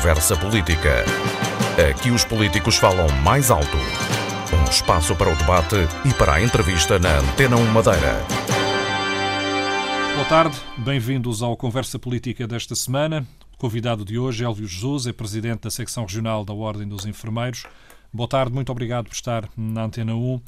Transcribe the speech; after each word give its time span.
Conversa 0.00 0.34
Política. 0.34 1.04
Aqui 1.90 2.10
os 2.10 2.24
políticos 2.24 2.76
falam 2.76 3.06
mais 3.22 3.50
alto. 3.50 3.76
Um 3.76 4.64
espaço 4.70 5.14
para 5.14 5.30
o 5.30 5.36
debate 5.36 5.76
e 6.08 6.14
para 6.14 6.36
a 6.36 6.42
entrevista 6.42 6.98
na 6.98 7.18
Antena 7.18 7.58
1 7.58 7.66
Madeira. 7.66 8.14
Boa 10.14 10.24
tarde, 10.26 10.56
bem-vindos 10.78 11.42
ao 11.42 11.54
Conversa 11.54 11.98
Política 11.98 12.48
desta 12.48 12.74
semana. 12.74 13.26
O 13.52 13.58
convidado 13.58 14.02
de 14.02 14.18
hoje, 14.18 14.42
Elvio 14.42 14.66
Jesus, 14.66 15.06
é 15.06 15.12
presidente 15.12 15.64
da 15.64 15.70
secção 15.70 16.04
regional 16.04 16.46
da 16.46 16.54
Ordem 16.54 16.88
dos 16.88 17.04
Enfermeiros. 17.04 17.66
Boa 18.10 18.26
tarde, 18.26 18.54
muito 18.54 18.72
obrigado 18.72 19.04
por 19.04 19.14
estar 19.14 19.50
na 19.54 19.82
Antena 19.82 20.14
1. 20.14 20.40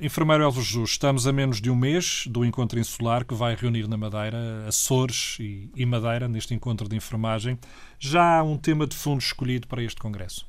Enfermeiro 0.00 0.44
Elvio 0.44 0.62
Jesus, 0.62 0.90
estamos 0.90 1.26
a 1.26 1.32
menos 1.32 1.60
de 1.60 1.68
um 1.68 1.74
mês 1.74 2.28
do 2.28 2.44
encontro 2.44 2.78
insular 2.78 3.24
que 3.24 3.34
vai 3.34 3.56
reunir 3.56 3.88
na 3.88 3.96
Madeira 3.96 4.64
Açores 4.68 5.36
e, 5.40 5.84
Madeira, 5.84 6.28
neste 6.28 6.54
encontro 6.54 6.88
de 6.88 6.94
enfermagem. 6.94 7.58
Já 7.98 8.38
há 8.38 8.44
um 8.44 8.56
tema 8.56 8.86
de 8.86 8.94
fundo 8.94 9.20
escolhido 9.20 9.66
para 9.66 9.82
este 9.82 10.00
congresso? 10.00 10.46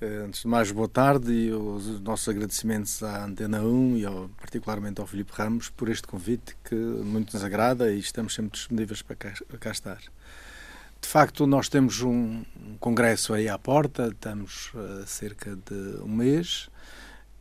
Uh, 0.00 0.26
antes 0.26 0.42
de 0.42 0.46
mais, 0.46 0.70
boa 0.70 0.88
tarde 0.88 1.32
e 1.32 1.52
os 1.52 2.00
nossos 2.00 2.28
agradecimentos 2.28 3.02
à 3.02 3.24
Antena 3.24 3.60
1 3.60 3.96
e 3.96 4.06
ao, 4.06 4.28
particularmente 4.40 5.00
ao 5.00 5.06
Filipe 5.08 5.32
Ramos 5.34 5.68
por 5.70 5.88
este 5.88 6.06
convite 6.06 6.56
que 6.62 6.76
muito 6.76 7.34
nos 7.34 7.42
agrada 7.42 7.92
e 7.92 7.98
estamos 7.98 8.36
sempre 8.36 8.52
disponíveis 8.52 9.02
para 9.02 9.16
cá, 9.16 9.32
para 9.48 9.58
cá 9.58 9.72
estar. 9.72 9.98
De 9.98 11.08
facto, 11.08 11.44
nós 11.44 11.68
temos 11.68 12.02
um, 12.02 12.44
congresso 12.78 13.34
aí 13.34 13.48
à 13.48 13.58
porta, 13.58 14.10
estamos 14.12 14.70
há 14.74 14.78
uh, 15.02 15.06
cerca 15.08 15.56
de 15.56 16.00
um 16.04 16.08
mês 16.08 16.70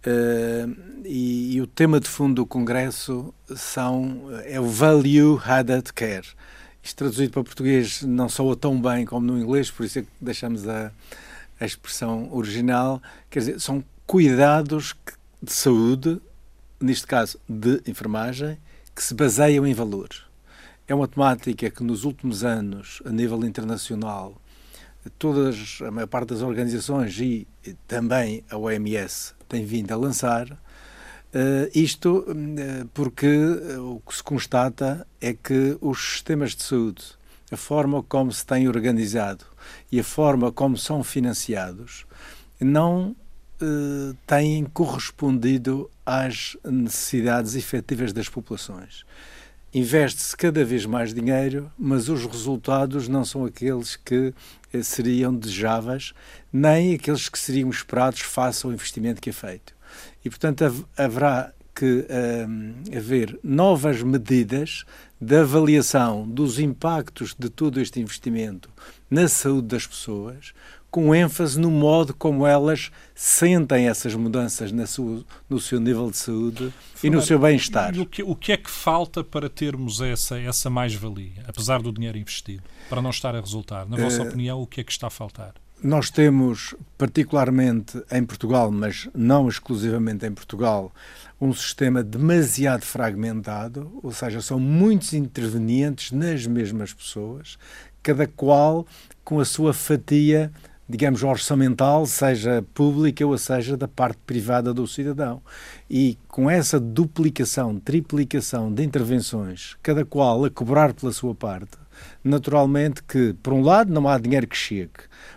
Uh, 0.07 1.03
e, 1.03 1.55
e, 1.55 1.61
o 1.61 1.67
tema 1.67 1.99
de 1.99 2.07
fundo 2.07 2.35
do 2.35 2.45
Congresso 2.45 3.33
são, 3.53 4.29
é 4.45 4.57
o 4.57 4.65
Value 4.65 5.37
Added 5.43 5.91
Care. 5.91 6.27
Isto 6.81 6.99
traduzido 6.99 7.33
para 7.33 7.43
português 7.43 8.03
não 8.03 8.29
soa 8.29 8.55
tão 8.55 8.81
bem 8.81 9.05
como 9.05 9.25
no 9.25 9.37
inglês, 9.37 9.69
por 9.69 9.85
isso 9.85 9.99
é 9.99 10.01
que 10.03 10.07
deixamos 10.21 10.65
a, 10.65 10.93
a 11.59 11.65
expressão 11.65 12.33
original. 12.33 13.01
Quer 13.29 13.39
dizer, 13.39 13.59
são 13.59 13.83
cuidados 14.05 14.95
de 15.43 15.51
saúde, 15.51 16.21
neste 16.79 17.05
caso 17.05 17.37
de 17.47 17.81
enfermagem, 17.85 18.57
que 18.95 19.03
se 19.03 19.13
baseiam 19.13 19.67
em 19.67 19.73
valores. 19.73 20.21
É 20.87 20.95
uma 20.95 21.07
temática 21.07 21.69
que 21.69 21.83
nos 21.83 22.05
últimos 22.05 22.45
anos, 22.45 23.01
a 23.03 23.09
nível 23.09 23.43
internacional, 23.43 24.41
todas, 25.17 25.79
a 25.81 25.91
maior 25.91 26.07
parte 26.07 26.29
das 26.29 26.41
organizações 26.41 27.19
e 27.19 27.47
também 27.87 28.43
a 28.49 28.57
OMS 28.57 29.33
tem 29.47 29.65
vindo 29.65 29.91
a 29.91 29.95
lançar. 29.95 30.51
Uh, 31.33 31.69
isto 31.75 32.25
uh, 32.27 32.87
porque 32.93 33.27
uh, 33.27 33.95
o 33.95 33.99
que 33.99 34.15
se 34.15 34.23
constata 34.23 35.05
é 35.19 35.33
que 35.33 35.77
os 35.81 36.13
sistemas 36.13 36.55
de 36.55 36.63
saúde, 36.63 37.03
a 37.51 37.57
forma 37.57 38.01
como 38.01 38.31
se 38.31 38.45
têm 38.45 38.67
organizado 38.67 39.45
e 39.91 39.99
a 39.99 40.03
forma 40.03 40.51
como 40.51 40.77
são 40.77 41.03
financiados, 41.03 42.05
não 42.59 43.15
têm 44.27 44.65
correspondido 44.65 45.89
às 46.05 46.55
necessidades 46.63 47.55
efetivas 47.55 48.13
das 48.13 48.29
populações. 48.29 49.03
Investe-se 49.73 50.37
cada 50.37 50.63
vez 50.63 50.85
mais 50.85 51.13
dinheiro, 51.13 51.71
mas 51.77 52.07
os 52.07 52.25
resultados 52.25 53.07
não 53.07 53.25
são 53.25 53.45
aqueles 53.45 53.95
que 53.95 54.33
seriam 54.83 55.33
desejáveis, 55.33 56.13
nem 56.51 56.93
aqueles 56.93 57.29
que 57.29 57.39
seriam 57.39 57.69
esperados 57.69 58.21
face 58.21 58.65
ao 58.65 58.71
investimento 58.71 59.21
que 59.21 59.29
é 59.29 59.33
feito. 59.33 59.75
E, 60.23 60.29
portanto, 60.29 60.87
haverá 60.97 61.53
que 61.77 62.07
um, 62.09 62.73
haver 62.97 63.39
novas 63.43 64.01
medidas 64.01 64.83
de 65.21 65.37
avaliação 65.37 66.27
dos 66.27 66.57
impactos 66.57 67.35
de 67.37 67.49
todo 67.49 67.79
este 67.79 67.99
investimento 67.99 68.69
na 69.09 69.27
saúde 69.27 69.67
das 69.67 69.85
pessoas, 69.85 70.53
com 70.89 71.13
ênfase 71.13 71.59
no 71.59 71.69
modo 71.69 72.13
como 72.13 72.45
elas 72.45 72.91
sentem 73.13 73.87
essas 73.87 74.15
mudanças 74.15 74.71
sua, 74.89 75.23
no 75.49 75.59
seu 75.59 75.79
nível 75.79 76.09
de 76.09 76.17
saúde 76.17 76.73
e 77.03 77.09
no 77.09 77.21
seu 77.21 77.37
bem-estar. 77.37 77.97
O 77.99 78.05
que, 78.05 78.23
o 78.23 78.35
que 78.35 78.51
é 78.51 78.57
que 78.57 78.69
falta 78.69 79.23
para 79.23 79.49
termos 79.49 80.01
essa, 80.01 80.39
essa 80.39 80.69
mais-valia, 80.69 81.43
apesar 81.47 81.81
do 81.81 81.91
dinheiro 81.91 82.17
investido, 82.17 82.63
para 82.89 83.01
não 83.01 83.09
estar 83.09 83.35
a 83.35 83.41
resultar? 83.41 83.87
Na 83.87 83.97
vossa 83.97 84.23
uh, 84.23 84.27
opinião, 84.27 84.61
o 84.61 84.67
que 84.67 84.81
é 84.81 84.83
que 84.83 84.91
está 84.91 85.07
a 85.07 85.11
faltar? 85.11 85.53
Nós 85.83 86.09
temos, 86.09 86.73
particularmente 86.97 88.01
em 88.11 88.25
Portugal, 88.25 88.71
mas 88.71 89.07
não 89.13 89.47
exclusivamente 89.47 90.25
em 90.25 90.31
Portugal, 90.31 90.91
um 91.39 91.53
sistema 91.53 92.03
demasiado 92.03 92.83
fragmentado, 92.83 93.99
ou 94.01 94.11
seja, 94.11 94.41
são 94.41 94.59
muitos 94.59 95.13
intervenientes 95.13 96.11
nas 96.11 96.47
mesmas 96.47 96.93
pessoas, 96.93 97.59
cada 98.01 98.25
qual 98.25 98.87
com 99.23 99.39
a 99.39 99.45
sua 99.45 99.71
fatia 99.71 100.51
digamos, 100.89 101.23
orçamental, 101.23 102.05
seja 102.05 102.63
pública 102.73 103.25
ou 103.25 103.37
seja 103.37 103.75
da 103.75 103.87
parte 103.87 104.19
privada 104.25 104.73
do 104.73 104.87
cidadão. 104.87 105.41
E 105.89 106.17
com 106.27 106.49
essa 106.49 106.79
duplicação, 106.79 107.79
triplicação 107.79 108.71
de 108.71 108.83
intervenções, 108.83 109.75
cada 109.83 110.05
qual 110.05 110.45
a 110.45 110.49
cobrar 110.49 110.93
pela 110.93 111.11
sua 111.11 111.35
parte, 111.35 111.77
naturalmente 112.23 113.03
que, 113.03 113.33
por 113.43 113.53
um 113.53 113.61
lado, 113.61 113.91
não 113.91 114.07
há 114.07 114.17
dinheiro 114.17 114.47
que 114.47 114.55
chegue, 114.55 114.91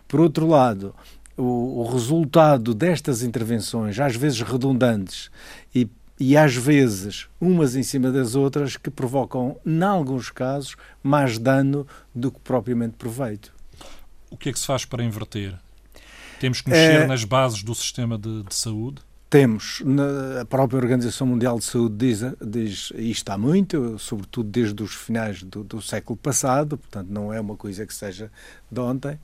por 0.07 0.21
outro 0.21 0.47
lado, 0.47 0.95
o, 1.37 1.81
o 1.81 1.85
resultado 1.91 2.75
destas 2.75 3.23
intervenções, 3.23 3.99
às 3.99 4.15
vezes 4.15 4.41
redundantes 4.43 5.31
e 5.75 5.89
e 6.23 6.37
às 6.37 6.55
vezes 6.55 7.29
umas 7.41 7.75
em 7.75 7.83
cima 7.83 8.11
das 8.11 8.35
outras 8.35 8.77
que 8.77 8.91
provocam, 8.91 9.57
em 9.65 9.83
alguns 9.83 10.29
casos, 10.29 10.77
mais 11.03 11.39
dano 11.39 11.87
do 12.15 12.31
que 12.31 12.39
propriamente 12.41 12.97
proveito 12.99 13.55
o 14.31 14.37
que 14.37 14.49
é 14.49 14.53
que 14.53 14.59
se 14.59 14.67
faz 14.67 14.85
para 14.85 15.03
inverter? 15.05 15.59
Temos 16.39 16.61
que 16.61 16.71
mexer 16.71 17.03
é, 17.03 17.07
nas 17.07 17.25
bases 17.25 17.63
do 17.63 17.75
sistema 17.75 18.17
de, 18.17 18.43
de 18.45 18.55
saúde? 18.55 19.03
Temos. 19.29 19.83
a 20.41 20.45
própria 20.45 20.79
Organização 20.79 21.27
Mundial 21.27 21.59
de 21.59 21.65
Saúde 21.65 21.95
diz, 21.97 22.21
diz 22.45 22.93
isto 22.97 23.31
há 23.31 23.39
muito, 23.39 23.97
sobretudo 23.99 24.49
desde 24.49 24.83
os 24.83 24.95
finais 24.95 25.43
do, 25.43 25.63
do 25.63 25.81
século 25.81 26.17
passado, 26.17 26.79
portanto 26.79 27.09
não 27.11 27.33
é 27.33 27.41
uma 27.41 27.57
coisa 27.57 27.87
que 27.87 27.95
seja 27.95 28.31
de 28.71 28.81
ontem, 28.81 29.21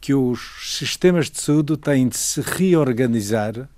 que 0.00 0.12
os 0.12 0.76
sistemas 0.76 1.30
de 1.30 1.40
saúde 1.40 1.76
têm 1.76 2.08
de 2.08 2.18
se 2.18 2.40
reorganizar 2.40 3.68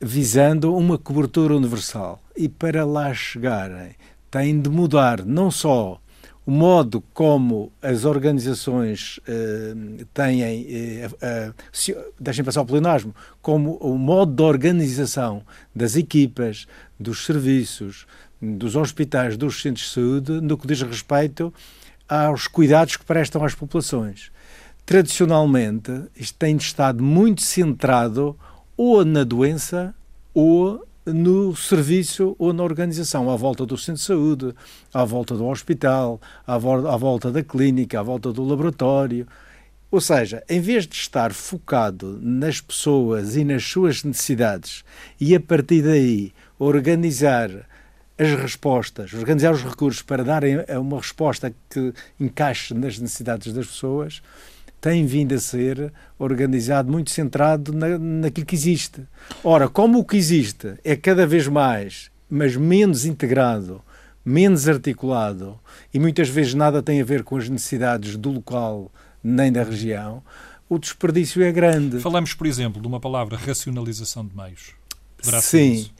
visando 0.00 0.74
uma 0.74 0.98
cobertura 0.98 1.54
universal. 1.54 2.20
E 2.36 2.48
para 2.48 2.84
lá 2.84 3.12
chegarem, 3.14 3.94
têm 4.30 4.60
de 4.60 4.68
mudar 4.68 5.24
não 5.24 5.50
só 5.50 6.00
o 6.44 6.50
modo 6.50 7.02
como 7.14 7.72
as 7.80 8.04
organizações 8.04 9.18
uh, 9.18 10.04
têm, 10.12 10.42
uh, 10.42 11.06
uh, 11.08 12.12
deixem 12.18 12.44
passar 12.44 12.62
o 12.62 12.66
pleonasmo, 12.66 13.14
como 13.40 13.76
o 13.76 13.96
modo 13.96 14.32
de 14.32 14.42
organização 14.42 15.42
das 15.74 15.94
equipas, 15.94 16.66
dos 16.98 17.24
serviços, 17.24 18.06
dos 18.40 18.74
hospitais, 18.74 19.36
dos 19.36 19.62
centros 19.62 19.86
de 19.86 19.92
saúde, 19.92 20.32
no 20.40 20.58
que 20.58 20.66
diz 20.66 20.82
respeito 20.82 21.54
aos 22.08 22.48
cuidados 22.48 22.96
que 22.96 23.04
prestam 23.04 23.44
às 23.44 23.54
populações. 23.54 24.32
Tradicionalmente, 24.84 25.92
isto 26.16 26.36
tem 26.36 26.56
estado 26.56 27.02
muito 27.02 27.40
centrado 27.40 28.36
ou 28.76 29.04
na 29.04 29.22
doença 29.22 29.94
ou 30.34 30.84
no 31.04 31.54
serviço 31.56 32.36
ou 32.38 32.52
na 32.52 32.62
organização, 32.62 33.28
à 33.30 33.36
volta 33.36 33.66
do 33.66 33.76
centro 33.76 34.00
de 34.00 34.06
saúde, 34.06 34.54
à 34.92 35.04
volta 35.04 35.34
do 35.34 35.46
hospital, 35.46 36.20
à, 36.46 36.56
vo 36.56 36.86
à 36.86 36.96
volta 36.96 37.30
da 37.30 37.42
clínica, 37.42 38.00
à 38.00 38.02
volta 38.02 38.32
do 38.32 38.44
laboratório. 38.44 39.26
Ou 39.90 40.00
seja, 40.00 40.42
em 40.48 40.60
vez 40.60 40.86
de 40.86 40.94
estar 40.94 41.32
focado 41.32 42.18
nas 42.22 42.60
pessoas 42.60 43.36
e 43.36 43.44
nas 43.44 43.64
suas 43.64 44.02
necessidades 44.04 44.84
e 45.20 45.34
a 45.34 45.40
partir 45.40 45.82
daí 45.82 46.32
organizar 46.58 47.50
as 48.18 48.30
respostas, 48.40 49.12
organizar 49.12 49.52
os 49.52 49.62
recursos 49.62 50.02
para 50.02 50.22
darem 50.22 50.58
uma 50.80 50.98
resposta 50.98 51.52
que 51.68 51.92
encaixe 52.18 52.72
nas 52.72 52.98
necessidades 52.98 53.52
das 53.52 53.66
pessoas, 53.66 54.22
tem 54.82 55.06
vindo 55.06 55.32
a 55.32 55.38
ser 55.38 55.92
organizado 56.18 56.90
muito 56.90 57.12
centrado 57.12 57.72
na, 57.72 57.96
naquilo 57.96 58.44
que 58.44 58.56
existe. 58.56 59.02
Ora, 59.44 59.68
como 59.68 60.00
o 60.00 60.04
que 60.04 60.16
existe 60.16 60.74
é 60.82 60.96
cada 60.96 61.24
vez 61.24 61.46
mais, 61.46 62.10
mas 62.28 62.56
menos 62.56 63.04
integrado, 63.04 63.80
menos 64.24 64.68
articulado 64.68 65.56
e 65.94 66.00
muitas 66.00 66.28
vezes 66.28 66.54
nada 66.54 66.82
tem 66.82 67.00
a 67.00 67.04
ver 67.04 67.22
com 67.22 67.36
as 67.36 67.48
necessidades 67.48 68.16
do 68.16 68.32
local 68.32 68.90
nem 69.22 69.52
da 69.52 69.62
região, 69.62 70.20
o 70.68 70.80
desperdício 70.80 71.44
é 71.44 71.52
grande. 71.52 72.00
Falamos, 72.00 72.34
por 72.34 72.48
exemplo, 72.48 72.82
de 72.82 72.88
uma 72.88 72.98
palavra 72.98 73.36
racionalização 73.36 74.26
de 74.26 74.36
meios. 74.36 74.72
Poderá 75.16 75.40
Sim, 75.40 75.90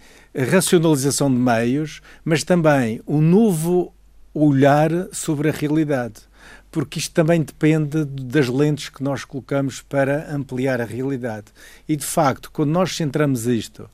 racionalização 0.50 1.30
de 1.30 1.38
meios, 1.38 2.00
mas 2.24 2.42
também 2.42 3.00
um 3.06 3.20
novo 3.20 3.94
olhar 4.34 4.90
sobre 5.12 5.50
a 5.50 5.52
realidade 5.52 6.31
porque 6.72 6.98
isto 6.98 7.12
também 7.12 7.42
depende 7.42 8.04
das 8.06 8.48
lentes 8.48 8.88
que 8.88 9.02
nós 9.02 9.26
colocamos 9.26 9.82
para 9.82 10.34
ampliar 10.34 10.80
a 10.80 10.86
realidade. 10.86 11.48
E 11.86 11.94
de 11.94 12.04
facto, 12.04 12.50
quando 12.50 12.70
nós 12.70 12.96
centramos 12.96 13.46
isto, 13.46 13.88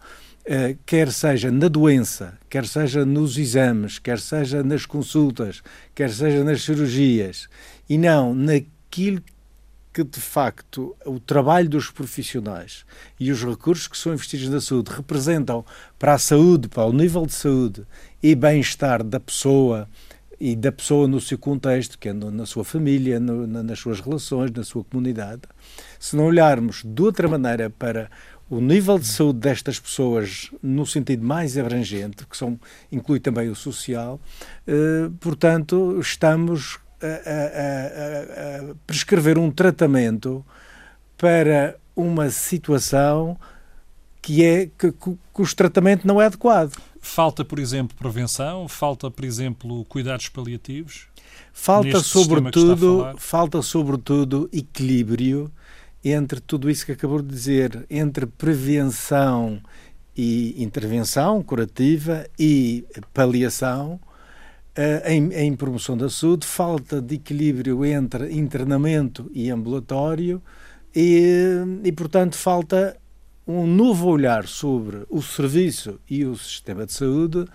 eh, 0.45 0.77
quer 0.87 1.13
seja 1.13 1.51
na 1.51 1.67
doença, 1.67 2.39
quer 2.49 2.65
seja 2.65 3.05
nos 3.05 3.37
exames, 3.37 3.99
quer 3.99 4.21
seja 4.21 4.63
nas 4.63 4.87
consultas, 4.87 5.61
quer 5.93 6.09
seja 6.11 6.45
nas 6.45 6.63
cirurgias, 6.63 7.49
e 7.89 7.99
não 7.99 8.33
naquilo 8.33 9.23
que, 9.93 10.05
de 10.05 10.21
facto, 10.21 10.97
o 11.05 11.19
trabalho 11.19 11.69
dos 11.69 11.91
profissionais 11.91 12.85
e 13.19 13.33
os 13.33 13.43
recursos 13.43 13.89
que 13.89 13.99
são 13.99 14.15
investidos 14.15 14.49
na 14.49 14.61
saúde 14.61 14.93
representam 14.93 15.65
para 15.99 16.15
a 16.15 16.19
saúde, 16.19 16.69
para 16.69 16.85
o 16.85 16.93
nível 16.93 17.27
de 17.27 17.35
saúde 17.35 17.85
e 18.23 18.37
bem-estar 18.37 19.03
da 19.03 19.19
pessoa 19.19 19.89
e 20.41 20.55
da 20.55 20.71
pessoa 20.71 21.09
no 21.09 21.21
seu 21.21 21.37
contexto, 21.37 21.99
que 21.99 22.09
é 22.09 22.13
no, 22.13 22.31
na 22.31 22.47
sua 22.47 22.65
família, 22.65 23.19
no, 23.19 23.47
na, 23.47 23.63
nas 23.63 23.79
suas 23.79 24.01
relações, 24.01 24.51
na 24.53 24.63
sua 24.63 24.85
comunidade, 24.85 25.43
se 25.99 26.17
não 26.17 26.27
olharmos 26.27 26.83
de 26.85 27.03
outra 27.03 27.27
maneira 27.27 27.69
para 27.71 28.11
o 28.51 28.61
nível 28.61 28.99
de 28.99 29.07
saúde 29.07 29.41
destas 29.41 29.79
pessoas 29.79 30.51
no 30.63 30.87
sentido 30.87 31.25
mais 31.25 31.59
abrangente, 31.59 32.27
que 32.27 32.37
são, 32.37 32.59
inclui 32.91 33.21
também 33.21 33.49
o 33.49 33.55
social, 33.55 34.19
eh, 34.67 35.11
portanto, 35.21 35.99
estamos 36.01 36.79
a, 37.03 37.07
a, 37.07 38.71
a, 38.71 38.75
prescrever 38.87 39.39
um 39.39 39.51
tratamento 39.51 40.45
para 41.17 41.77
uma 41.95 42.31
situação 42.31 43.39
que 44.23 44.45
é 44.45 44.67
que, 44.67 44.93
cujo 45.33 45.55
tratamento 45.55 46.07
não 46.07 46.21
é 46.21 46.27
adequado. 46.27 46.73
Falta, 47.01 47.45
por 47.45 47.59
exemplo, 47.59 47.97
prevenção, 47.97 48.69
falta, 48.69 49.11
por 49.11 49.25
exemplo, 49.25 49.85
cuidados 49.85 50.29
paliativos. 50.29 51.07
Falta 51.53 52.01
sobretudo, 52.01 53.15
falta 53.17 53.63
sobretudo 53.63 54.49
equilíbrio 54.53 55.51
entre 56.05 56.41
tudo 56.41 56.71
isso 56.71 56.87
que 56.87 56.93
acabou 56.93 57.21
de 57.21 57.29
dizer, 57.29 57.85
entre 57.91 58.27
prevenção 58.27 59.61
e 60.17 60.63
intervenção 60.63 61.43
curativa 61.43 62.27
e 62.39 62.85
paliação, 63.13 64.01
eh, 64.75 65.15
em, 65.15 65.33
em, 65.33 65.57
promoção 65.57 65.97
da 65.97 66.09
saúde, 66.09 66.47
falta 66.47 67.01
de 67.01 67.17
equilíbrio 67.17 67.85
entre 67.85 68.33
internamento 68.33 69.31
e 69.35 69.51
ambulatório 69.51 70.43
e, 70.95 71.57
e, 71.85 71.93
portanto, 71.93 72.37
falta 72.37 72.97
um 73.49 73.67
novo 73.67 74.09
olhar 74.09 74.47
sobre 74.47 75.07
o 75.09 75.23
serviço 75.23 75.99
e 76.09 76.23
o 76.27 76.37
sistema 76.37 76.85
de 76.85 76.93
saúde 76.93 77.47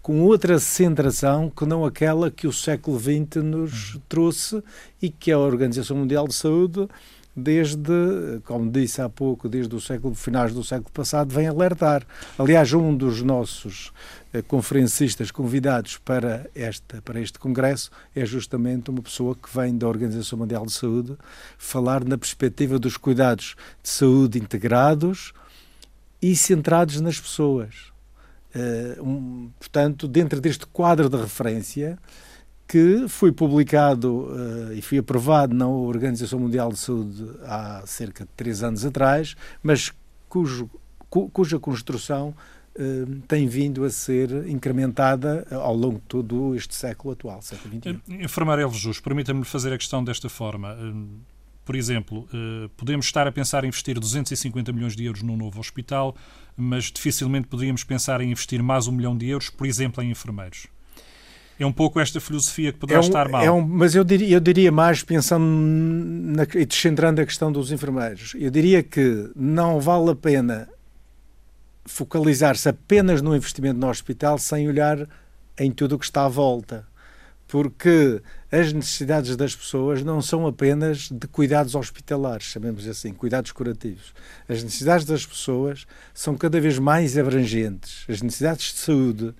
com 0.00 0.22
outra 0.22 0.58
centração 0.58 1.50
que 1.50 1.66
não 1.66 1.84
aquela 1.84 2.30
que 2.30 2.46
o 2.46 2.52
século 2.52 2.98
XX 2.98 3.42
nos 3.44 4.00
trouxe 4.08 4.62
e 5.02 5.10
que 5.10 5.30
a 5.30 5.38
Organização 5.38 5.98
Mundial 5.98 6.26
de 6.26 6.34
Saúde 6.34 6.88
desde, 7.36 8.40
como 8.44 8.70
disse 8.70 9.00
há 9.00 9.08
pouco, 9.08 9.48
desde 9.48 9.74
o 9.74 9.80
século 9.80 10.14
finais 10.14 10.52
do 10.52 10.62
século 10.62 10.90
passado, 10.92 11.34
vem 11.34 11.48
alertar. 11.48 12.06
Aliás, 12.38 12.72
um 12.72 12.96
dos 12.96 13.22
nossos 13.22 13.92
eh, 14.32 14.40
conferencistas 14.42 15.30
convidados 15.30 15.98
para, 15.98 16.48
esta, 16.54 17.02
para 17.02 17.20
este 17.20 17.38
congresso 17.38 17.90
é 18.14 18.24
justamente 18.24 18.90
uma 18.90 19.02
pessoa 19.02 19.34
que 19.34 19.48
vem 19.54 19.76
da 19.76 19.88
Organização 19.88 20.38
Mundial 20.38 20.64
de 20.64 20.72
Saúde 20.72 21.16
falar 21.58 22.04
na 22.04 22.16
perspectiva 22.16 22.78
dos 22.78 22.96
cuidados 22.96 23.56
de 23.82 23.88
saúde 23.88 24.38
integrados 24.38 25.32
e 26.22 26.36
centrados 26.36 27.00
nas 27.00 27.20
pessoas. 27.20 27.92
Uh, 28.54 29.02
um, 29.02 29.50
portanto, 29.58 30.06
dentro 30.06 30.40
deste 30.40 30.64
quadro 30.66 31.08
de 31.08 31.16
referência, 31.16 31.98
que 32.66 33.06
foi 33.08 33.30
publicado 33.30 34.26
uh, 34.26 34.72
e 34.72 34.80
foi 34.80 34.98
aprovado 34.98 35.54
na 35.54 35.68
Organização 35.68 36.38
Mundial 36.38 36.70
de 36.72 36.78
Saúde 36.78 37.24
há 37.44 37.82
cerca 37.86 38.24
de 38.24 38.30
três 38.36 38.62
anos 38.62 38.84
atrás, 38.84 39.36
mas 39.62 39.92
cujo, 40.28 40.70
cu, 41.10 41.28
cuja 41.30 41.58
construção 41.58 42.34
uh, 42.74 43.20
tem 43.28 43.46
vindo 43.46 43.84
a 43.84 43.90
ser 43.90 44.48
incrementada 44.48 45.46
ao 45.50 45.74
longo 45.74 45.96
de 45.96 46.06
todo 46.06 46.54
este 46.54 46.74
século 46.74 47.12
atual, 47.12 47.42
século 47.42 47.74
XXI. 47.74 48.00
Enfermeiro 48.22 48.62
Elves 48.62 48.80
Jus, 48.80 48.98
permita-me 48.98 49.44
fazer 49.44 49.72
a 49.72 49.78
questão 49.78 50.02
desta 50.02 50.28
forma. 50.28 50.76
Por 51.64 51.76
exemplo, 51.76 52.28
podemos 52.76 53.06
estar 53.06 53.26
a 53.26 53.32
pensar 53.32 53.64
em 53.64 53.68
investir 53.68 53.98
250 53.98 54.70
milhões 54.70 54.94
de 54.94 55.06
euros 55.06 55.22
num 55.22 55.34
novo 55.34 55.58
hospital, 55.60 56.14
mas 56.54 56.92
dificilmente 56.92 57.48
poderíamos 57.48 57.82
pensar 57.84 58.20
em 58.20 58.30
investir 58.30 58.62
mais 58.62 58.86
um 58.86 58.92
milhão 58.92 59.16
de 59.16 59.28
euros, 59.30 59.48
por 59.48 59.66
exemplo, 59.66 60.04
em 60.04 60.10
enfermeiros. 60.10 60.66
É 61.58 61.64
um 61.64 61.72
pouco 61.72 62.00
esta 62.00 62.20
filosofia 62.20 62.72
que 62.72 62.78
poderá 62.78 62.98
é 62.98 63.02
um, 63.02 63.06
estar 63.06 63.28
mal. 63.28 63.42
É 63.42 63.50
um, 63.50 63.60
mas 63.60 63.94
eu 63.94 64.02
diria, 64.02 64.36
eu 64.36 64.40
diria 64.40 64.72
mais, 64.72 65.02
pensando 65.02 65.44
na, 65.44 66.42
e 66.54 66.66
descentrando 66.66 67.20
a 67.20 67.26
questão 67.26 67.52
dos 67.52 67.70
enfermeiros, 67.70 68.32
eu 68.36 68.50
diria 68.50 68.82
que 68.82 69.30
não 69.36 69.80
vale 69.80 70.10
a 70.10 70.16
pena 70.16 70.68
focalizar-se 71.84 72.68
apenas 72.68 73.20
no 73.20 73.36
investimento 73.36 73.78
no 73.78 73.88
hospital 73.88 74.38
sem 74.38 74.68
olhar 74.68 75.06
em 75.58 75.70
tudo 75.70 75.94
o 75.94 75.98
que 75.98 76.04
está 76.04 76.24
à 76.24 76.28
volta. 76.28 76.86
Porque 77.46 78.20
as 78.50 78.72
necessidades 78.72 79.36
das 79.36 79.54
pessoas 79.54 80.02
não 80.02 80.20
são 80.20 80.46
apenas 80.46 81.08
de 81.10 81.28
cuidados 81.28 81.74
hospitalares, 81.74 82.46
chamemos 82.46 82.88
assim, 82.88 83.12
cuidados 83.12 83.52
curativos. 83.52 84.14
As 84.48 84.62
necessidades 84.62 85.04
das 85.04 85.26
pessoas 85.26 85.86
são 86.12 86.36
cada 86.36 86.60
vez 86.60 86.78
mais 86.78 87.16
abrangentes. 87.18 88.04
As 88.08 88.22
necessidades 88.22 88.72
de 88.72 88.78
saúde 88.78 89.34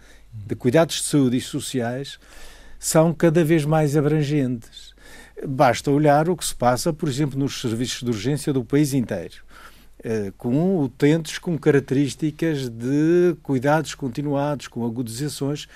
de 0.47 0.55
cuidados 0.55 0.97
de 0.97 1.03
saúde 1.05 1.37
e 1.37 1.41
sociais 1.41 2.19
são 2.79 3.15
cada 3.15 3.45
vez 3.45 3.65
mais 3.65 3.97
abrangentes. 3.97 4.95
Basta 5.47 5.91
olhar 5.91 6.29
o 6.29 6.37
que 6.37 6.45
se 6.45 6.55
passa, 6.55 6.93
por 6.93 7.09
exemplo, 7.09 7.39
nos 7.39 7.61
serviços 7.61 8.03
de 8.03 8.11
urgência 8.11 8.53
do 8.53 8.65
país 8.65 8.93
inteiro, 8.93 9.37
eh, 10.03 10.33
com 10.37 10.81
utentes 10.81 11.39
com 11.39 11.59
características 11.59 12.69
de 12.69 13.37
cuidados 13.43 13.95
continuados, 13.95 14.69
com 14.69 14.85
agudizações 14.85 15.67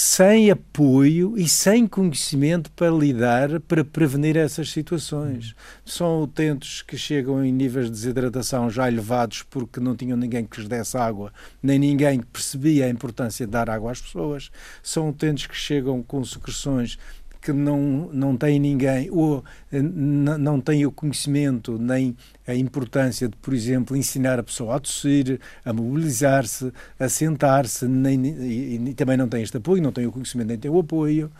sem 0.00 0.48
apoio 0.48 1.36
e 1.36 1.48
sem 1.48 1.84
conhecimento 1.84 2.70
para 2.70 2.88
lidar, 2.88 3.58
para 3.62 3.84
prevenir 3.84 4.36
essas 4.36 4.70
situações. 4.70 5.56
São 5.84 6.22
utentes 6.22 6.82
que 6.82 6.96
chegam 6.96 7.44
em 7.44 7.50
níveis 7.50 7.86
de 7.86 7.90
desidratação 7.90 8.70
já 8.70 8.86
elevados 8.86 9.42
porque 9.42 9.80
não 9.80 9.96
tinham 9.96 10.16
ninguém 10.16 10.44
que 10.44 10.60
lhes 10.60 10.68
desse 10.68 10.96
água, 10.96 11.32
nem 11.60 11.80
ninguém 11.80 12.20
que 12.20 12.26
percebia 12.26 12.86
a 12.86 12.88
importância 12.88 13.44
de 13.44 13.50
dar 13.50 13.68
água 13.68 13.90
às 13.90 14.00
pessoas. 14.00 14.52
São 14.84 15.08
utentes 15.08 15.48
que 15.48 15.56
chegam 15.56 16.00
com 16.00 16.24
secreções 16.24 16.96
que 17.40 17.52
não, 17.52 18.10
não 18.12 18.36
tem 18.36 18.58
ninguém, 18.58 19.08
ou 19.10 19.44
eh, 19.72 19.80
não 19.80 20.60
tem 20.60 20.84
o 20.84 20.90
conhecimento 20.90 21.78
nem 21.78 22.16
a 22.46 22.54
importância 22.54 23.28
de, 23.28 23.36
por 23.36 23.54
exemplo, 23.54 23.96
ensinar 23.96 24.38
a 24.38 24.42
pessoa 24.42 24.76
a 24.76 24.80
tossir, 24.80 25.40
a 25.64 25.72
mobilizar-se, 25.72 26.72
a 26.98 27.08
sentar-se, 27.08 27.86
nem, 27.86 28.26
e, 28.26 28.90
e, 28.90 28.94
também 28.94 29.16
não 29.16 29.28
tem 29.28 29.42
este 29.42 29.56
apoio, 29.56 29.82
não 29.82 29.92
tem 29.92 30.06
o 30.06 30.12
conhecimento 30.12 30.48
nem 30.48 30.58
tem 30.58 30.70
o 30.70 30.78
apoio. 30.78 31.30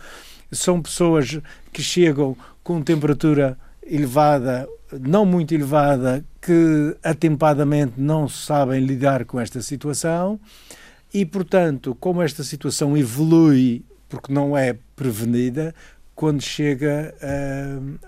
São 0.51 0.81
pessoas 0.81 1.41
que 1.73 1.83
chegam 1.83 2.37
com 2.63 2.81
temperatura 2.83 3.59
elevada, 3.83 4.69
não 4.93 5.27
muito 5.27 5.53
elevada, 5.53 6.25
que 6.41 6.97
atempadamente 7.03 7.95
não 7.99 8.29
sabem 8.29 8.85
lidar 8.85 9.25
com 9.25 9.39
esta 9.39 9.61
situação 9.61 10.41
e, 11.13 11.25
portanto, 11.25 11.97
como 11.99 12.23
esta 12.23 12.43
situação 12.45 12.97
evolui 12.97 13.85
porque 14.09 14.33
não 14.33 14.57
é 14.57 14.77
prevenida, 14.99 15.73
quando 16.19 16.43
chega 16.43 17.15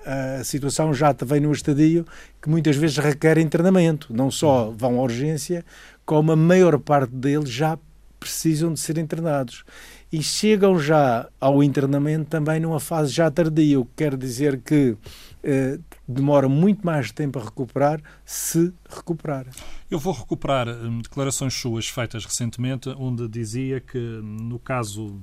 a, 0.05 0.41
a 0.41 0.45
situação 0.45 0.93
já 0.93 1.15
vem 1.25 1.39
num 1.39 1.53
estadio 1.53 2.05
que 2.43 2.51
muitas 2.51 2.75
vezes 2.75 2.99
requer 2.99 3.39
internamento. 3.39 4.13
Não 4.13 4.33
só 4.33 4.67
uhum. 4.67 4.77
vão 4.77 4.99
à 4.99 5.03
urgência, 5.05 5.65
como 6.05 6.33
a 6.33 6.37
maior 6.37 6.77
parte 6.81 7.15
deles 7.15 7.49
já 7.49 7.79
precisam 8.19 8.73
de 8.73 8.81
ser 8.81 8.99
internados. 8.99 9.65
E 10.13 10.21
chegam 10.25 10.77
já 10.77 11.29
ao 11.41 11.63
internamento 11.63 12.29
também 12.29 12.59
numa 12.59 12.81
fase 12.81 13.13
já 13.13 13.31
tardia, 13.31 13.79
o 13.79 13.85
que 13.85 13.93
quer 13.99 14.17
dizer 14.17 14.61
que 14.61 14.97
eh, 15.45 15.79
demora 16.07 16.49
muito 16.49 16.85
mais 16.85 17.13
tempo 17.13 17.39
a 17.39 17.45
recuperar, 17.45 18.03
se 18.25 18.73
recuperar. 18.89 19.47
Eu 19.89 20.01
vou 20.01 20.13
recuperar 20.13 20.69
hum, 20.69 20.99
declarações 21.01 21.55
suas 21.55 21.89
feitas 21.89 22.25
recentemente, 22.25 22.89
onde 22.99 23.29
dizia 23.29 23.81
que, 23.81 23.99
no 23.99 24.59
caso 24.59 25.17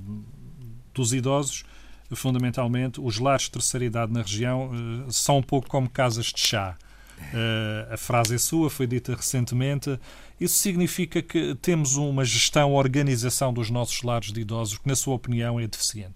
dos 0.94 1.12
idosos, 1.12 1.64
fundamentalmente, 2.14 3.00
os 3.00 3.18
lares 3.18 3.42
de 3.42 3.52
terceira 3.52 3.84
idade 3.84 4.12
na 4.12 4.22
região 4.22 4.70
uh, 4.70 5.12
são 5.12 5.38
um 5.38 5.42
pouco 5.42 5.68
como 5.68 5.88
casas 5.88 6.26
de 6.26 6.40
chá. 6.40 6.76
Uh, 7.18 7.92
a 7.92 7.96
frase 7.96 8.34
é 8.34 8.38
sua, 8.38 8.70
foi 8.70 8.86
dita 8.86 9.14
recentemente. 9.14 9.98
Isso 10.40 10.56
significa 10.56 11.20
que 11.20 11.54
temos 11.56 11.96
uma 11.96 12.24
gestão, 12.24 12.74
organização 12.74 13.52
dos 13.52 13.70
nossos 13.70 14.02
lares 14.02 14.32
de 14.32 14.40
idosos 14.40 14.78
que, 14.78 14.86
na 14.86 14.94
sua 14.94 15.14
opinião, 15.14 15.58
é 15.58 15.66
deficiente? 15.66 16.14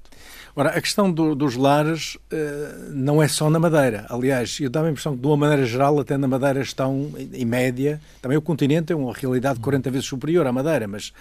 Ora, 0.55 0.71
a 0.71 0.81
questão 0.81 1.11
do, 1.11 1.35
dos 1.35 1.57
lares 1.57 2.17
uh, 2.17 2.91
não 2.91 3.23
é 3.23 3.26
só 3.26 3.49
na 3.49 3.59
Madeira. 3.59 4.07
Aliás, 4.11 4.59
eu 4.61 4.69
dá 4.69 4.83
a 4.83 4.91
impressão 4.91 5.14
que, 5.14 5.23
de 5.23 5.26
uma 5.26 5.37
maneira 5.37 5.64
geral, 5.64 5.99
até 5.99 6.17
na 6.17 6.29
Madeira 6.29 6.61
estão, 6.61 7.11
em 7.33 7.45
média, 7.45 8.00
também 8.21 8.37
o 8.37 8.43
continente 8.43 8.93
é 8.93 8.97
uma 8.97 9.14
realidade 9.14 9.59
40 9.61 9.91
vezes 9.91 10.07
superior 10.07 10.47
à 10.47 10.52
Madeira, 10.52 10.87
mas 10.87 11.12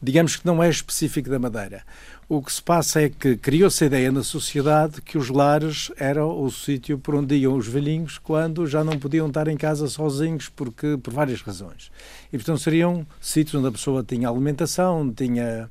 digamos 0.00 0.36
que 0.36 0.46
não 0.46 0.62
é 0.62 0.70
específico 0.70 1.28
da 1.28 1.38
Madeira. 1.38 1.82
O 2.28 2.42
que 2.42 2.52
se 2.52 2.62
passa 2.62 3.02
é 3.02 3.08
que 3.08 3.36
criou-se 3.36 3.84
a 3.84 3.86
ideia 3.86 4.10
na 4.10 4.24
sociedade 4.24 5.00
que 5.00 5.16
os 5.16 5.30
lares 5.30 5.92
eram 5.96 6.42
o 6.42 6.50
sítio 6.50 6.98
por 6.98 7.14
onde 7.14 7.36
iam 7.36 7.56
os 7.56 7.68
velhinhos 7.68 8.18
quando 8.18 8.66
já 8.66 8.82
não 8.82 8.98
podiam 8.98 9.28
estar 9.28 9.46
em 9.46 9.56
casa 9.56 9.86
sozinhos 9.86 10.48
porque, 10.48 10.98
por 11.00 11.12
várias 11.12 11.40
razões. 11.40 11.90
E, 12.36 12.38
portanto, 12.38 12.58
seriam 12.58 13.06
sítios 13.18 13.54
onde 13.54 13.68
a 13.68 13.72
pessoa 13.72 14.04
tinha 14.04 14.28
alimentação, 14.28 15.10
tinha, 15.10 15.70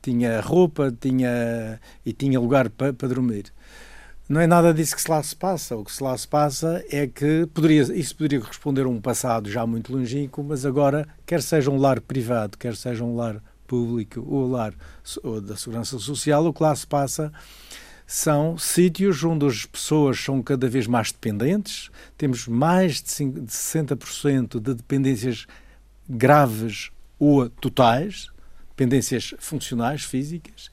tinha 0.00 0.40
roupa 0.40 0.90
tinha, 0.98 1.78
e 2.06 2.12
tinha 2.14 2.40
lugar 2.40 2.70
para, 2.70 2.94
para 2.94 3.08
dormir. 3.08 3.52
Não 4.26 4.40
é 4.40 4.46
nada 4.46 4.72
disso 4.72 4.96
que 4.96 5.02
se 5.02 5.10
lá 5.10 5.22
se 5.22 5.36
passa. 5.36 5.76
O 5.76 5.84
que 5.84 5.92
se 5.92 6.02
lá 6.02 6.16
se 6.16 6.26
passa 6.26 6.82
é 6.90 7.06
que 7.06 7.46
poderia, 7.52 7.82
isso 7.82 8.16
poderia 8.16 8.40
corresponder 8.40 8.86
a 8.86 8.88
um 8.88 8.98
passado 8.98 9.50
já 9.50 9.66
muito 9.66 9.94
longínquo, 9.94 10.42
mas 10.42 10.64
agora, 10.64 11.06
quer 11.26 11.42
seja 11.42 11.70
um 11.70 11.76
lar 11.76 12.00
privado, 12.00 12.56
quer 12.56 12.74
seja 12.74 13.04
um 13.04 13.14
lar 13.14 13.42
público 13.66 14.24
ou 14.26 14.48
lar 14.48 14.72
ou 15.22 15.38
da 15.38 15.54
segurança 15.54 15.98
social, 15.98 16.46
o 16.46 16.52
que 16.54 16.62
lá 16.62 16.74
se 16.74 16.86
passa 16.86 17.30
são 18.06 18.56
sítios 18.56 19.22
onde 19.22 19.44
as 19.44 19.66
pessoas 19.66 20.18
são 20.18 20.40
cada 20.40 20.66
vez 20.66 20.86
mais 20.86 21.12
dependentes. 21.12 21.90
Temos 22.16 22.48
mais 22.48 23.02
de 23.02 23.10
60% 23.10 24.60
de 24.60 24.74
dependências 24.74 25.46
graves 26.08 26.90
ou 27.18 27.48
totais, 27.48 28.28
dependências 28.70 29.34
funcionais, 29.38 30.02
físicas. 30.02 30.70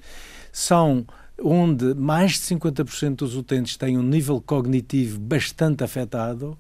São 0.51 1.05
onde 1.41 1.93
mais 1.95 2.33
de 2.33 2.55
50% 2.55 3.15
dos 3.15 3.35
utentes 3.35 3.75
têm 3.75 3.97
um 3.97 4.03
nível 4.03 4.41
cognitivo 4.41 5.19
bastante 5.19 5.83
afetado, 5.83 6.57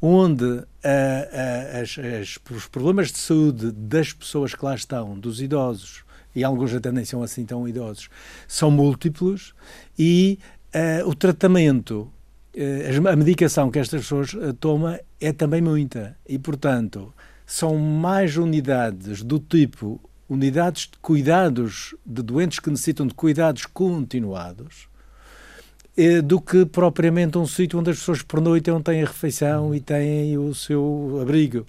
onde 0.00 0.44
uh, 0.44 0.56
uh, 0.56 1.80
as, 1.82 1.98
as, 1.98 2.38
os 2.50 2.66
problemas 2.66 3.12
de 3.12 3.18
saúde 3.18 3.70
das 3.72 4.12
pessoas 4.12 4.54
que 4.54 4.64
lá 4.64 4.74
estão, 4.74 5.18
dos 5.18 5.40
idosos, 5.40 6.04
e 6.34 6.44
alguns 6.44 6.72
até 6.72 6.92
nem 6.92 7.04
são 7.04 7.22
assim 7.22 7.44
tão 7.44 7.66
idosos, 7.68 8.08
são 8.46 8.70
múltiplos 8.70 9.52
e 9.98 10.38
uh, 10.74 11.08
o 11.08 11.14
tratamento, 11.14 12.10
a 13.10 13.16
medicação 13.16 13.70
que 13.70 13.78
estas 13.78 14.02
pessoas 14.02 14.34
tomam 14.58 14.98
é 15.20 15.32
também 15.32 15.62
muita. 15.62 16.16
E, 16.28 16.36
portanto, 16.36 17.14
são 17.52 17.76
mais 17.76 18.36
unidades 18.36 19.24
do 19.24 19.40
tipo 19.40 20.00
unidades 20.28 20.82
de 20.82 20.96
cuidados 21.02 21.96
de 22.06 22.22
doentes 22.22 22.60
que 22.60 22.70
necessitam 22.70 23.08
de 23.08 23.12
cuidados 23.12 23.66
continuados 23.66 24.88
eh, 25.96 26.22
do 26.22 26.40
que 26.40 26.64
propriamente 26.64 27.36
um 27.36 27.46
sítio 27.48 27.80
onde 27.80 27.90
as 27.90 27.98
pessoas 27.98 28.22
pernoitam, 28.22 28.80
têm 28.80 29.02
a 29.02 29.06
refeição 29.06 29.74
e 29.74 29.80
têm 29.80 30.38
o 30.38 30.54
seu 30.54 31.18
abrigo. 31.20 31.66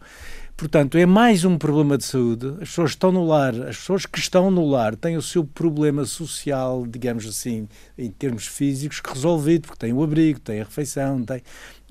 Portanto, 0.55 0.99
é 0.99 1.07
mais 1.07 1.43
um 1.43 1.57
problema 1.57 1.97
de 1.97 2.03
saúde. 2.03 2.49
As 2.61 2.69
pessoas 2.69 2.91
estão 2.91 3.11
no 3.11 3.25
lar, 3.25 3.55
as 3.67 3.77
pessoas 3.77 4.05
que 4.05 4.19
estão 4.19 4.51
no 4.51 4.69
lar 4.69 4.95
têm 4.95 5.17
o 5.17 5.21
seu 5.21 5.43
problema 5.43 6.05
social, 6.05 6.85
digamos 6.87 7.25
assim, 7.25 7.67
em 7.97 8.11
termos 8.11 8.45
físicos, 8.45 9.01
resolvido, 9.03 9.63
porque 9.63 9.79
têm 9.79 9.93
o 9.93 10.03
abrigo, 10.03 10.39
têm 10.39 10.61
a 10.61 10.63
refeição, 10.63 11.23
têm. 11.23 11.41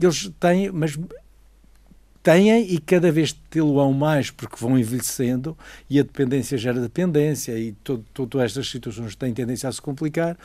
Eles 0.01 0.31
têm, 0.39 0.71
mas 0.71 0.97
têm 2.23 2.61
e 2.61 2.79
cada 2.79 3.11
vez 3.11 3.33
tê-lo-ão 3.33 3.93
mais 3.93 4.31
porque 4.31 4.57
vão 4.59 4.79
envelhecendo 4.79 5.57
e 5.89 5.99
a 5.99 6.03
dependência 6.03 6.59
gera 6.59 6.81
dependência 6.81 7.59
e 7.59 7.73
todas 8.13 8.43
estas 8.43 8.69
situações 8.69 9.17
têm 9.17 9.33
tendência 9.33 9.69
a 9.69 9.73
se 9.73 9.81
complicar, 9.81 10.37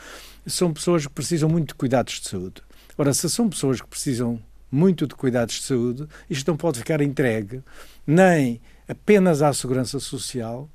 são 0.46 0.72
pessoas 0.72 1.06
que 1.06 1.12
precisam 1.12 1.48
muito 1.48 1.68
de 1.68 1.74
cuidados 1.74 2.20
de 2.20 2.28
saúde. 2.28 2.62
Ora, 2.96 3.12
se 3.12 3.28
são 3.28 3.48
pessoas 3.48 3.80
que 3.80 3.88
precisam 3.88 4.40
muito 4.72 5.06
de 5.06 5.14
cuidados 5.14 5.56
de 5.56 5.62
saúde, 5.62 6.06
isto 6.28 6.48
não 6.50 6.56
pode 6.56 6.78
ficar 6.78 7.00
entregue 7.00 7.62
nem 8.06 8.60
apenas 8.88 9.42
à 9.42 9.52
segurança 9.52 9.98
social, 10.00 10.68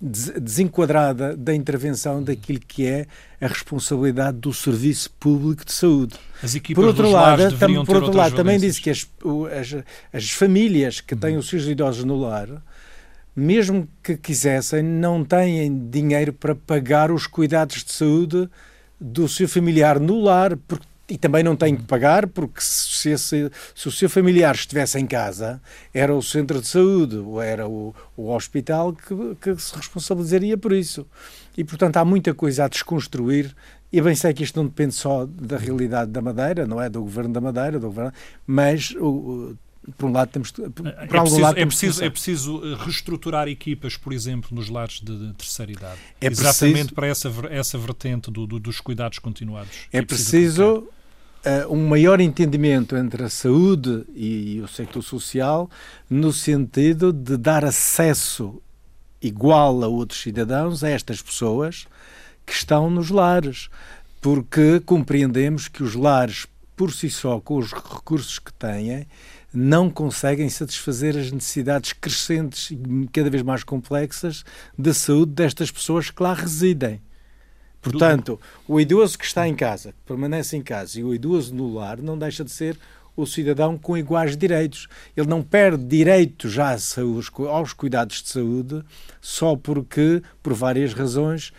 desenquadrada 0.00 1.36
da 1.36 1.54
intervenção 1.54 2.22
daquilo 2.22 2.60
que 2.60 2.86
é 2.86 3.06
a 3.40 3.46
responsabilidade 3.46 4.38
do 4.38 4.52
serviço 4.52 5.10
público 5.18 5.64
de 5.64 5.72
saúde. 5.72 6.16
Por 6.74 6.84
outro 6.84 7.10
lado, 7.10 7.58
tam, 7.58 7.84
por 7.84 7.96
outro 7.96 8.16
lado 8.16 8.36
também 8.36 8.58
disse 8.58 8.80
que 8.80 8.90
as, 8.90 9.08
as, 9.58 9.84
as 10.12 10.30
famílias 10.30 11.00
que 11.00 11.16
têm 11.16 11.36
os 11.36 11.48
seus 11.48 11.64
idosos 11.64 12.04
no 12.04 12.16
lar, 12.16 12.48
mesmo 13.34 13.88
que 14.02 14.16
quisessem, 14.16 14.82
não 14.82 15.24
têm 15.24 15.88
dinheiro 15.90 16.32
para 16.32 16.54
pagar 16.54 17.10
os 17.10 17.26
cuidados 17.26 17.84
de 17.84 17.92
saúde 17.92 18.48
do 19.00 19.28
seu 19.28 19.48
familiar 19.48 20.00
no 20.00 20.20
lar, 20.20 20.56
porque 20.56 20.86
e 21.08 21.16
também 21.16 21.42
não 21.42 21.54
tem 21.54 21.76
que 21.76 21.84
pagar, 21.84 22.26
porque 22.26 22.60
se, 22.60 23.10
esse, 23.10 23.50
se, 23.74 23.88
o 23.88 23.92
seu 23.92 24.10
familiar 24.10 24.54
estivesse 24.54 24.98
em 24.98 25.06
casa, 25.06 25.60
era 25.94 26.12
o 26.12 26.20
centro 26.20 26.60
de 26.60 26.66
saúde 26.66 27.16
ou 27.16 27.40
era 27.40 27.68
o, 27.68 27.94
o 28.16 28.34
hospital 28.34 28.92
que, 28.92 29.14
que, 29.40 29.60
se 29.60 29.76
responsabilizaria 29.76 30.58
por 30.58 30.72
isso. 30.72 31.06
E, 31.56 31.62
portanto, 31.62 31.96
há 31.98 32.04
muita 32.04 32.34
coisa 32.34 32.64
a 32.64 32.68
desconstruir. 32.68 33.54
E 33.92 34.00
bem 34.00 34.16
sei 34.16 34.34
que 34.34 34.42
isto 34.42 34.56
não 34.56 34.66
depende 34.66 34.94
só 34.94 35.26
da 35.26 35.56
realidade 35.56 36.10
da 36.10 36.20
Madeira, 36.20 36.66
não 36.66 36.82
é? 36.82 36.88
Do 36.88 37.00
governo 37.02 37.32
da 37.32 37.40
Madeira, 37.40 37.78
do 37.78 37.86
governo, 37.86 38.12
mas 38.44 38.90
o, 38.98 39.56
por 39.96 40.10
um 40.10 40.12
lado 40.12 40.28
temos 40.30 40.50
por 40.50 40.86
é 40.86 41.06
preciso, 41.06 41.40
lado, 41.40 41.58
é, 41.58 41.66
preciso, 41.66 42.04
é 42.04 42.10
preciso 42.10 42.62
eh, 42.64 42.76
reestruturar 42.84 43.46
equipas, 43.46 43.96
por 43.96 44.12
exemplo, 44.12 44.48
nos 44.52 44.68
lares 44.68 45.00
de, 45.00 45.32
terceira 45.34 45.70
idade. 45.70 46.00
É 46.20 46.26
Exatamente 46.26 46.92
preciso, 46.92 46.94
para 46.94 47.06
essa, 47.06 47.32
essa 47.50 47.78
vertente 47.78 48.30
do, 48.30 48.46
do, 48.46 48.58
dos 48.58 48.80
cuidados 48.80 49.20
continuados. 49.20 49.70
É, 49.92 49.98
é 49.98 50.02
preciso, 50.02 50.82
preciso 50.82 50.95
uh, 51.46 51.72
um 51.72 51.88
maior 51.88 52.20
entendimento 52.20 52.96
entre 52.96 53.24
a 53.24 53.28
saúde 53.28 54.04
e, 54.14 54.56
e 54.56 54.60
o 54.60 54.68
sector 54.68 55.02
social 55.02 55.70
no 56.10 56.32
sentido 56.32 57.12
de 57.12 57.36
dar 57.36 57.64
acesso 57.64 58.60
igual 59.22 59.82
a 59.82 59.86
outros 59.86 60.20
cidadãos 60.20 60.84
a 60.84 60.88
estas 60.90 61.22
pessoas 61.22 61.86
que 62.44 62.52
estão 62.52 62.90
nos 62.90 63.10
lares, 63.10 63.68
porque 64.20 64.80
compreendemos 64.80 65.68
que 65.68 65.82
os 65.82 65.94
lares 65.94 66.46
por 66.76 66.92
si 66.92 67.08
só, 67.08 67.40
com 67.40 67.56
os 67.56 67.72
recursos 67.72 68.38
que 68.38 68.52
têm, 68.52 69.06
não 69.52 69.88
conseguem 69.88 70.50
satisfazer 70.50 71.16
as 71.16 71.32
necessidades 71.32 71.94
crescentes 71.94 72.70
e 72.70 73.08
cada 73.10 73.30
vez 73.30 73.42
mais 73.42 73.64
complexas 73.64 74.44
de 74.78 74.92
saúde 74.92 75.32
destas 75.32 75.70
pessoas 75.70 76.10
que 76.10 76.22
lá 76.22 76.34
residem. 76.34 77.00
Portanto, 77.90 78.40
o 78.66 78.80
idoso 78.80 79.18
que 79.18 79.24
está 79.24 79.46
em 79.46 79.54
casa, 79.54 79.92
que 79.92 79.98
permanece 80.06 80.56
em 80.56 80.62
casa, 80.62 80.98
e 80.98 81.04
o 81.04 81.14
idoso 81.14 81.54
no 81.54 81.74
lar, 81.74 81.98
não 81.98 82.18
deixa 82.18 82.44
de 82.44 82.50
ser 82.50 82.76
o 83.16 83.26
cidadão 83.26 83.78
com 83.78 83.96
iguais 83.96 84.36
direitos. 84.36 84.88
Ele 85.16 85.28
não 85.28 85.42
perde 85.42 85.84
direito 85.84 86.48
já 86.48 86.76
aos 87.48 87.72
cuidados 87.72 88.22
de 88.22 88.28
saúde 88.28 88.82
só 89.20 89.56
porque, 89.56 90.22
por 90.42 90.52
várias 90.52 90.92
razões, 90.92 91.52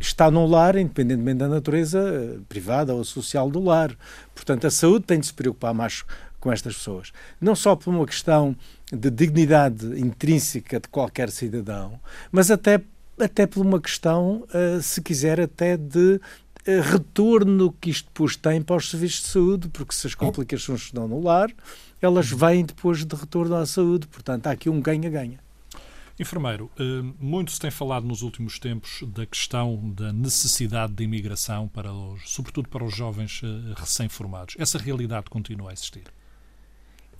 está 0.00 0.30
num 0.30 0.46
lar, 0.46 0.76
independentemente 0.76 1.38
da 1.38 1.48
natureza 1.48 1.98
eh, 1.98 2.38
privada 2.48 2.94
ou 2.94 3.04
social 3.04 3.50
do 3.50 3.62
lar. 3.62 3.96
Portanto, 4.34 4.66
a 4.66 4.70
saúde 4.70 5.06
tem 5.06 5.18
de 5.18 5.26
se 5.26 5.34
preocupar 5.34 5.72
mais 5.72 6.04
com 6.38 6.52
estas 6.52 6.76
pessoas. 6.76 7.12
Não 7.40 7.56
só 7.56 7.74
por 7.74 7.90
uma 7.90 8.06
questão 8.06 8.54
de 8.92 9.10
dignidade 9.10 9.86
intrínseca 9.98 10.78
de 10.78 10.88
qualquer 10.88 11.30
cidadão, 11.30 11.98
mas 12.30 12.50
até 12.50 12.80
até 13.20 13.46
por 13.46 13.64
uma 13.64 13.80
questão, 13.80 14.44
uh, 14.54 14.82
se 14.82 15.00
quiser, 15.00 15.40
até 15.40 15.76
de 15.76 16.20
uh, 16.66 16.80
retorno 16.82 17.72
que 17.80 17.90
isto 17.90 18.06
depois 18.06 18.36
tem 18.36 18.62
para 18.62 18.76
os 18.76 18.90
serviços 18.90 19.22
de 19.22 19.28
saúde, 19.28 19.68
porque 19.68 19.94
se 19.94 20.06
as 20.06 20.14
complicações 20.14 20.82
estão 20.82 21.08
no 21.08 21.20
lar, 21.20 21.50
elas 22.00 22.30
vêm 22.30 22.64
depois 22.64 23.04
de 23.04 23.14
retorno 23.14 23.56
à 23.56 23.66
saúde. 23.66 24.06
Portanto, 24.06 24.46
há 24.46 24.52
aqui 24.52 24.68
um 24.68 24.80
ganha-ganha. 24.80 25.38
Enfermeiro, 26.20 26.68
eh, 26.76 27.02
muito 27.20 27.52
se 27.52 27.60
tem 27.60 27.70
falado 27.70 28.04
nos 28.04 28.22
últimos 28.22 28.58
tempos 28.58 29.04
da 29.06 29.24
questão 29.24 29.92
da 29.94 30.12
necessidade 30.12 30.92
de 30.92 31.04
imigração, 31.04 31.68
para 31.68 31.92
os, 31.92 32.28
sobretudo 32.32 32.68
para 32.68 32.82
os 32.82 32.92
jovens 32.92 33.40
recém-formados. 33.76 34.56
Essa 34.58 34.78
realidade 34.78 35.30
continua 35.30 35.70
a 35.70 35.72
existir? 35.72 36.04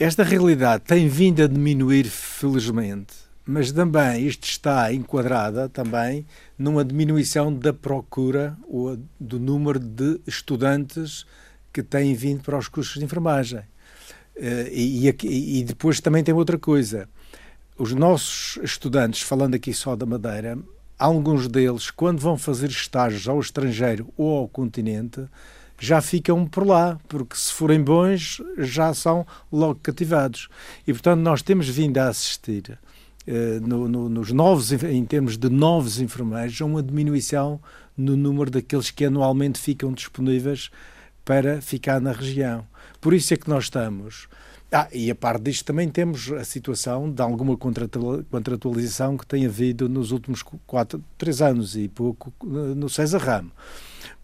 Esta 0.01 0.25
realidade 0.25 0.83
tem 0.85 1.09
vindo 1.09 1.43
a 1.43 1.47
diminuir, 1.47 2.07
felizmente 2.07 3.28
mas 3.49 3.73
também 3.73 4.27
isto 4.27 4.45
está 4.45 4.93
enquadrada 4.93 5.71
também 5.71 6.27
numa 6.59 6.85
diminuição 6.85 7.51
da 7.51 7.73
procura 7.73 8.55
ou 8.69 8.99
do 9.19 9.41
número 9.41 9.79
de 9.79 10.21
estudantes 10.27 11.25
que 11.73 11.83
têm 11.83 12.15
vindo 12.15 12.43
para 12.43 12.59
os 12.59 12.69
cursos 12.69 12.99
de 12.99 13.05
enfermagem. 13.07 13.63
Eh, 14.37 14.69
e, 14.71 15.09
e, 15.09 15.61
e 15.61 15.65
depois 15.65 15.99
também 15.99 16.23
tem 16.23 16.35
outra 16.35 16.59
coisa. 16.59 17.09
Os 17.79 17.95
nossos 17.95 18.63
estudantes, 18.63 19.23
falando 19.23 19.55
aqui 19.55 19.73
só 19.73 19.97
da 19.97 20.05
Madeira, 20.05 20.59
alguns 20.99 21.49
deles, 21.49 21.91
quando 21.91 22.21
vão 22.21 22.37
fazer 22.37 22.69
estágios 22.69 23.27
ao 23.27 23.41
estrangeiro 23.41 24.13
ou 24.15 24.41
ao 24.41 24.49
continente, 24.49 25.25
já 25.81 26.03
ficam 26.03 26.45
por 26.45 26.67
lá, 26.67 27.01
porque 27.09 27.35
se 27.35 27.51
forem 27.51 27.81
bons, 27.81 28.43
já 28.59 28.93
são 28.93 29.27
logo 29.51 29.81
cativados. 29.83 30.51
E, 30.87 30.93
portanto, 30.93 31.21
nós 31.21 31.41
temos 31.41 31.67
vindo 31.67 31.97
a 31.97 32.09
assistir 32.09 32.79
no, 33.63 33.89
no, 33.89 34.09
nos 34.09 34.33
novos, 34.33 34.73
em 34.73 35.05
termos 35.05 35.37
de 35.37 35.49
novos 35.49 36.01
enfermeiros, 36.01 36.61
uma 36.61 36.83
diminuição 36.83 37.61
no 37.97 38.17
número 38.17 38.51
daqueles 38.51 38.91
que 38.91 39.05
anualmente 39.05 39.61
ficam 39.61 39.93
disponíveis 39.93 40.71
para 41.25 41.61
ficar 41.61 42.01
na 42.01 42.13
região. 42.13 42.65
Por 43.01 43.13
isso 43.13 43.35
é 43.35 43.37
que 43.37 43.49
nós 43.49 43.65
estamos. 43.65 44.29
Ah, 44.71 44.87
e 44.93 45.11
a 45.11 45.15
parte 45.15 45.45
disto 45.45 45.65
também 45.65 45.89
temos 45.89 46.31
a 46.31 46.45
situação 46.45 47.11
de 47.11 47.23
alguma 47.23 47.57
contratualização 47.57 49.17
que 49.17 49.27
tem 49.27 49.47
havido 49.47 49.89
nos 49.89 50.13
últimos 50.13 50.43
quatro, 50.67 51.03
três 51.17 51.41
anos 51.41 51.75
e 51.75 51.89
pouco 51.89 52.33
eh, 52.43 52.75
no 52.75 52.89
César 52.89 53.19
Ramo. 53.19 53.51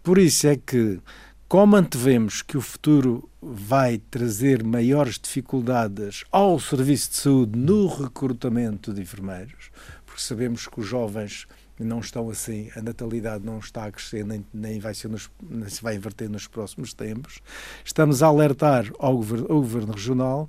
Por 0.03 0.19
isso 0.19 0.47
é 0.47 0.57
que 0.57 1.01
como 1.49 1.77
antevemos 1.77 2.43
que 2.43 2.57
o 2.57 2.61
futuro 2.61 3.29
vai 3.41 3.99
trazer 3.99 4.65
maiores 4.65 5.19
dificuldades 5.19 6.25
ao 6.33 6.59
serviço 6.59 7.11
de 7.11 7.17
saúde 7.17 7.59
no 7.59 7.87
recrutamento 7.87 8.93
de 8.93 9.03
enfermeiros, 9.03 9.71
porque 10.07 10.21
sabemos 10.21 10.67
que 10.67 10.81
os 10.81 10.87
jovens 10.87 11.47
não 11.79 11.99
estão 11.99 12.31
assim, 12.31 12.71
a 12.77 12.83
natalidade 12.83 13.45
não 13.45 13.59
está 13.59 13.85
a 13.85 13.93
crescer, 13.93 14.25
nem, 14.25 14.45
nem 14.55 14.79
vai 14.79 14.95
ser 14.95 15.09
nos, 15.09 15.31
nem 15.43 15.69
se 15.69 15.83
vai 15.83 15.97
inverter 15.97 16.31
nos 16.31 16.47
próximos 16.47 16.95
tempos. 16.95 17.41
Estamos 17.85 18.23
a 18.23 18.29
alertar 18.29 18.91
ao 18.99 19.17
governo, 19.17 19.47
ao 19.51 19.61
governo 19.61 19.93
regional 19.93 20.49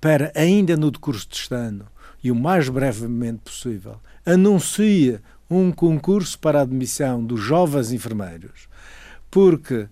para, 0.00 0.30
ainda 0.34 0.76
no 0.76 0.90
decurso 0.90 1.28
deste 1.28 1.54
ano, 1.54 1.86
e 2.22 2.30
o 2.30 2.34
mais 2.34 2.68
brevemente 2.68 3.40
possível, 3.44 3.96
anuncie 4.24 5.18
um 5.48 5.72
concurso 5.72 6.38
para 6.38 6.58
a 6.58 6.62
admissão 6.62 7.24
dos 7.24 7.40
jovens 7.40 7.90
enfermeiros, 7.90 8.68
porque 9.30 9.74
uh, 9.74 9.88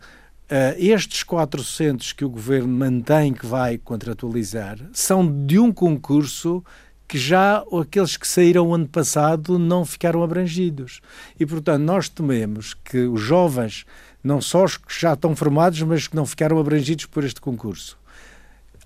estes 0.77 1.23
400 1.23 2.13
que 2.13 2.25
o 2.25 2.31
governo 2.31 2.69
mantém 2.69 3.33
que 3.33 3.47
vai 3.47 3.79
contratualizar 3.79 4.79
são 4.93 5.27
de 5.47 5.59
um 5.59 5.73
concurso 5.73 6.65
que 7.09 7.19
já 7.19 7.65
aqueles 7.81 8.17
que 8.17 8.27
saíram 8.27 8.75
ano 8.75 8.89
passado 8.89 9.59
não 9.59 9.85
ficaram 9.85 10.23
abrangidos. 10.23 11.01
E, 11.39 11.47
portanto, 11.47 11.83
nós 11.83 12.09
tememos 12.09 12.75
que 12.75 12.99
os 13.07 13.21
jovens, 13.21 13.85
não 14.23 14.41
só 14.41 14.65
os 14.65 14.77
que 14.77 15.01
já 15.01 15.13
estão 15.13 15.37
formados, 15.37 15.81
mas 15.83 16.09
que 16.09 16.17
não 16.17 16.27
ficaram 16.27 16.59
abrangidos 16.59 17.07
por 17.07 17.23
este 17.23 17.41
concurso, 17.41 17.97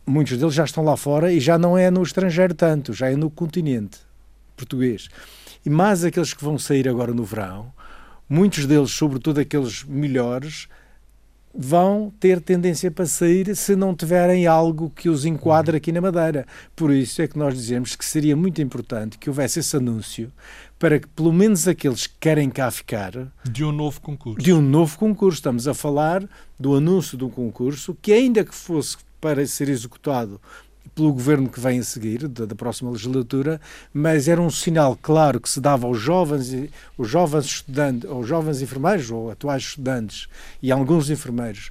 muitos 0.06 0.36
deles 0.36 0.54
já 0.54 0.64
estão 0.64 0.84
lá 0.84 0.96
fora 0.96 1.32
e 1.32 1.40
já 1.40 1.56
não 1.58 1.78
é 1.78 1.90
no 1.90 2.02
estrangeiro 2.02 2.54
tanto, 2.54 2.92
já 2.92 3.10
é 3.10 3.16
no 3.16 3.30
continente 3.30 3.98
português. 4.54 5.08
E 5.64 5.70
mais 5.70 6.04
aqueles 6.04 6.34
que 6.34 6.44
vão 6.44 6.58
sair 6.58 6.88
agora 6.88 7.14
no 7.14 7.24
verão, 7.24 7.72
muitos 8.30 8.64
deles, 8.64 8.92
sobretudo 8.92 9.40
aqueles 9.40 9.82
melhores, 9.82 10.68
vão 11.52 12.12
ter 12.20 12.40
tendência 12.40 12.90
para 12.92 13.06
sair 13.06 13.56
se 13.56 13.74
não 13.74 13.92
tiverem 13.92 14.46
algo 14.46 14.88
que 14.88 15.08
os 15.08 15.24
enquadre 15.24 15.76
aqui 15.76 15.90
na 15.90 16.00
Madeira. 16.00 16.46
Por 16.76 16.92
isso 16.92 17.20
é 17.20 17.26
que 17.26 17.36
nós 17.36 17.54
dizemos 17.54 17.96
que 17.96 18.04
seria 18.04 18.36
muito 18.36 18.62
importante 18.62 19.18
que 19.18 19.28
houvesse 19.28 19.58
esse 19.58 19.76
anúncio 19.76 20.30
para 20.78 21.00
que 21.00 21.08
pelo 21.08 21.32
menos 21.32 21.66
aqueles 21.66 22.06
que 22.06 22.14
querem 22.20 22.48
cá 22.48 22.70
ficar 22.70 23.12
de 23.44 23.64
um 23.64 23.72
novo 23.72 24.00
concurso. 24.00 24.40
De 24.40 24.52
um 24.52 24.62
novo 24.62 24.96
concurso. 24.96 25.38
Estamos 25.38 25.66
a 25.66 25.74
falar 25.74 26.24
do 26.58 26.76
anúncio 26.76 27.18
de 27.18 27.24
um 27.24 27.30
concurso 27.30 27.96
que 28.00 28.12
ainda 28.12 28.44
que 28.44 28.54
fosse 28.54 28.96
para 29.20 29.44
ser 29.46 29.68
executado 29.68 30.40
pelo 30.94 31.12
governo 31.12 31.48
que 31.48 31.60
vem 31.60 31.78
a 31.78 31.82
seguir, 31.82 32.28
da, 32.28 32.44
da, 32.44 32.54
próxima 32.54 32.90
legislatura, 32.90 33.60
mas 33.92 34.28
era 34.28 34.40
um 34.40 34.50
sinal 34.50 34.98
claro 35.00 35.40
que 35.40 35.48
se 35.48 35.60
dava 35.60 35.86
aos 35.86 35.98
jovens, 35.98 36.52
os 36.96 37.08
jovens 37.08 37.46
estudantes, 37.46 38.08
aos 38.08 38.26
jovens 38.26 38.60
enfermeiros, 38.62 39.10
ou 39.10 39.30
atuais 39.30 39.62
estudantes, 39.62 40.28
e 40.62 40.70
alguns 40.70 41.10
enfermeiros, 41.10 41.70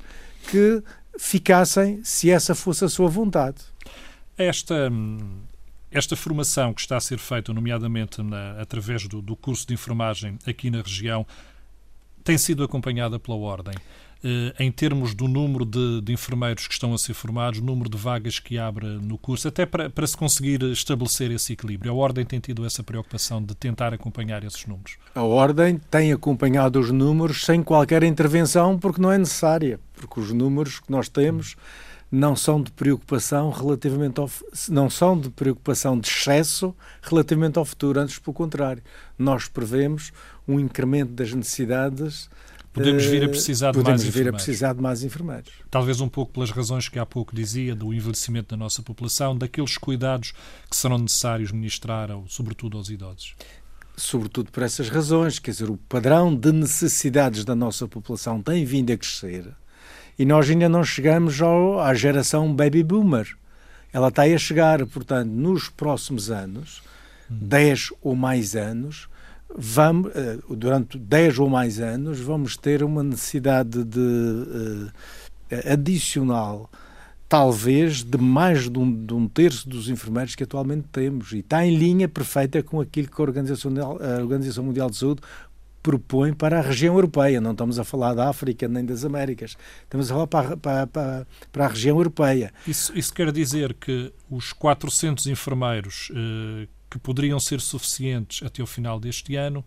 que 0.50 0.84
ficassem 1.18 2.02
se 2.04 2.30
essa 2.30 2.56
fosse 2.56 2.86
a 2.86 2.90
sua 2.90 3.10
vontade. 3.10 3.58
Esta, 4.38 4.90
esta 5.92 6.16
formação 6.16 6.74
que 6.74 6.82
está 6.82 6.98
a 6.98 7.02
ser 7.02 7.18
feita, 7.18 7.54
nomeadamente 7.54 8.22
na, 8.22 8.62
através 8.62 9.08
do, 9.08 9.22
do 9.22 9.36
curso 9.36 9.68
de 9.68 9.74
enfermagem 9.74 10.40
aqui 10.48 10.70
na 10.70 10.82
região, 10.82 11.26
tem 12.24 12.38
sido 12.38 12.64
acompanhada 12.64 13.20
pela 13.20 13.38
Ordem. 13.38 13.74
Eh, 14.22 14.54
em 14.60 14.70
termos 14.70 15.14
do 15.14 15.30
número 15.30 15.64
de, 15.64 16.02
de, 16.02 16.12
enfermeiros 16.12 16.68
que 16.68 16.74
estão 16.74 16.94
a 16.94 16.98
ser 16.98 17.14
formados, 17.14 17.62
número 17.62 17.90
de 17.90 17.98
vagas 17.98 18.38
que 18.38 18.58
abre 18.58 18.86
no 18.86 19.18
curso, 19.18 19.48
até 19.48 19.66
para, 19.66 19.90
para 19.90 20.06
se 20.06 20.18
conseguir 20.18 20.62
estabelecer 20.64 21.32
esse 21.32 21.54
equilíbrio. 21.54 21.94
A 21.94 21.96
Ordem 21.96 22.26
tem 22.26 22.38
tido 22.38 22.66
essa 22.66 22.84
preocupação 22.84 23.42
de 23.42 23.56
tentar 23.56 23.94
acompanhar 23.94 24.44
esses 24.44 24.66
números? 24.66 24.98
A 25.16 25.24
Ordem 25.24 25.80
tem 25.90 26.12
acompanhado 26.12 26.82
os 26.82 26.92
números 26.92 27.46
sem 27.46 27.64
qualquer 27.64 28.04
intervenção, 28.04 28.78
porque 28.78 29.02
não 29.02 29.10
é 29.10 29.18
necessária, 29.18 29.80
porque 29.94 30.20
os 30.20 30.34
números 30.34 30.82
que 30.82 30.92
nós 30.92 31.08
temos 31.08 31.56
não 32.12 32.36
são 32.36 32.62
de 32.62 32.72
preocupação 32.72 33.50
relativamente 33.52 34.20
ao, 34.20 34.30
não 34.68 34.90
são 34.90 35.18
de 35.18 35.30
preocupação 35.30 35.98
de 35.98 36.10
excesso 36.10 36.76
relativamente 37.02 37.58
ao 37.58 37.64
futuro, 37.64 38.02
antes 38.02 38.20
pelo 38.20 38.34
contrário. 38.34 38.84
Nós 39.18 39.48
prevemos 39.48 40.12
um 40.46 40.60
incremento 40.60 41.14
das 41.14 41.32
necessidades 41.34 42.30
Podemos 42.80 43.06
vir 43.06 43.24
a 43.24 43.30
precisar 43.30 43.72
de 43.72 43.84
mais 43.84 44.04
vir 44.04 44.28
a 44.30 44.34
precisar 44.34 44.74
de 44.74 44.82
mais 44.82 45.04
enfermeiros. 45.04 45.52
Talvez 45.70 46.02
um 46.02 46.10
pouco 46.10 46.34
pelas 46.34 46.52
razões 46.52 46.90
que 46.90 46.98
há 46.98 47.06
pouco 47.06 47.36
dizia, 47.36 47.76
do 47.76 47.94
envelhecimento 47.94 48.50
da 48.50 48.58
nossa 48.58 48.82
população, 48.82 49.38
daqueles 49.38 49.78
cuidados 49.78 50.34
que 50.70 50.76
serão 50.76 50.98
necessários 50.98 51.52
ministrar, 51.52 52.10
ao, 52.10 52.28
sobretudo 52.28 52.78
aos 52.78 52.90
idosos. 52.90 53.36
Sobretudo 53.96 54.52
por 54.52 54.64
essas 54.64 54.90
razões, 54.90 55.40
quer 55.40 55.52
dizer, 55.52 55.70
o 55.70 55.78
padrão 55.78 56.34
de 56.34 56.52
necessidades 56.52 57.44
da 57.44 57.54
nossa 57.54 57.88
população 57.88 58.42
tem 58.42 58.64
vindo 58.64 58.92
a 58.92 58.98
crescer 58.98 59.54
e 60.20 60.26
nós 60.26 60.50
ainda 60.50 60.68
não 60.68 60.84
chegamos 60.84 61.42
ao, 61.42 61.80
à 61.80 61.94
geração 61.94 62.54
baby 62.54 62.84
boomer. 62.84 63.38
Ela 63.94 64.10
está 64.10 64.24
a 64.24 64.38
chegar, 64.38 64.86
portanto, 64.86 65.30
nos 65.30 65.70
próximos 65.70 66.30
anos, 66.30 66.84
hum. 67.32 67.38
10 67.42 67.94
ou 68.02 68.16
mais 68.18 68.54
anos, 68.54 69.08
vamos, 69.56 70.12
eh, 70.16 70.38
durante 70.50 70.98
10 70.98 71.40
ou 71.40 71.50
mais 71.50 71.80
anos, 71.80 72.20
vamos 72.20 72.56
ter 72.56 72.84
uma 72.84 73.04
necessidade 73.04 73.84
de 73.84 74.00
uh, 74.00 74.92
adicional, 75.72 76.70
talvez, 77.28 78.04
de 78.04 78.18
mais 78.18 78.70
de 78.70 78.80
um, 78.80 79.06
de 79.06 79.14
um, 79.14 79.28
terço 79.28 79.68
dos 79.68 79.90
enfermeiros 79.90 80.36
que 80.36 80.44
atualmente 80.44 80.88
temos. 80.92 81.32
E 81.32 81.40
está 81.40 81.66
em 81.66 81.76
linha 81.76 82.08
perfeita 82.08 82.62
com 82.62 82.80
aquilo 82.80 83.08
que 83.08 83.22
a 83.22 83.24
Organização, 83.24 83.72
a 84.00 84.22
Organização 84.22 84.64
Mundial 84.64 84.90
de 84.90 84.98
Saúde 84.98 85.22
propõe 85.82 86.34
para 86.34 86.60
a 86.60 86.62
região 86.62 86.96
europeia. 86.96 87.40
Não 87.40 87.52
estamos 87.52 87.80
a 87.80 87.84
falar 87.84 88.14
da 88.14 88.30
África 88.30 88.68
nem 88.68 88.86
das 88.86 89.06
Américas. 89.06 89.58
Estamos 89.84 90.12
a 90.12 90.14
falar 90.14 90.28
para, 90.28 90.58
para, 90.58 90.88
para, 90.88 91.28
para 91.52 91.66
a 91.66 91.68
região 91.68 91.98
europeia. 91.98 92.52
Isso, 92.68 92.98
isso 92.98 93.14
quer 93.14 93.32
dizer 93.32 93.74
que 93.74 94.12
os 94.30 94.54
400 94.54 95.28
enfermeiros 95.28 96.12
eh, 96.14 96.68
que 96.90 96.98
poderiam 96.98 97.40
ser 97.40 97.62
suficientes 97.62 98.46
até 98.46 98.62
o 98.64 98.68
final 98.68 99.00
deste 99.00 99.36
ano 99.36 99.64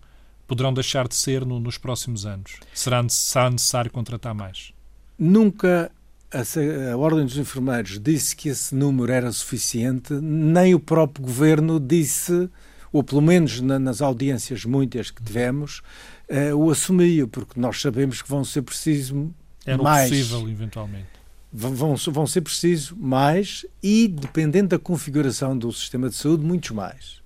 poderão 0.47 0.75
deixar 0.75 1.09
de 1.09 1.15
ser 1.15 1.47
no, 1.47 1.61
nos 1.61 1.79
próximos 1.79 2.27
anos? 2.27 2.57
Será, 2.75 3.05
será 3.09 3.51
necessário 3.51 3.91
contratar 3.91 4.35
mais? 4.35 4.73
Nunca 5.19 5.91
a, 6.33 6.93
a, 6.93 6.97
Ordem 6.97 7.25
dos 7.25 7.39
Enfermeiros 7.39 7.99
disse 7.99 8.35
que 8.35 8.49
esse 8.49 8.75
número 8.75 9.13
era 9.13 9.31
suficiente, 9.31 10.13
nem 10.15 10.75
o 10.75 10.81
próprio 10.81 11.25
governo 11.25 11.79
disse, 11.79 12.51
ou 12.93 13.03
pelo 13.03 13.21
menos 13.21 13.61
na, 13.61 13.79
nas 13.79 14.03
audiências 14.03 14.65
muitas 14.65 15.11
que 15.11 15.23
tivemos, 15.23 15.83
uh, 16.29 16.57
o 16.57 16.71
assumiu, 16.71 17.29
porque 17.29 17.59
nós 17.59 17.81
sabemos 17.81 18.21
que 18.21 18.29
vão 18.29 18.45
ser 18.45 18.63
preciso 18.63 19.33
era 19.65 19.83
mais. 19.83 20.11
possível, 20.11 20.49
eventualmente 20.49 21.22
vão, 21.53 21.95
vão 21.97 22.27
ser 22.27 22.41
precisos 22.41 22.93
mais 22.97 23.67
e, 23.83 24.09
dependendo 24.09 24.69
da 24.69 24.79
configuração 24.79 25.57
do 25.57 25.71
sistema 25.73 26.09
de 26.09 26.15
saúde, 26.15 26.45
muitos 26.45 26.71
mais. 26.71 27.21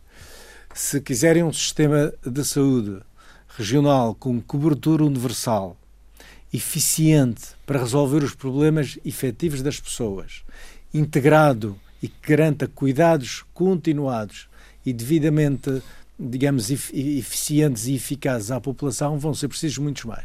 Se 0.75 1.01
quiserem 1.01 1.43
um 1.43 1.53
sistema 1.53 2.13
de 2.25 2.45
saúde 2.45 3.01
regional 3.57 4.15
com 4.15 4.41
cobertura 4.41 5.05
universal, 5.05 5.77
eficiente 6.53 7.43
para 7.65 7.79
resolver 7.79 8.23
os 8.23 8.35
problemas 8.35 8.99
efetivos 9.05 9.63
das 9.63 9.81
pessoas, 9.81 10.43
integrado 10.93 11.79
e 12.03 12.09
que 12.09 12.29
garanta 12.29 12.67
cuidados 12.67 13.45
continuados 13.55 14.49
e 14.85 14.93
devidamente 14.93 15.83
digamos, 16.19 16.71
eficientes 16.71 17.87
e 17.87 17.95
eficazes 17.95 18.51
à 18.51 18.61
população, 18.61 19.19
vão 19.19 19.35
ser 19.35 19.49
precisos 19.49 19.79
muitos 19.79 20.05
mais. 20.05 20.25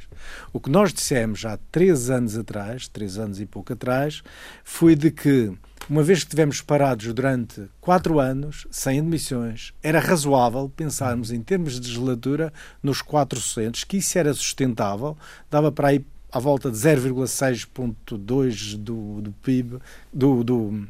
O 0.53 0.59
que 0.59 0.69
nós 0.69 0.93
dissemos 0.93 1.45
há 1.45 1.57
três 1.71 2.09
anos 2.09 2.37
atrás, 2.37 2.87
três 2.87 3.17
anos 3.17 3.39
e 3.39 3.45
pouco 3.45 3.73
atrás, 3.73 4.23
foi 4.63 4.95
de 4.95 5.11
que, 5.11 5.51
uma 5.89 6.01
vez 6.01 6.23
que 6.23 6.29
tivemos 6.29 6.61
parados 6.61 7.13
durante 7.13 7.67
quatro 7.81 8.19
anos, 8.19 8.65
sem 8.71 8.99
admissões, 8.99 9.73
era 9.83 9.99
razoável 9.99 10.71
pensarmos 10.73 11.31
em 11.31 11.41
termos 11.41 11.73
de 11.73 11.87
legislatura 11.89 12.53
nos 12.81 13.01
400, 13.01 13.83
que 13.83 13.97
isso 13.97 14.17
era 14.17 14.33
sustentável, 14.33 15.17
dava 15.49 15.71
para 15.71 15.93
ir 15.93 16.05
à 16.31 16.39
volta 16.39 16.71
de 16.71 16.77
0,6,2% 16.77 18.77
do, 18.77 19.21
do 19.21 19.31
PIB, 19.43 19.77
do, 20.13 20.43
do, 20.43 20.87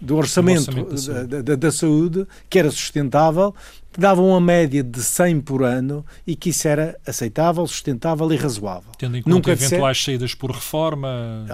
do 0.00 0.16
orçamento, 0.16 0.68
orçamento 0.68 0.90
da, 0.90 0.96
saúde. 0.96 1.26
Da, 1.26 1.42
da, 1.42 1.56
da, 1.56 1.72
saúde, 1.72 2.26
que 2.48 2.58
era 2.58 2.70
sustentável, 2.70 3.54
que 3.92 4.00
dava 4.00 4.22
uma 4.22 4.40
média 4.40 4.84
de 4.84 5.02
100 5.02 5.40
por 5.40 5.64
ano 5.64 6.06
e 6.26 6.36
que 6.36 6.50
isso 6.50 6.68
era 6.68 6.98
aceitável, 7.06 7.66
sustentável 7.66 8.30
e 8.32 8.36
razoável. 8.36 8.92
Tendo 8.96 9.16
em 9.16 9.22
conta 9.22 9.34
Nunca 9.34 9.52
eventuais 9.52 9.98
ser... 9.98 10.12
saídas 10.12 10.34
por 10.34 10.50
reforma... 10.50 11.46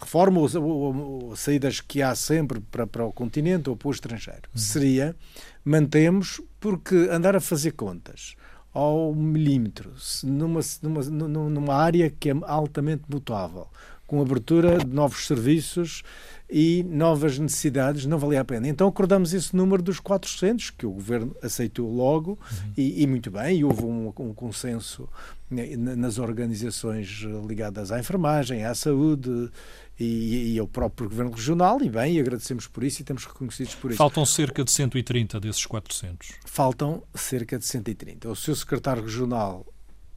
Reforma 0.00 0.40
ou, 0.40 0.48
ou, 0.62 1.28
ou, 1.28 1.36
saídas 1.36 1.80
que 1.80 2.02
há 2.02 2.14
sempre 2.14 2.60
para, 2.60 2.86
para 2.86 3.04
o 3.04 3.12
continente 3.12 3.70
ou 3.70 3.76
para 3.76 3.88
o 3.88 3.90
estrangeiro. 3.90 4.42
Uhum. 4.54 4.60
Seria, 4.60 5.16
mantemos, 5.64 6.40
porque 6.60 6.94
andar 7.10 7.34
a 7.36 7.40
fazer 7.40 7.72
contas 7.72 8.35
ao 8.76 9.14
milímetro, 9.14 9.90
numa, 10.22 10.60
numa, 10.82 11.02
numa 11.48 11.74
área 11.74 12.10
que 12.10 12.28
é 12.28 12.34
altamente 12.42 13.04
mutável, 13.08 13.68
com 14.06 14.20
abertura 14.20 14.76
de 14.76 14.94
novos 14.94 15.26
serviços 15.26 16.02
e 16.48 16.84
novas 16.84 17.38
necessidades, 17.38 18.06
não 18.06 18.18
valia 18.18 18.40
a 18.40 18.44
pena. 18.44 18.68
Então 18.68 18.86
acordamos 18.86 19.32
esse 19.32 19.54
número 19.54 19.82
dos 19.82 19.98
400, 19.98 20.70
que 20.70 20.86
o 20.86 20.92
Governo 20.92 21.36
aceitou 21.42 21.92
logo, 21.92 22.38
uhum. 22.40 22.72
e, 22.76 23.02
e, 23.02 23.06
muito 23.06 23.30
bem, 23.30 23.58
e 23.58 23.64
houve 23.64 23.84
um, 23.84 24.12
um 24.18 24.32
consenso 24.32 25.08
né, 25.50 25.76
nas 25.76 26.18
organizações 26.18 27.24
ligadas 27.46 27.90
à 27.90 27.98
enfermagem, 27.98 28.64
à 28.64 28.74
saúde 28.74 29.50
e, 29.98 30.54
e 30.54 30.58
ao 30.58 30.68
próprio 30.68 31.08
Governo 31.08 31.32
Regional, 31.32 31.82
e 31.82 31.90
bem, 31.90 32.14
e 32.14 32.20
agradecemos 32.20 32.68
por 32.68 32.84
isso 32.84 33.00
e 33.00 33.02
estamos 33.02 33.24
reconhecidos 33.24 33.74
por 33.74 33.90
isso. 33.90 33.98
Faltam 33.98 34.24
cerca 34.24 34.62
de 34.62 34.70
130 34.70 35.40
desses 35.40 35.66
400. 35.66 36.28
Faltam 36.44 37.02
cerca 37.14 37.58
de 37.58 37.66
130. 37.66 38.28
O 38.28 38.36
seu 38.36 38.54
secretário 38.54 39.02
regional, 39.02 39.66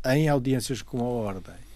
em 0.06 0.30
audiências 0.30 0.84
com 0.84 1.00
a 1.00 1.08
Ordem, 1.08 1.69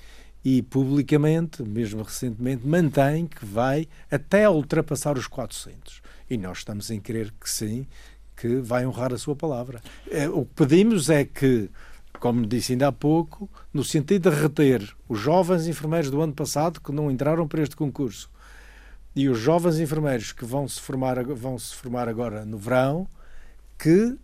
e 0.43 0.61
publicamente, 0.61 1.63
mesmo 1.63 2.03
recentemente, 2.03 2.67
mantém 2.67 3.25
que 3.25 3.45
vai 3.45 3.87
até 4.11 4.49
ultrapassar 4.49 5.17
os 5.17 5.27
400. 5.27 6.01
E 6.29 6.37
nós 6.37 6.59
estamos 6.59 6.89
em 6.89 6.99
crer 6.99 7.33
que 7.39 7.49
sim, 7.49 7.87
que 8.35 8.57
vai 8.57 8.85
honrar 8.85 9.13
a 9.13 9.17
sua 9.17 9.35
palavra. 9.35 9.81
É, 10.09 10.27
o 10.27 10.45
que 10.45 10.53
pedimos 10.55 11.09
é 11.09 11.23
que, 11.23 11.69
como 12.19 12.45
disse 12.45 12.73
ainda 12.73 12.87
há 12.87 12.91
pouco, 12.91 13.49
no 13.73 13.83
sentido 13.83 14.29
de 14.29 14.35
reter 14.35 14.95
os 15.07 15.19
jovens 15.19 15.67
enfermeiros 15.67 16.09
do 16.09 16.21
ano 16.21 16.33
passado 16.33 16.81
que 16.81 16.91
não 16.91 17.09
entraram 17.09 17.47
para 17.47 17.61
este 17.61 17.75
concurso 17.75 18.29
e 19.15 19.29
os 19.29 19.37
jovens 19.37 19.79
enfermeiros 19.79 20.31
que 20.31 20.43
vão 20.43 20.67
se 20.67 20.81
formar, 20.81 21.23
vão 21.23 21.57
-se 21.57 21.75
formar 21.75 22.09
agora 22.09 22.45
no 22.45 22.57
verão, 22.57 23.07
que 23.77 24.17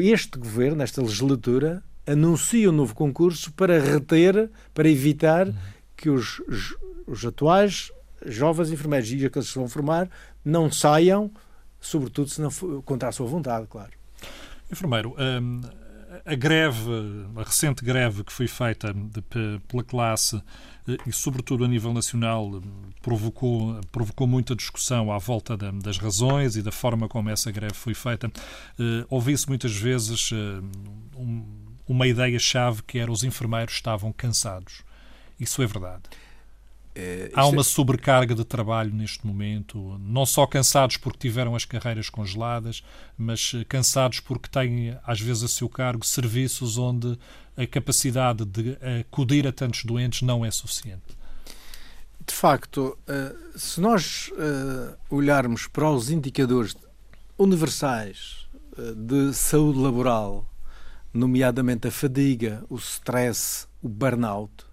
este 0.00 0.38
governo, 0.38 0.82
esta 0.82 1.02
legislatura, 1.02 1.82
anuncia 2.06 2.70
um 2.70 2.72
novo 2.72 2.94
concurso 2.94 3.52
para 3.52 3.80
reter, 3.80 4.50
para 4.72 4.88
evitar 4.88 5.48
que 5.96 6.08
os, 6.08 6.40
os 7.06 7.24
atuais 7.24 7.90
jovens 8.24 8.70
enfermeiros 8.70 9.10
e 9.10 9.26
aqueles 9.26 9.48
que 9.48 9.52
se 9.52 9.58
vão 9.58 9.68
formar 9.68 10.08
não 10.44 10.70
saiam, 10.70 11.30
sobretudo 11.80 12.28
se 12.28 12.40
não 12.40 12.50
contra 12.82 13.08
a 13.08 13.12
sua 13.12 13.26
vontade, 13.26 13.66
claro. 13.66 13.90
Enfermeiro, 14.70 15.14
hum, 15.18 15.60
a 16.24 16.34
greve, 16.34 16.90
a 17.36 17.42
recente 17.42 17.84
greve 17.84 18.24
que 18.24 18.32
foi 18.32 18.46
feita 18.46 18.92
de, 18.92 19.22
pela 19.68 19.84
classe 19.84 20.40
eh, 20.88 20.96
e, 21.06 21.12
sobretudo, 21.12 21.64
a 21.64 21.68
nível 21.68 21.92
nacional, 21.92 22.62
provocou, 23.02 23.80
provocou 23.92 24.26
muita 24.26 24.54
discussão 24.54 25.12
à 25.12 25.18
volta 25.18 25.56
da, 25.56 25.70
das 25.70 25.98
razões 25.98 26.56
e 26.56 26.62
da 26.62 26.72
forma 26.72 27.08
como 27.08 27.28
essa 27.28 27.50
greve 27.50 27.74
foi 27.74 27.94
feita. 27.94 28.28
Uh, 28.78 29.06
Ouvi-se 29.08 29.48
muitas 29.48 29.74
vezes 29.76 30.30
uh, 30.32 30.62
um, 31.16 31.65
uma 31.88 32.06
ideia-chave 32.06 32.82
que 32.82 32.98
era 32.98 33.10
os 33.10 33.24
enfermeiros 33.24 33.74
estavam 33.74 34.12
cansados. 34.12 34.82
Isso 35.38 35.62
é 35.62 35.66
verdade. 35.66 36.02
É, 36.98 37.30
Há 37.34 37.46
uma 37.46 37.60
é... 37.60 37.64
sobrecarga 37.64 38.34
de 38.34 38.42
trabalho 38.42 38.90
neste 38.90 39.26
momento, 39.26 39.98
não 40.00 40.24
só 40.24 40.46
cansados 40.46 40.96
porque 40.96 41.18
tiveram 41.18 41.54
as 41.54 41.66
carreiras 41.66 42.08
congeladas, 42.08 42.82
mas 43.18 43.52
eh, 43.54 43.64
cansados 43.64 44.18
porque 44.18 44.48
têm, 44.48 44.96
às 45.06 45.20
vezes, 45.20 45.42
a 45.42 45.48
seu 45.48 45.68
cargo 45.68 46.06
serviços 46.06 46.78
onde 46.78 47.18
a 47.54 47.66
capacidade 47.66 48.46
de 48.46 48.78
acudir 49.00 49.46
a 49.46 49.52
tantos 49.52 49.84
doentes 49.84 50.22
não 50.22 50.42
é 50.42 50.50
suficiente. 50.50 51.14
De 52.26 52.32
facto, 52.32 52.98
eh, 53.06 53.34
se 53.54 53.78
nós 53.78 54.30
eh, 54.32 54.96
olharmos 55.10 55.66
para 55.66 55.90
os 55.90 56.08
indicadores 56.08 56.74
universais 57.36 58.46
de 58.96 59.34
saúde 59.34 59.78
laboral 59.78 60.46
nomeadamente 61.16 61.88
a 61.88 61.90
fadiga, 61.90 62.62
o 62.68 62.76
stress, 62.76 63.66
o 63.82 63.88
burnout, 63.88 64.66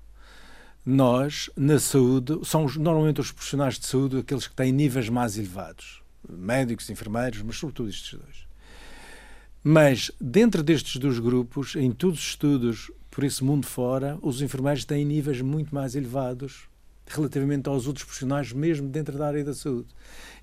nós, 0.86 1.50
na 1.56 1.80
saúde, 1.80 2.40
são 2.44 2.68
normalmente 2.78 3.22
os 3.22 3.32
profissionais 3.32 3.80
de 3.80 3.86
saúde 3.86 4.18
aqueles 4.18 4.48
que 4.48 4.56
têm 4.56 4.72
níveis 4.72 5.08
mais 5.08 5.38
elevados. 5.38 6.02
Médicos, 6.30 6.90
enfermeiros, 6.90 7.42
mas 7.42 7.58
sobretudo 7.58 7.90
estes 7.90 8.20
dois. 8.20 8.48
Mas, 9.64 10.12
dentro 10.20 10.62
destes 10.62 10.98
dois 10.98 11.20
grupos, 11.20 11.76
em 11.78 11.92
todos 11.92 12.20
os 12.20 12.26
estudos 12.26 12.92
por 13.10 13.24
esse 13.24 13.42
mundo 13.44 13.66
fora, 13.66 14.18
os 14.22 14.42
enfermeiros 14.42 14.84
têm 14.84 15.06
níveis 15.06 15.40
muito 15.40 15.74
mais 15.74 15.96
elevados 15.96 16.68
relativamente 17.08 17.70
aos 17.70 17.88
outros 17.88 18.06
profissionais, 18.06 18.52
mesmo 18.52 18.88
dentro 18.88 19.18
da 19.18 19.28
área 19.28 19.44
da 19.44 19.54
saúde. 19.54 19.88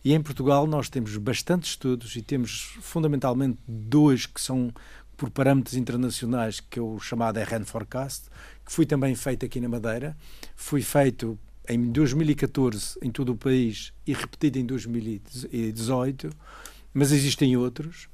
E 0.05 0.13
em 0.13 0.23
Portugal 0.23 0.67
nós 0.67 0.89
temos 0.89 1.17
bastantes 1.17 1.71
estudos 1.71 2.17
e 2.17 2.23
temos 2.23 2.77
fundamentalmente 2.81 3.59
dois 3.67 4.25
que 4.27 4.41
são 4.41 4.73
por 5.21 5.29
parâmetros 5.29 5.77
internacionais, 5.77 6.61
que 6.61 6.79
é 6.79 6.83
o 6.83 6.99
chamado 6.99 7.39
RN 7.39 7.63
Forecast, 7.67 8.31
que 8.65 8.73
foi 8.73 8.87
também 8.87 9.15
feito 9.15 9.45
aqui 9.45 9.61
na 9.61 9.69
Madeira. 9.69 10.17
Foi 10.57 10.81
feito 10.81 11.39
em 11.69 11.93
2014 11.93 12.99
em 13.03 13.11
todo 13.11 13.33
o 13.33 13.37
país 13.37 13.93
e 14.07 14.15
repetido 14.15 14.59
em 14.59 14.65
2018, 14.65 16.31
mas 16.95 17.13
existem 17.13 17.55
outros 17.55 18.09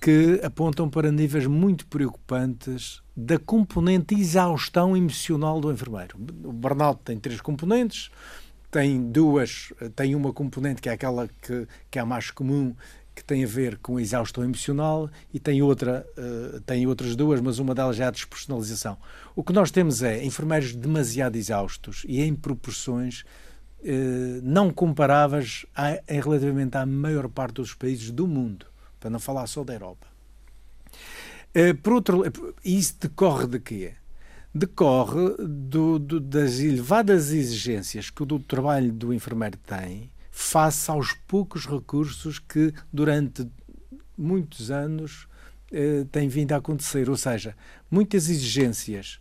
que 0.00 0.40
apontam 0.42 0.90
para 0.90 1.12
níveis 1.12 1.46
muito 1.46 1.86
preocupantes 1.86 3.00
da 3.16 3.38
componente 3.38 4.16
exaustão 4.16 4.96
emocional 4.96 5.60
do 5.60 5.70
enfermeiro. 5.70 6.18
O 6.42 6.52
burnout 6.52 7.02
tem 7.04 7.20
três 7.20 7.40
componentes, 7.40 8.10
tem 8.68 9.00
duas, 9.12 9.72
tem 9.94 10.16
uma 10.16 10.32
componente 10.32 10.82
que 10.82 10.88
é 10.88 10.92
aquela 10.92 11.28
que, 11.40 11.68
que 11.88 12.00
é 12.00 12.02
a 12.02 12.06
mais 12.06 12.32
comum, 12.32 12.74
que 13.14 13.22
tem 13.22 13.44
a 13.44 13.46
ver 13.46 13.78
com 13.78 13.96
a 13.96 14.02
exaustão 14.02 14.42
emocional 14.42 15.10
e 15.32 15.38
tem 15.38 15.62
outra, 15.62 16.06
uh, 16.16 16.60
tem 16.62 16.86
outras 16.86 17.14
duas, 17.14 17.40
mas 17.40 17.58
uma 17.58 17.74
delas 17.74 18.00
é 18.00 18.04
a 18.04 18.10
despersonalização. 18.10 18.96
O 19.36 19.44
que 19.44 19.52
nós 19.52 19.70
temos 19.70 20.02
é 20.02 20.24
enfermeiros 20.24 20.74
demasiado 20.74 21.36
exaustos 21.36 22.04
e 22.08 22.22
em 22.22 22.34
proporções 22.34 23.20
uh, 23.80 24.40
não 24.42 24.70
comparáveis 24.70 25.66
a, 25.76 26.00
em 26.08 26.20
relativamente 26.20 26.76
à 26.76 26.86
maior 26.86 27.28
parte 27.28 27.54
dos 27.54 27.74
países 27.74 28.10
do 28.10 28.26
mundo, 28.26 28.66
para 28.98 29.10
não 29.10 29.20
falar 29.20 29.46
só 29.46 29.62
da 29.62 29.74
Europa. 29.74 30.06
Uh, 31.54 31.74
por 31.82 31.92
outro 31.92 32.24
isso 32.64 32.96
decorre 32.98 33.46
de 33.46 33.60
quê? 33.60 33.92
Decorre 34.54 35.36
do, 35.38 35.98
do, 35.98 36.20
das 36.20 36.60
elevadas 36.60 37.30
exigências 37.30 38.10
que 38.10 38.22
o 38.22 38.38
trabalho 38.38 38.92
do 38.92 39.12
enfermeiro 39.12 39.58
tem 39.58 40.10
face 40.32 40.90
aos 40.90 41.12
poucos 41.28 41.66
recursos 41.66 42.38
que 42.38 42.72
durante 42.90 43.46
muitos 44.16 44.70
anos 44.70 45.28
eh, 45.70 46.06
têm 46.10 46.26
vindo 46.26 46.52
a 46.52 46.56
acontecer. 46.56 47.08
Ou 47.10 47.16
seja, 47.16 47.54
muitas 47.90 48.30
exigências, 48.30 49.20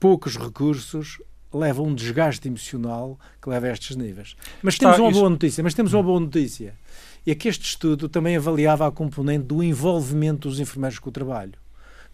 poucos 0.00 0.36
recursos 0.36 1.22
levam 1.52 1.86
um 1.86 1.94
desgaste 1.94 2.48
emocional 2.48 3.18
que 3.40 3.48
leva 3.48 3.68
a 3.68 3.70
estes 3.70 3.94
níveis. 3.94 4.34
Mas 4.60 4.76
temos 4.76 4.98
uma 4.98 5.12
boa 5.12 5.30
notícia, 5.30 5.62
mas 5.62 5.74
temos 5.74 5.92
uma 5.92 6.02
boa 6.02 6.18
notícia. 6.18 6.74
E 7.24 7.30
é 7.30 7.34
que 7.34 7.48
este 7.48 7.64
estudo 7.64 8.08
também 8.08 8.36
avaliava 8.36 8.86
a 8.86 8.90
componente 8.90 9.46
do 9.46 9.62
envolvimento 9.62 10.48
dos 10.48 10.58
enfermeiros 10.58 10.98
com 10.98 11.08
o 11.08 11.12
trabalho. 11.12 11.54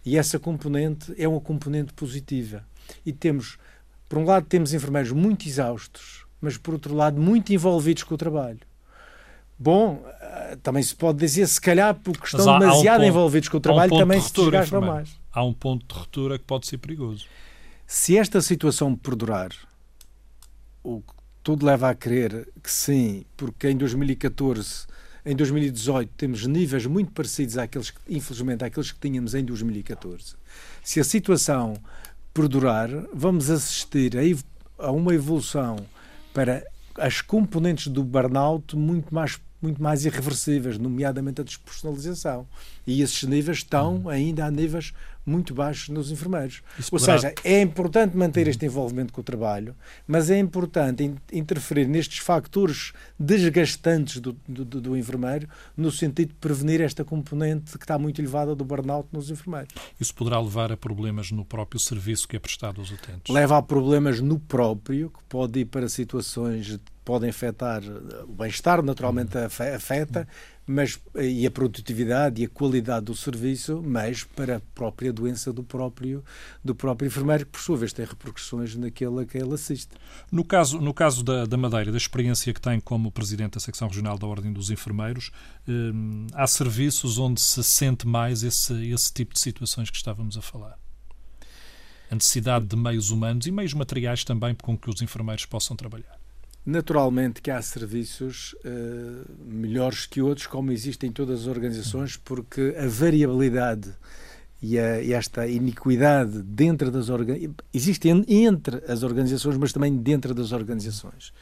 E 0.05 0.19
essa 0.19 0.39
componente 0.39 1.15
é 1.17 1.27
uma 1.27 1.41
componente 1.41 1.95
positiva. 1.95 2.65
E 3.05 3.13
temos, 3.13 3.59
por 4.07 4.19
um 4.19 4.25
lado, 4.25 4.47
temos 4.47 4.75
enfermeiros 4.75 5.13
muito 5.13 5.49
exaustos, 5.49 6.20
mas 6.41 6.57
por 6.57 6.75
outro 6.75 6.95
lado 6.95 7.21
muito 7.21 7.53
envolvidos 7.53 8.03
com 8.03 8.15
o 8.15 8.19
trabalho. 8.19 8.61
Bom, 9.59 10.03
eh, 10.21 10.57
também 10.63 10.83
se 10.83 10.97
pode 10.97 11.19
dizer, 11.19 11.47
se 11.47 11.61
calhar 11.61 11.95
porque 11.95 12.25
estão 12.25 12.55
há, 12.55 12.59
demasiado 12.59 13.03
há 13.03 13.05
um 13.05 13.07
ponto, 13.07 13.09
envolvidos 13.09 13.49
com 13.51 13.57
o 13.59 13.61
trabalho, 13.61 13.95
um 13.95 13.99
também 13.99 14.21
se 14.21 14.33
desgastam 14.33 14.81
mais. 14.81 15.11
Há 15.33 15.45
um 15.45 15.53
ponto 15.53 15.87
de 15.87 16.01
ruptura 16.01 16.39
que 16.39 16.45
pode 16.45 16.67
ser 16.67 16.79
perigoso. 16.79 17.27
Se 17.87 18.17
esta 18.17 18.41
situação 18.41 18.97
perdurar, 18.97 19.51
o 20.83 21.01
que 21.01 21.13
tudo 21.43 21.67
leva 21.67 21.91
a 21.91 21.95
crer 21.95 22.49
que 22.63 22.71
sim, 22.71 23.25
porque 23.37 23.69
em 23.69 23.77
2014, 23.77 24.87
em 25.27 25.37
2018 25.37 26.11
temos 26.17 26.47
níveis 26.47 26.87
muito 26.87 27.13
parecidos 27.13 27.59
àqueles 27.59 27.91
que, 27.91 28.01
infelizmente, 28.09 28.65
àqueles 28.65 28.93
que 28.93 28.99
tínhamos 28.99 29.35
em 29.35 29.45
2014. 29.45 30.37
Se 30.83 31.01
a 31.01 31.05
situação 31.05 31.75
perdurar, 32.33 32.89
vamos 33.13 33.51
assistir 33.51 34.13
a, 34.17 34.87
a 34.87 34.91
uma 34.91 35.15
evolução 35.15 35.77
para 36.33 36.65
as 36.97 37.21
componentes 37.21 37.89
do 37.89 38.03
burnout 38.05 38.77
muito 38.77 39.15
mais 39.15 39.41
muito 39.61 39.83
mais 39.83 40.05
irreversíveis, 40.05 40.79
nomeadamente 40.79 41.41
a 41.41 41.45
despersonalização. 41.45 42.47
E 42.87 43.03
esses 43.03 43.23
níveis 43.25 43.59
estão 43.59 43.97
uhum. 43.97 44.09
ainda 44.09 44.45
a 44.45 44.51
níveis 44.51 44.93
muito 45.25 45.55
baixos 45.55 45.89
nos 45.91 46.11
enfermeiros. 46.11 46.63
Isso 46.79 46.89
Ou 46.93 46.99
poderá... 46.99 47.19
seja, 47.19 47.35
é 47.45 47.61
importante 47.61 48.17
manter 48.17 48.49
este 48.49 48.65
envolvimento 48.65 49.13
com 49.13 49.21
o 49.21 49.25
trabalho, 49.25 49.75
mas 50.07 50.31
é 50.31 50.39
importante 50.39 51.15
interferir 51.33 51.87
nestes 51.87 52.19
fatores 52.19 52.93
desgastantes 53.19 54.21
do, 54.21 54.37
do, 54.49 54.65
do, 54.65 54.97
enfermeiro 54.97 55.49
no 55.77 55.91
sentido 55.91 56.29
de 56.29 56.35
prevenir 56.35 56.81
esta 56.81 57.05
componente 57.05 57.77
que 57.79 57.85
está 57.85 57.99
muito 57.99 58.21
elevada 58.21 58.55
do 58.55 58.65
burnout 58.65 59.09
nos 59.13 59.31
enfermeiros. 59.31 59.73
Isso 60.01 60.15
poderá 60.15 60.41
levar 60.41 60.73
a 60.73 60.77
problemas 60.77 61.31
no 61.31 61.45
próprio 61.45 61.79
serviço 61.79 62.27
que 62.27 62.37
é 62.37 62.39
prestado 62.39 62.81
aos 62.81 62.91
utentes? 62.91 63.33
Leva 63.33 63.59
a 63.59 63.63
problemas 63.63 64.21
no 64.21 64.39
próprio, 64.39 65.11
que 65.11 65.23
pode 65.29 65.61
ir 65.61 65.67
para 65.67 65.89
situações 65.89 66.79
podem 67.11 67.29
afetar 67.29 67.83
o 68.23 68.33
bem-estar, 68.33 68.81
naturalmente 68.85 69.37
afeta, 69.37 70.29
mas, 70.65 70.97
e 71.17 71.45
a 71.45 71.51
produtividade 71.51 72.41
e 72.41 72.45
a 72.45 72.49
qualidade 72.49 73.07
do 73.07 73.17
serviço, 73.17 73.83
mas 73.85 74.23
para 74.23 74.59
a 74.59 74.61
própria 74.61 75.13
doença 75.13 75.53
do 75.53 75.65
próprio, 75.65 76.23
do 76.65 76.73
próprio 76.73 77.09
enfermeiro, 77.09 77.45
que 77.47 77.51
por 77.51 77.61
sua 77.61 77.77
vez 77.77 77.93
tem 77.93 78.05
repercussões 78.05 78.77
naquele 78.77 79.23
a 79.23 79.27
que 79.27 79.37
ele 79.37 79.55
assiste. 79.55 79.89
No 80.31 80.45
caso, 80.45 80.81
no 80.81 80.95
caso 80.95 81.25
da, 81.25 81.47
da 81.47 81.57
Madeira, 81.57 81.91
da 81.91 81.99
experiência 81.99 82.55
que 82.55 82.61
tem 82.61 82.79
como 82.79 83.11
Presidente 83.11 83.55
da 83.55 83.61
Secção 83.61 83.89
Regional 83.89 84.17
da 84.17 84.29
Ordem 84.29 84.53
dos 84.53 84.71
Enfermeiros, 84.71 85.33
hum, 85.67 86.29
há 86.33 86.47
serviços 86.47 87.19
onde 87.19 87.41
se 87.41 87.65
sente 87.65 88.07
mais 88.07 88.45
esse, 88.45 88.73
esse 88.89 89.13
tipo 89.13 89.35
de 89.35 89.41
situações 89.41 89.91
que 89.91 89.97
estávamos 89.97 90.39
a 90.39 90.43
falar? 90.43 90.79
A 92.09 92.15
necessidade 92.15 92.67
de 92.67 92.77
meios 92.77 93.11
humanos 93.11 93.49
e 93.49 93.51
meios 93.51 93.75
materiais 93.75 94.23
também 94.23 94.55
com 94.55 94.79
que 94.79 94.89
os 94.89 95.03
enfermeiros 95.03 95.45
possam 95.45 95.77
trabalhar. 95.77 96.20
Naturalmente 96.65 97.41
que 97.41 97.51
há 97.51 97.61
serviços 97.63 98.55
uh, 98.65 99.27
melhores 99.45 100.07
que 100.07 100.21
outros, 100.21 100.47
como 100.47 100.71
existe 100.71 101.07
em 101.07 101.13
todas 101.13 101.43
as 101.43 101.47
organizações, 101.47 102.17
porque 102.17 102.75
a 102.79 102.87
variabilidade 102.87 103.91
e, 104.63 104.79
a, 104.79 105.01
e 105.01 105.13
esta 105.13 105.47
iniquidade 105.47 106.43
dentro 106.43 106.91
das 106.91 107.09
organizações 107.09 107.57
existe 107.73 108.09
entre 108.09 108.83
as 108.87 109.03
organizações, 109.03 109.57
mas 109.57 109.73
também 109.73 109.97
dentro 109.97 110.35
das 110.35 110.53
organizações. 110.53 111.33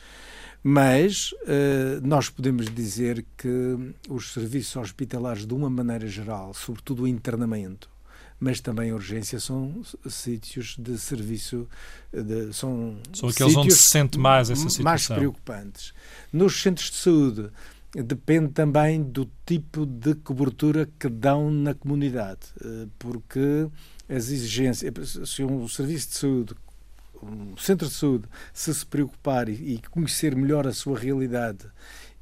Mas 0.62 1.33
uh, 1.33 2.00
nós 2.02 2.28
podemos 2.28 2.66
dizer 2.66 3.24
que 3.37 3.94
os 4.09 4.33
serviços 4.33 4.76
hospitalares, 4.76 5.46
de 5.46 5.54
uma 5.54 5.70
maneira 5.70 6.07
geral, 6.07 6.54
sobretudo 6.54 7.02
o 7.02 7.09
internamento, 7.09 7.88
mas 8.40 8.61
também 8.61 8.90
a 8.90 8.94
urgência 8.94 9.40
são 9.40 9.83
sítios 10.09 10.77
de 10.79 10.96
serviço, 10.98 11.68
de, 12.12 12.53
são, 12.53 12.98
são 13.12 13.29
aqueles 13.29 13.57
onde 13.57 13.72
se 13.72 13.83
sente 13.83 14.18
mais 14.18 14.51
essa 14.51 14.68
situação. 14.68 14.85
Mais 14.85 15.07
preocupantes. 15.07 15.92
Nos 16.33 16.61
centros 16.61 16.90
de 16.90 16.96
saúde, 16.96 17.51
depende 17.92 18.53
também 18.53 19.03
do 19.03 19.29
tipo 19.44 19.85
de 19.85 20.14
cobertura 20.14 20.88
que 20.98 21.09
dão 21.09 21.51
na 21.51 21.74
comunidade, 21.74 22.40
eh, 22.62 22.87
porque 22.98 23.68
as 24.09 24.29
exigências, 24.31 25.18
se 25.24 25.42
um 25.42 25.66
serviço 25.68 26.09
de 26.09 26.14
saúde, 26.14 26.55
um 27.22 27.57
centro 27.57 27.88
de 27.88 27.94
saúde, 27.94 28.24
se 28.53 28.72
se 28.72 28.87
preocupar 28.87 29.48
e 29.48 29.81
conhecer 29.90 30.37
melhor 30.37 30.66
a 30.66 30.72
sua 30.72 30.98
realidade, 30.98 31.66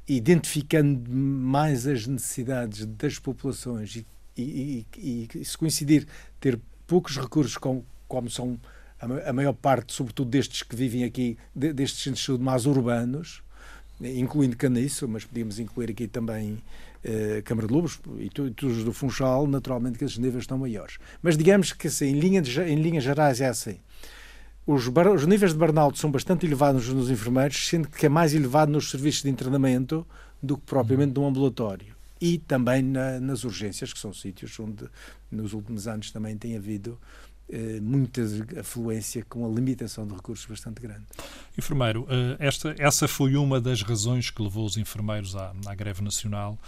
identificando 0.07 1.09
mais 1.11 1.85
as 1.85 2.07
necessidades 2.07 2.85
das 2.85 3.19
populações 3.19 3.95
e 3.95 4.05
e, 4.37 4.85
e, 4.97 5.27
e, 5.35 5.45
se 5.45 5.57
coincidir 5.57 6.05
ter 6.39 6.59
poucos 6.85 7.17
recursos 7.17 7.57
com, 7.57 7.83
como 8.07 8.29
são 8.29 8.59
a, 8.99 9.33
maior 9.33 9.53
parte, 9.53 9.93
sobretudo 9.93 10.29
destes 10.29 10.63
que 10.63 10.75
vivem 10.75 11.03
aqui, 11.03 11.37
destes 11.53 12.03
centros 12.03 12.21
de 12.21 12.25
saúde 12.25 12.43
mais 12.43 12.65
urbanos, 12.65 13.43
incluindo 14.01 14.55
Caniço, 14.55 15.07
mas 15.07 15.25
podíamos 15.25 15.59
incluir 15.59 15.91
aqui 15.91 16.07
também 16.07 16.57
eh, 17.03 17.41
Câmara 17.43 17.67
de 17.67 17.73
Lobos 17.73 17.99
e 18.19 18.29
todos 18.29 18.83
do 18.83 18.93
Funchal, 18.93 19.47
naturalmente 19.47 19.97
que 19.97 20.05
esses 20.05 20.17
níveis 20.17 20.43
estão 20.43 20.57
maiores. 20.57 20.97
Mas 21.21 21.37
digamos 21.37 21.73
que 21.73 21.87
assim, 21.87 22.07
em, 22.07 22.19
linha 22.19 22.41
de, 22.41 22.59
em 22.61 22.75
linhas 22.75 23.03
gerais 23.03 23.39
é 23.41 23.47
assim. 23.47 23.77
Os, 24.65 24.87
bar, 24.87 25.07
os 25.09 25.25
níveis 25.25 25.53
de 25.53 25.57
burnout 25.57 25.97
são 25.97 26.11
bastante 26.11 26.45
elevados 26.45 26.89
nos 26.89 27.09
enfermeiros, 27.09 27.67
sendo 27.67 27.87
que 27.87 28.05
é 28.05 28.09
mais 28.09 28.33
elevado 28.33 28.71
nos 28.71 28.89
serviços 28.89 29.23
de 29.23 29.29
internamento 29.29 30.05
do 30.41 30.57
que 30.57 30.63
propriamente 30.65 31.13
no 31.13 31.25
ambulatório 31.25 31.96
e 32.19 32.37
também 32.37 32.81
na, 32.81 33.19
nas 33.19 33.43
urgências, 33.43 33.93
que 33.93 33.99
são 33.99 34.13
sítios 34.13 34.59
onde 34.59 34.87
nos 35.31 35.53
últimos 35.53 35.87
anos 35.87 36.11
também 36.11 36.37
tem 36.37 36.55
havido 36.55 36.99
eh, 37.49 37.79
muita 37.79 38.21
afluência 38.59 39.23
com 39.23 39.45
a 39.45 39.49
limitação 39.49 40.05
de 40.05 40.13
recursos 40.13 40.45
bastante 40.45 40.81
grande. 40.81 41.05
Enfermeiro, 41.57 42.05
eh, 42.09 42.35
esta, 42.39 42.75
essa 42.77 43.07
foi 43.07 43.37
uma 43.37 43.61
das 43.61 43.81
razões 43.81 44.29
que 44.29 44.41
levou 44.41 44.65
os 44.65 44.75
enfermeiros 44.75 45.33
à, 45.33 45.53
à 45.65 45.73
greve 45.73 46.03
nacional. 46.03 46.59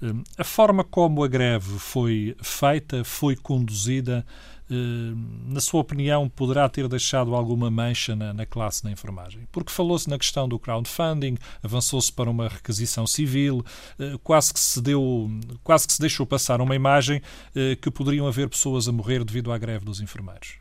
Eh, 0.00 0.12
a 0.36 0.44
forma 0.44 0.84
como 0.84 1.24
a 1.24 1.28
greve 1.28 1.80
foi 1.80 2.36
feita, 2.40 3.02
foi 3.02 3.34
conduzida, 3.34 4.24
na 4.70 5.60
sua 5.60 5.80
opinião, 5.80 6.28
poderá 6.28 6.68
ter 6.68 6.86
deixado 6.88 7.34
alguma 7.34 7.70
mancha 7.70 8.14
na, 8.14 8.32
na 8.32 8.44
classe 8.44 8.82
da 8.82 8.90
enfermagem? 8.90 9.48
Porque 9.50 9.72
falou-se 9.72 10.08
na 10.08 10.18
questão 10.18 10.48
do 10.48 10.58
crowdfunding, 10.58 11.38
avançou-se 11.62 12.12
para 12.12 12.30
uma 12.30 12.48
requisição 12.48 13.06
civil, 13.06 13.64
eh, 13.98 14.18
quase 14.22 14.52
que 14.52 14.60
se 14.60 14.80
deu, 14.80 15.30
quase 15.64 15.86
que 15.86 15.94
se 15.94 16.00
deixou 16.00 16.26
passar 16.26 16.60
uma 16.60 16.76
imagem 16.76 17.22
eh, 17.54 17.76
que 17.76 17.90
poderiam 17.90 18.26
haver 18.26 18.48
pessoas 18.48 18.88
a 18.88 18.92
morrer 18.92 19.24
devido 19.24 19.50
à 19.52 19.58
greve 19.58 19.84
dos 19.84 20.00
enfermeiros. 20.00 20.56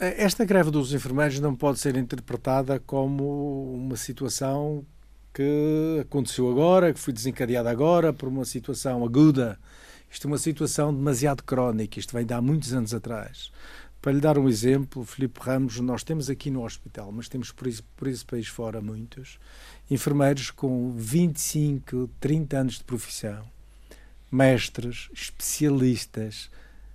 Esta 0.00 0.44
greve 0.44 0.70
dos 0.70 0.94
enfermeiros 0.94 1.40
não 1.40 1.56
pode 1.56 1.80
ser 1.80 1.96
interpretada 1.96 2.78
como 2.78 3.74
uma 3.74 3.96
situação 3.96 4.86
que 5.34 5.98
aconteceu 6.00 6.48
agora, 6.50 6.94
que 6.94 7.00
foi 7.00 7.12
desencadeada 7.12 7.68
agora 7.68 8.12
por 8.12 8.28
uma 8.28 8.44
situação 8.44 9.04
aguda 9.04 9.58
isto 10.10 10.26
é 10.26 10.30
uma 10.30 10.38
situação 10.38 10.94
demasiado 10.94 11.42
crónica, 11.42 11.98
isto 11.98 12.12
vem 12.12 12.24
de 12.24 12.32
há 12.32 12.40
muitos 12.40 12.72
anos 12.72 12.94
atrás. 12.94 13.50
Para 14.00 14.12
lhe 14.12 14.20
dar 14.20 14.38
um 14.38 14.48
exemplo, 14.48 15.04
Filipe 15.04 15.40
Ramos, 15.40 15.80
nós 15.80 16.04
temos 16.04 16.30
aqui 16.30 16.50
no 16.50 16.64
hospital, 16.64 17.10
mas 17.10 17.28
temos 17.28 17.50
por, 17.50 17.66
isso, 17.66 17.82
por 17.96 18.06
esse 18.06 18.24
país 18.24 18.46
fora 18.46 18.80
muitos, 18.80 19.38
enfermeiros 19.90 20.50
com 20.50 20.92
25, 20.92 22.08
30 22.20 22.56
anos 22.58 22.74
de 22.78 22.84
profissão, 22.84 23.44
mestres, 24.30 25.08
especialistas, 25.12 26.48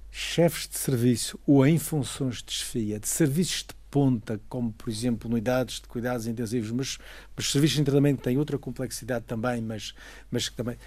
chefes 0.10 0.68
de 0.68 0.78
serviço 0.78 1.40
ou 1.46 1.66
em 1.66 1.78
funções 1.78 2.38
de 2.38 2.46
desfia, 2.46 3.00
de 3.00 3.08
serviços 3.08 3.64
de 3.64 3.74
ponta, 3.92 4.40
como 4.48 4.72
por 4.72 4.90
exemplo 4.90 5.30
unidades 5.30 5.82
de 5.82 5.88
cuidados 5.88 6.26
intensivos, 6.26 6.72
mas, 6.72 6.98
mas 7.36 7.52
serviços 7.52 7.78
de 7.78 7.84
tratamento 7.84 8.22
têm 8.22 8.38
outra 8.38 8.58
complexidade 8.58 9.26
também, 9.26 9.62
mas, 9.62 9.94
mas 10.32 10.50
que 10.50 10.56
também 10.56 10.78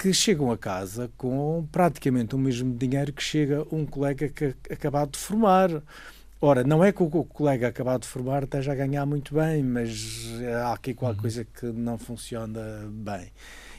que 0.00 0.14
chegam 0.14 0.50
a 0.50 0.56
casa 0.56 1.10
com 1.18 1.68
praticamente 1.70 2.34
o 2.34 2.38
mesmo 2.38 2.74
dinheiro 2.74 3.12
que 3.12 3.22
chega 3.22 3.66
um 3.70 3.84
colega 3.84 4.30
que 4.30 4.54
acabado 4.70 5.10
de 5.10 5.18
formar. 5.18 5.82
Ora, 6.40 6.64
não 6.64 6.82
é 6.82 6.90
que 6.90 7.02
o 7.02 7.10
colega 7.10 7.68
acabado 7.68 8.00
de 8.00 8.08
formar 8.08 8.44
esteja 8.44 8.72
a 8.72 8.74
ganhar 8.74 9.04
muito 9.04 9.34
bem, 9.34 9.62
mas 9.62 10.26
há 10.64 10.72
aqui 10.72 10.94
qualquer 10.94 11.16
uhum. 11.16 11.20
coisa 11.20 11.44
que 11.44 11.66
não 11.66 11.98
funciona 11.98 12.88
bem. 12.90 13.30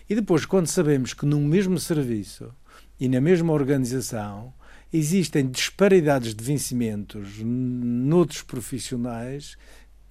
E 0.07 0.13
depois, 0.13 0.45
quando 0.45 0.67
sabemos 0.67 1.15
que 1.15 1.25
num 1.25 1.43
mesmo 1.43 1.79
serviço 1.79 2.53
e 2.99 3.09
na 3.09 3.19
mesma 3.19 3.51
organização 3.51 4.53
existem 4.93 5.49
disparidades 5.49 6.35
de 6.35 6.43
vencimentos 6.43 7.39
noutros 7.43 8.43
profissionais 8.43 9.57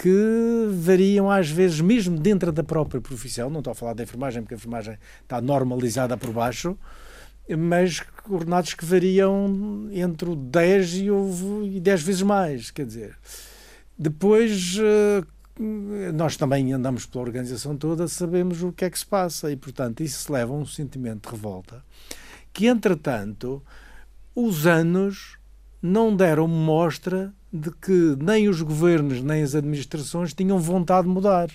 que 0.00 0.66
variam 0.72 1.30
às 1.30 1.50
vezes, 1.50 1.78
mesmo 1.82 2.18
dentro 2.18 2.50
da 2.50 2.64
própria 2.64 3.02
profissão, 3.02 3.50
não 3.50 3.58
estou 3.58 3.72
a 3.72 3.74
falar 3.74 3.92
da 3.92 4.02
enfermagem, 4.02 4.40
porque 4.40 4.54
a 4.54 4.56
enfermagem 4.56 4.98
está 5.22 5.42
normalizada 5.42 6.16
por 6.16 6.32
baixo, 6.32 6.74
mas 7.58 8.02
ordenados 8.26 8.72
que 8.72 8.82
variam 8.82 9.90
entre 9.92 10.30
o 10.30 10.34
10 10.34 10.94
e, 10.94 11.10
o, 11.10 11.62
e 11.64 11.78
10 11.78 12.02
vezes 12.02 12.22
mais, 12.22 12.70
quer 12.70 12.86
dizer. 12.86 13.14
Depois, 13.98 14.78
eh, 14.80 15.22
nós 16.14 16.34
também 16.34 16.72
andamos 16.72 17.04
pela 17.04 17.22
organização 17.22 17.76
toda, 17.76 18.08
sabemos 18.08 18.62
o 18.62 18.72
que 18.72 18.86
é 18.86 18.90
que 18.90 18.98
se 18.98 19.04
passa 19.04 19.52
e, 19.52 19.56
portanto, 19.56 20.02
isso 20.02 20.32
leva 20.32 20.50
a 20.50 20.56
um 20.56 20.64
sentimento 20.64 21.28
de 21.28 21.36
revolta 21.36 21.84
que, 22.54 22.68
entretanto, 22.68 23.62
os 24.34 24.66
anos 24.66 25.36
não 25.82 26.16
deram 26.16 26.48
mostra 26.48 27.34
de 27.52 27.70
que 27.70 28.16
nem 28.20 28.48
os 28.48 28.62
governos 28.62 29.20
nem 29.22 29.42
as 29.42 29.54
administrações 29.54 30.32
tinham 30.32 30.58
vontade 30.58 31.06
de 31.06 31.12
mudar. 31.12 31.50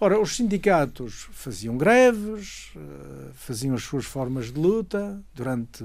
Ora, 0.00 0.20
os 0.20 0.36
sindicatos 0.36 1.28
faziam 1.32 1.78
greves, 1.78 2.72
eh, 2.76 3.30
faziam 3.34 3.74
as 3.74 3.84
suas 3.84 4.04
formas 4.04 4.52
de 4.52 4.58
luta, 4.58 5.22
durante 5.34 5.82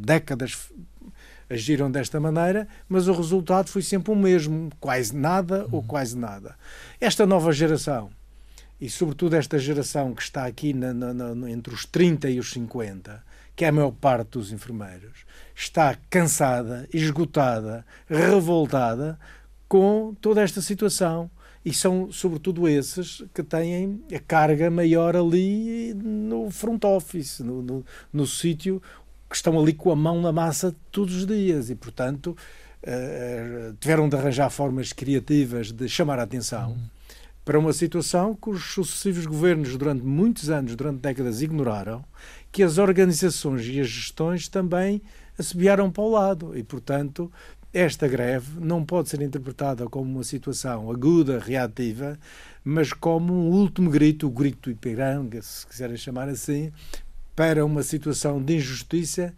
décadas 0.00 0.70
agiram 1.48 1.90
desta 1.90 2.20
maneira, 2.20 2.68
mas 2.88 3.08
o 3.08 3.12
resultado 3.12 3.68
foi 3.68 3.82
sempre 3.82 4.12
o 4.12 4.16
mesmo, 4.16 4.70
quase 4.78 5.14
nada 5.16 5.66
ou 5.70 5.82
quase 5.82 6.16
nada. 6.16 6.56
Esta 7.00 7.24
nova 7.26 7.52
geração, 7.52 8.10
e 8.80 8.88
sobretudo 8.88 9.34
esta 9.34 9.58
geração 9.58 10.14
que 10.14 10.22
está 10.22 10.44
aqui 10.46 10.72
na, 10.72 10.94
na, 10.94 11.12
na, 11.12 11.50
entre 11.50 11.74
os 11.74 11.84
30 11.84 12.30
e 12.30 12.38
os 12.38 12.50
50, 12.52 13.22
que 13.60 13.64
a 13.66 13.70
maior 13.70 13.92
parte 13.92 14.38
dos 14.38 14.52
enfermeiros, 14.52 15.26
está 15.54 15.94
cansada, 16.08 16.88
esgotada, 16.94 17.84
revoltada 18.08 19.18
com 19.68 20.16
toda 20.18 20.40
esta 20.40 20.62
situação. 20.62 21.30
E 21.62 21.70
são, 21.70 22.10
sobretudo, 22.10 22.66
esses 22.66 23.22
que 23.34 23.42
têm 23.42 24.02
a 24.14 24.18
carga 24.18 24.70
maior 24.70 25.14
ali 25.14 25.92
no 25.92 26.50
front 26.50 26.82
office, 26.86 27.40
no, 27.40 27.60
no, 27.60 27.84
no 28.10 28.26
sítio 28.26 28.80
que 29.28 29.36
estão 29.36 29.60
ali 29.60 29.74
com 29.74 29.92
a 29.92 29.96
mão 29.96 30.22
na 30.22 30.32
massa 30.32 30.74
todos 30.90 31.14
os 31.16 31.26
dias 31.26 31.68
e, 31.68 31.74
portanto, 31.74 32.34
uh, 32.82 33.74
tiveram 33.78 34.08
de 34.08 34.16
arranjar 34.16 34.48
formas 34.48 34.94
criativas 34.94 35.70
de 35.70 35.86
chamar 35.86 36.18
a 36.18 36.22
atenção. 36.22 36.78
Para 37.44 37.58
uma 37.58 37.72
situação 37.72 38.34
que 38.34 38.48
os 38.48 38.72
sucessivos 38.72 39.26
governos, 39.26 39.76
durante 39.76 40.04
muitos 40.04 40.50
anos, 40.50 40.76
durante 40.76 41.00
décadas, 41.00 41.42
ignoraram, 41.42 42.04
que 42.52 42.62
as 42.62 42.78
organizações 42.78 43.66
e 43.66 43.80
as 43.80 43.88
gestões 43.88 44.48
também 44.48 45.02
assobiaram 45.38 45.90
para 45.90 46.02
o 46.02 46.10
lado. 46.10 46.56
E, 46.56 46.62
portanto, 46.62 47.30
esta 47.72 48.08
greve 48.08 48.58
não 48.60 48.84
pode 48.84 49.08
ser 49.08 49.22
interpretada 49.22 49.86
como 49.86 50.10
uma 50.10 50.24
situação 50.24 50.90
aguda, 50.90 51.38
reativa, 51.38 52.18
mas 52.64 52.92
como 52.92 53.32
um 53.32 53.50
último 53.50 53.90
grito, 53.90 54.26
o 54.26 54.30
grito 54.30 54.68
do 54.68 54.72
Ipiranga, 54.72 55.40
se 55.40 55.66
quiserem 55.66 55.96
chamar 55.96 56.28
assim, 56.28 56.72
para 57.36 57.64
uma 57.64 57.82
situação 57.82 58.42
de 58.42 58.56
injustiça 58.56 59.32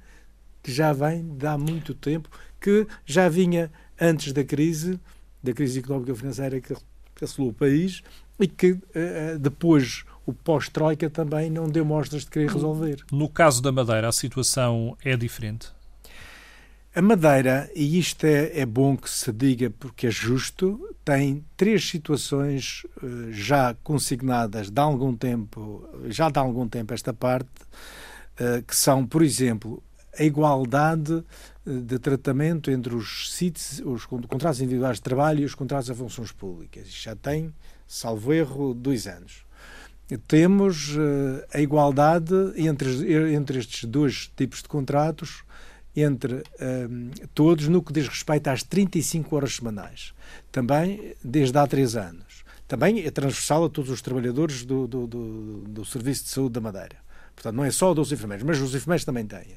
que 0.63 0.73
já 0.73 0.93
vem 0.93 1.37
de 1.37 1.47
há 1.47 1.59
muito 1.59 1.95
tempo, 1.95 2.31
que 2.61 2.87
já 3.05 3.29
vinha 3.29 3.71
antes 4.01 4.33
da 4.33 4.43
crise, 4.43 4.99
da 5.43 5.53
crise 5.53 5.81
económica 5.81 6.13
e 6.13 6.17
financeira 6.17 6.61
que 6.61 6.75
assolou 7.21 7.51
o 7.51 7.55
país 7.55 8.03
e 8.41 8.47
que 8.49 8.73
uh, 8.73 9.39
depois 9.41 10.05
o 10.25 10.33
pós-Troika 10.33 11.11
também 11.11 11.51
não 11.51 11.69
deu 11.69 11.85
mostras 11.85 12.23
de 12.23 12.31
querer 12.31 12.51
resolver. 12.51 13.05
No 13.11 13.29
caso 13.29 13.61
da 13.61 13.73
Madeira, 13.73 14.09
a 14.09 14.13
situação 14.13 14.97
é 15.05 15.17
diferente? 15.17 15.69
A 16.95 17.01
Madeira, 17.01 17.71
e 17.75 17.99
isto 17.99 18.25
é, 18.25 18.61
é 18.61 18.67
bom 18.67 18.97
que 18.97 19.09
se 19.09 19.33
diga 19.33 19.71
porque 19.71 20.09
é 20.09 20.11
justo, 20.11 20.95
tem 21.03 21.43
três 21.57 21.89
situações 21.89 22.85
uh, 23.03 23.33
já 23.33 23.75
consignadas 23.83 24.71
de 24.71 24.81
algum 24.81 25.17
tempo, 25.17 25.89
já 26.09 26.29
de 26.29 26.39
algum 26.39 26.69
tempo 26.69 26.93
esta 26.93 27.13
parte, 27.15 27.49
uh, 28.39 28.63
que 28.67 28.77
são, 28.77 29.07
por 29.07 29.23
exemplo, 29.23 29.83
a 30.19 30.23
igualdade 30.23 31.25
de 31.65 31.99
tratamento 31.99 32.71
entre 32.71 32.95
os, 32.95 33.33
CITES, 33.33 33.81
os 33.87 34.05
contratos 34.05 34.61
individuais 34.61 34.99
de 34.99 35.03
trabalho 35.03 35.41
e 35.41 35.45
os 35.47 35.55
contratos 35.55 35.91
a 35.91 35.95
funções 35.95 36.31
públicas. 36.31 36.87
Isto 36.87 37.05
já 37.05 37.17
tem, 37.17 37.55
salvo 37.87 38.35
erro, 38.35 38.75
dois 38.75 39.07
anos 39.07 39.47
temos 40.19 40.97
uh, 40.97 41.45
a 41.53 41.61
igualdade 41.61 42.35
entre, 42.57 43.35
entre 43.35 43.59
estes 43.59 43.85
dois 43.85 44.31
tipos 44.37 44.63
de 44.63 44.69
contratos, 44.69 45.45
entre 45.95 46.35
uh, 46.35 47.29
todos, 47.35 47.69
no 47.69 47.83
que 47.83 47.93
diz 47.93 48.09
respeito 48.09 48.49
às 48.49 48.63
35 48.63 49.37
horas 49.37 49.57
semanais. 49.57 50.13
Também 50.51 51.15
desde 51.23 51.57
há 51.59 51.67
três 51.67 51.97
anos. 51.97 52.43
Também 52.67 53.05
é 53.05 53.11
transversal 53.11 53.65
a 53.65 53.69
todos 53.69 53.91
os 53.91 54.01
trabalhadores 54.01 54.65
do, 54.65 54.87
do, 54.87 55.07
do, 55.07 55.59
do 55.69 55.85
Serviço 55.85 56.25
de 56.25 56.31
Saúde 56.31 56.55
da 56.55 56.61
Madeira. 56.61 56.97
Portanto, 57.35 57.55
não 57.55 57.65
é 57.65 57.71
só 57.71 57.93
dos 57.93 58.13
enfermeiros, 58.13 58.45
mas 58.45 58.61
os 58.61 58.75
enfermeiros 58.75 59.05
também 59.05 59.27
têm. 59.27 59.57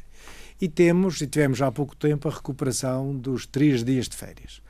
E 0.59 0.67
temos, 0.67 1.21
e 1.21 1.27
tivemos 1.27 1.61
há 1.61 1.71
pouco 1.71 1.95
tempo, 1.95 2.27
a 2.27 2.31
recuperação 2.31 3.15
dos 3.15 3.45
três 3.45 3.83
dias 3.83 4.07
de 4.07 4.15
férias. 4.15 4.61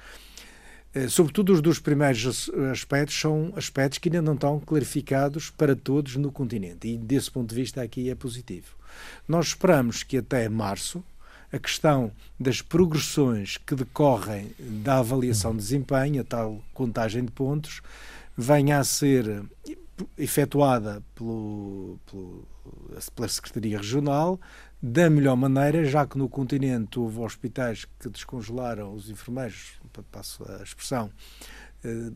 Eh, 0.96 1.10
sobretudo 1.10 1.52
os 1.52 1.62
dos 1.62 1.78
primeiros 1.78 2.50
aspectos 2.72 3.20
são 3.20 3.52
aspectos 3.58 4.00
que 4.00 4.08
ainda 4.08 4.22
não 4.22 4.34
estão 4.34 4.62
clarificados 4.62 5.50
para 5.50 5.76
todos 5.76 6.16
no 6.16 6.32
continente 6.32 6.88
e 6.88 6.98
desse 6.98 7.30
ponto 7.30 7.50
de 7.50 7.56
vista 7.56 7.82
aqui 7.82 8.10
é 8.10 8.16
positivo. 8.16 8.78
Nós 9.28 9.48
esperamos 9.48 10.04
que 10.04 10.18
até 10.18 10.48
março 10.48 11.04
a 11.52 11.60
questão 11.60 12.12
das 12.40 12.62
progressões 12.62 13.58
que 13.58 13.76
decorrem 13.76 14.52
da 14.58 15.00
avaliação 15.00 15.52
de 15.52 15.58
desempenho, 15.58 16.22
a 16.22 16.24
tal 16.24 16.64
contagem 16.74 17.26
de 17.26 17.32
pontos, 17.32 17.82
venha 18.38 18.80
a 18.80 18.84
ser 18.86 19.44
efetuada 20.18 21.04
pelo, 21.14 22.00
pelo, 22.10 22.48
pela 23.16 23.28
Secretaria 23.28 23.78
Regional 23.78 24.40
da 24.88 25.10
melhor 25.10 25.36
maneira, 25.36 25.84
já 25.84 26.06
que 26.06 26.16
no 26.16 26.30
continente 26.30 27.00
houve 27.00 27.20
hospitais 27.20 27.86
que 28.00 28.08
descongelaram 28.08 28.94
os 28.94 29.10
enfermeiros, 29.10 29.80
passo 30.12 30.46
a 30.48 30.62
expressão, 30.62 31.10
eh, 31.84 32.12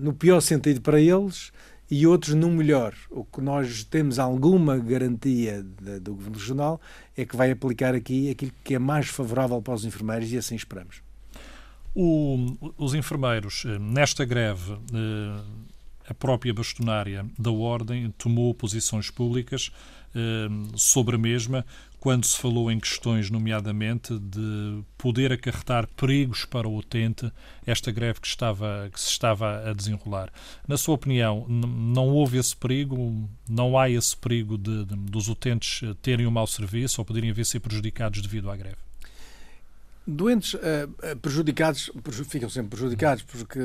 no 0.00 0.14
pior 0.14 0.40
sentido 0.40 0.80
para 0.80 1.00
eles 1.00 1.50
e 1.90 2.06
outros 2.06 2.34
no 2.34 2.48
melhor. 2.52 2.94
O 3.10 3.24
que 3.24 3.40
nós 3.40 3.82
temos 3.82 4.20
alguma 4.20 4.78
garantia 4.78 5.64
do 6.00 6.14
Governo 6.14 6.38
Regional 6.38 6.80
é 7.16 7.24
que 7.24 7.36
vai 7.36 7.50
aplicar 7.50 7.96
aqui 7.96 8.30
aquilo 8.30 8.52
que 8.62 8.76
é 8.76 8.78
mais 8.78 9.08
favorável 9.08 9.60
para 9.60 9.74
os 9.74 9.84
enfermeiros 9.84 10.32
e 10.32 10.38
assim 10.38 10.54
esperamos. 10.54 11.02
O, 11.92 12.56
os 12.78 12.94
enfermeiros, 12.94 13.64
eh, 13.66 13.76
nesta 13.80 14.24
greve, 14.24 14.72
eh, 14.72 15.42
a 16.08 16.14
própria 16.14 16.54
bastonária 16.54 17.26
da 17.36 17.50
Ordem 17.50 18.14
tomou 18.16 18.54
posições 18.54 19.10
públicas 19.10 19.72
sobre 20.76 21.16
a 21.16 21.18
mesma 21.18 21.64
quando 22.02 22.24
se 22.24 22.36
falou 22.36 22.68
em 22.68 22.80
questões, 22.80 23.30
nomeadamente, 23.30 24.18
de 24.18 24.82
poder 24.98 25.32
acarretar 25.32 25.88
perigos 25.96 26.44
para 26.44 26.66
o 26.66 26.76
utente 26.76 27.30
esta 27.64 27.92
greve 27.92 28.20
que, 28.20 28.26
estava, 28.26 28.90
que 28.92 29.00
se 29.00 29.08
estava 29.08 29.70
a 29.70 29.72
desenrolar. 29.72 30.28
Na 30.66 30.76
sua 30.76 30.96
opinião, 30.96 31.46
não 31.48 32.08
houve 32.08 32.38
esse 32.38 32.56
perigo? 32.56 33.30
Não 33.48 33.78
há 33.78 33.88
esse 33.88 34.16
perigo 34.16 34.58
de, 34.58 34.84
de, 34.84 34.96
dos 34.96 35.28
utentes 35.28 35.88
terem 36.02 36.26
um 36.26 36.30
mau 36.32 36.46
serviço 36.46 37.00
ou 37.00 37.04
poderem 37.04 37.32
vir 37.32 37.46
ser 37.46 37.60
prejudicados 37.60 38.20
devido 38.20 38.50
à 38.50 38.56
greve? 38.56 38.91
Doentes 40.04 40.54
uh, 40.54 41.16
prejudicados 41.20 41.88
ficam 42.28 42.50
sempre 42.50 42.70
prejudicados 42.70 43.22
porque, 43.22 43.60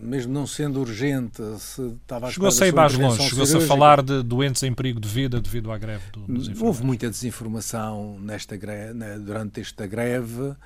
mesmo 0.00 0.32
não 0.32 0.44
sendo 0.44 0.80
urgente, 0.80 1.40
se 1.60 1.80
estava 2.02 2.26
a 2.26 2.30
Chegou-se 2.30 2.64
a 2.64 2.66
ir 2.66 2.74
mais 2.74 2.94
longe, 2.94 3.22
chegou-se 3.28 3.56
a 3.56 3.60
falar 3.60 4.02
de 4.02 4.20
doentes 4.24 4.64
em 4.64 4.74
perigo 4.74 4.98
de 4.98 5.08
vida 5.08 5.40
devido 5.40 5.70
à 5.70 5.78
greve 5.78 6.02
do, 6.12 6.20
dos 6.22 6.48
enfermeiros. 6.48 6.62
Houve 6.62 6.84
muita 6.84 7.08
desinformação 7.08 8.18
nesta 8.18 8.56
greve, 8.56 8.94
durante 9.20 9.60
esta 9.60 9.86
greve, 9.86 10.42
uh, 10.42 10.56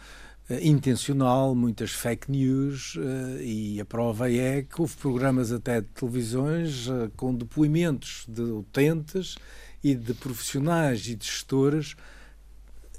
intencional, 0.63 1.55
muitas 1.55 1.91
fake 1.91 2.31
news, 2.31 2.95
uh, 2.97 3.43
e 3.43 3.79
a 3.79 3.85
prova 3.85 4.33
é 4.33 4.63
que 4.63 4.81
houve 4.81 4.97
programas 4.97 5.53
até 5.53 5.83
de 5.83 5.89
televisões 5.89 6.89
com 7.15 7.35
depoimentos 7.35 8.25
de 8.27 8.41
utentes 8.41 9.37
e 9.83 9.95
de 9.95 10.15
profissionais 10.15 11.07
e 11.09 11.15
de 11.15 11.27
gestores 11.27 11.95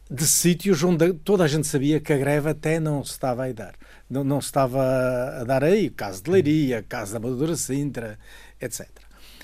de 0.09 0.27
sítios 0.27 0.83
onde 0.83 1.13
toda 1.13 1.43
a 1.43 1.47
gente 1.47 1.65
sabia 1.65 1.99
que 1.99 2.13
a 2.13 2.17
greve 2.17 2.49
até 2.49 2.79
não 2.79 3.03
se 3.03 3.11
estava 3.11 3.45
a 3.45 3.51
dar. 3.51 3.75
Não, 4.09 4.23
não 4.23 4.39
se 4.39 4.47
estava 4.47 4.81
a 5.41 5.43
dar 5.43 5.63
aí, 5.63 5.89
caso 5.89 6.23
de 6.23 6.29
Leiria, 6.29 6.83
caso 6.83 7.13
da 7.13 7.17
Amadora 7.17 7.55
Sintra, 7.55 8.19
etc. 8.61 8.87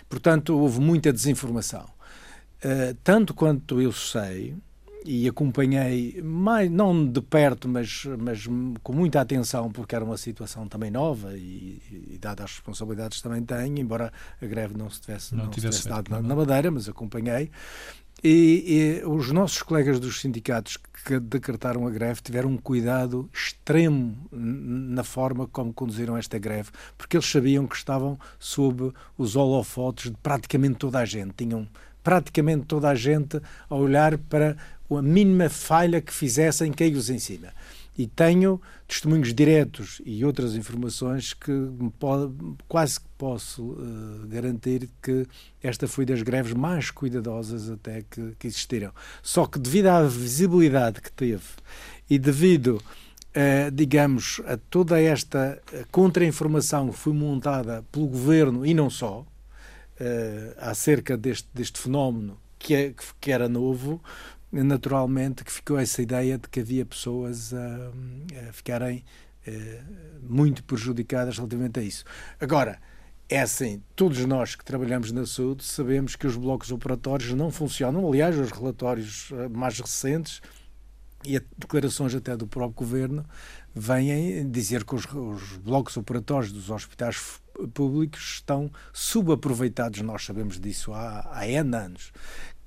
Portanto, 0.07 0.57
houve 0.57 0.79
muita 0.79 1.11
desinformação. 1.11 1.85
Uh, 2.63 2.95
tanto 3.03 3.33
quanto 3.33 3.81
eu 3.81 3.91
sei, 3.91 4.55
e 5.03 5.27
acompanhei, 5.27 6.21
mais, 6.21 6.69
não 6.69 7.07
de 7.07 7.21
perto, 7.21 7.67
mas, 7.67 8.05
mas 8.19 8.45
com 8.83 8.93
muita 8.93 9.19
atenção, 9.19 9.71
porque 9.71 9.95
era 9.95 10.05
uma 10.05 10.17
situação 10.17 10.67
também 10.67 10.91
nova 10.91 11.35
e, 11.35 11.81
e 12.11 12.17
dadas 12.19 12.45
as 12.45 12.51
responsabilidades 12.51 13.19
também 13.21 13.43
tenho, 13.43 13.79
embora 13.79 14.13
a 14.39 14.45
greve 14.45 14.77
não 14.77 14.89
se 14.89 15.01
tivesse, 15.01 15.33
não, 15.33 15.45
não 15.45 15.51
tivesse, 15.51 15.81
tivesse 15.81 15.89
dado 15.89 16.09
na, 16.09 16.21
na 16.21 16.35
Madeira, 16.35 16.69
mas 16.69 16.87
acompanhei. 16.87 17.49
E, 18.23 19.01
e, 19.01 19.05
os 19.05 19.31
nossos 19.31 19.63
colegas 19.63 19.99
dos 19.99 20.21
sindicatos 20.21 20.77
que 21.05 21.19
decretaram 21.19 21.87
a 21.87 21.89
greve 21.89 22.21
tiveram 22.21 22.49
um 22.49 22.57
cuidado 22.57 23.27
extremo 23.33 24.15
na 24.31 25.03
forma 25.03 25.47
como 25.47 25.73
conduziram 25.73 26.15
esta 26.15 26.37
greve, 26.37 26.69
porque 26.95 27.17
eles 27.17 27.25
sabiam 27.25 27.65
que 27.65 27.75
estavam 27.75 28.19
sob 28.37 28.93
os 29.17 29.35
holofotes 29.35 30.11
de 30.11 30.17
praticamente 30.21 30.75
toda 30.75 30.99
a 30.99 31.05
gente. 31.05 31.33
Tinham 31.35 31.67
praticamente 32.03 32.65
toda 32.65 32.89
a 32.89 32.95
gente 32.95 33.41
a 33.67 33.75
olhar 33.75 34.15
para 34.19 34.55
a 34.91 35.01
mínima 35.01 35.49
falha 35.49 35.99
que 35.99 36.13
fizessem, 36.13 36.71
caiu-os 36.71 37.09
em 37.09 37.17
cima 37.17 37.47
e 37.97 38.07
tenho 38.07 38.61
testemunhos 38.87 39.33
diretos 39.33 40.01
e 40.05 40.23
outras 40.23 40.55
informações 40.55 41.33
que 41.33 41.51
pode, 41.99 42.33
quase 42.67 42.99
que 42.99 43.05
posso 43.17 43.63
uh, 43.63 44.27
garantir 44.27 44.89
que 45.01 45.27
esta 45.61 45.87
foi 45.87 46.05
das 46.05 46.21
greves 46.21 46.53
mais 46.53 46.89
cuidadosas 46.89 47.69
até 47.69 48.03
que, 48.09 48.33
que 48.39 48.47
existiram. 48.47 48.91
Só 49.21 49.45
que 49.45 49.59
devido 49.59 49.87
à 49.87 50.03
visibilidade 50.03 51.01
que 51.01 51.11
teve 51.11 51.43
e 52.09 52.17
devido, 52.17 52.77
uh, 52.77 53.71
digamos, 53.71 54.41
a 54.45 54.57
toda 54.57 54.99
esta 54.99 55.61
contra-informação 55.91 56.89
que 56.89 56.97
foi 56.97 57.13
montada 57.13 57.83
pelo 57.91 58.07
governo 58.07 58.65
e 58.65 58.73
não 58.73 58.89
só, 58.89 59.19
uh, 59.19 59.25
acerca 60.57 61.17
deste, 61.17 61.47
deste 61.53 61.79
fenómeno 61.79 62.37
que, 62.57 62.73
é, 62.73 62.93
que 63.19 63.31
era 63.31 63.49
novo, 63.49 64.01
naturalmente 64.51 65.43
que 65.43 65.51
ficou 65.51 65.79
essa 65.79 66.01
ideia 66.01 66.37
de 66.37 66.49
que 66.49 66.59
havia 66.59 66.85
pessoas 66.85 67.53
a, 67.53 67.91
a 68.49 68.53
ficarem 68.53 69.03
eh, 69.47 69.81
muito 70.21 70.63
prejudicadas 70.63 71.37
relativamente 71.37 71.79
a 71.79 71.83
isso. 71.83 72.03
Agora, 72.39 72.79
é 73.29 73.39
assim, 73.39 73.81
todos 73.95 74.25
nós 74.25 74.55
que 74.55 74.65
trabalhamos 74.65 75.11
na 75.11 75.25
saúde 75.25 75.63
sabemos 75.63 76.15
que 76.15 76.27
os 76.27 76.35
blocos 76.35 76.71
operatórios 76.71 77.33
não 77.33 77.49
funcionam. 77.49 78.05
Aliás, 78.07 78.37
os 78.37 78.51
relatórios 78.51 79.29
eh, 79.31 79.47
mais 79.47 79.79
recentes 79.79 80.41
e 81.23 81.39
declarações 81.57 82.13
até 82.13 82.35
do 82.35 82.45
próprio 82.45 82.75
governo 82.75 83.25
vêm 83.73 84.49
dizer 84.49 84.83
que 84.83 84.95
os, 84.95 85.05
os 85.05 85.57
blocos 85.57 85.95
operatórios 85.95 86.51
dos 86.51 86.69
hospitais 86.69 87.41
públicos 87.73 88.33
estão 88.33 88.71
subaproveitados. 88.91 90.01
Nós 90.01 90.25
sabemos 90.25 90.59
disso 90.59 90.93
há, 90.93 91.29
há 91.31 91.47
N 91.47 91.75
anos 91.75 92.11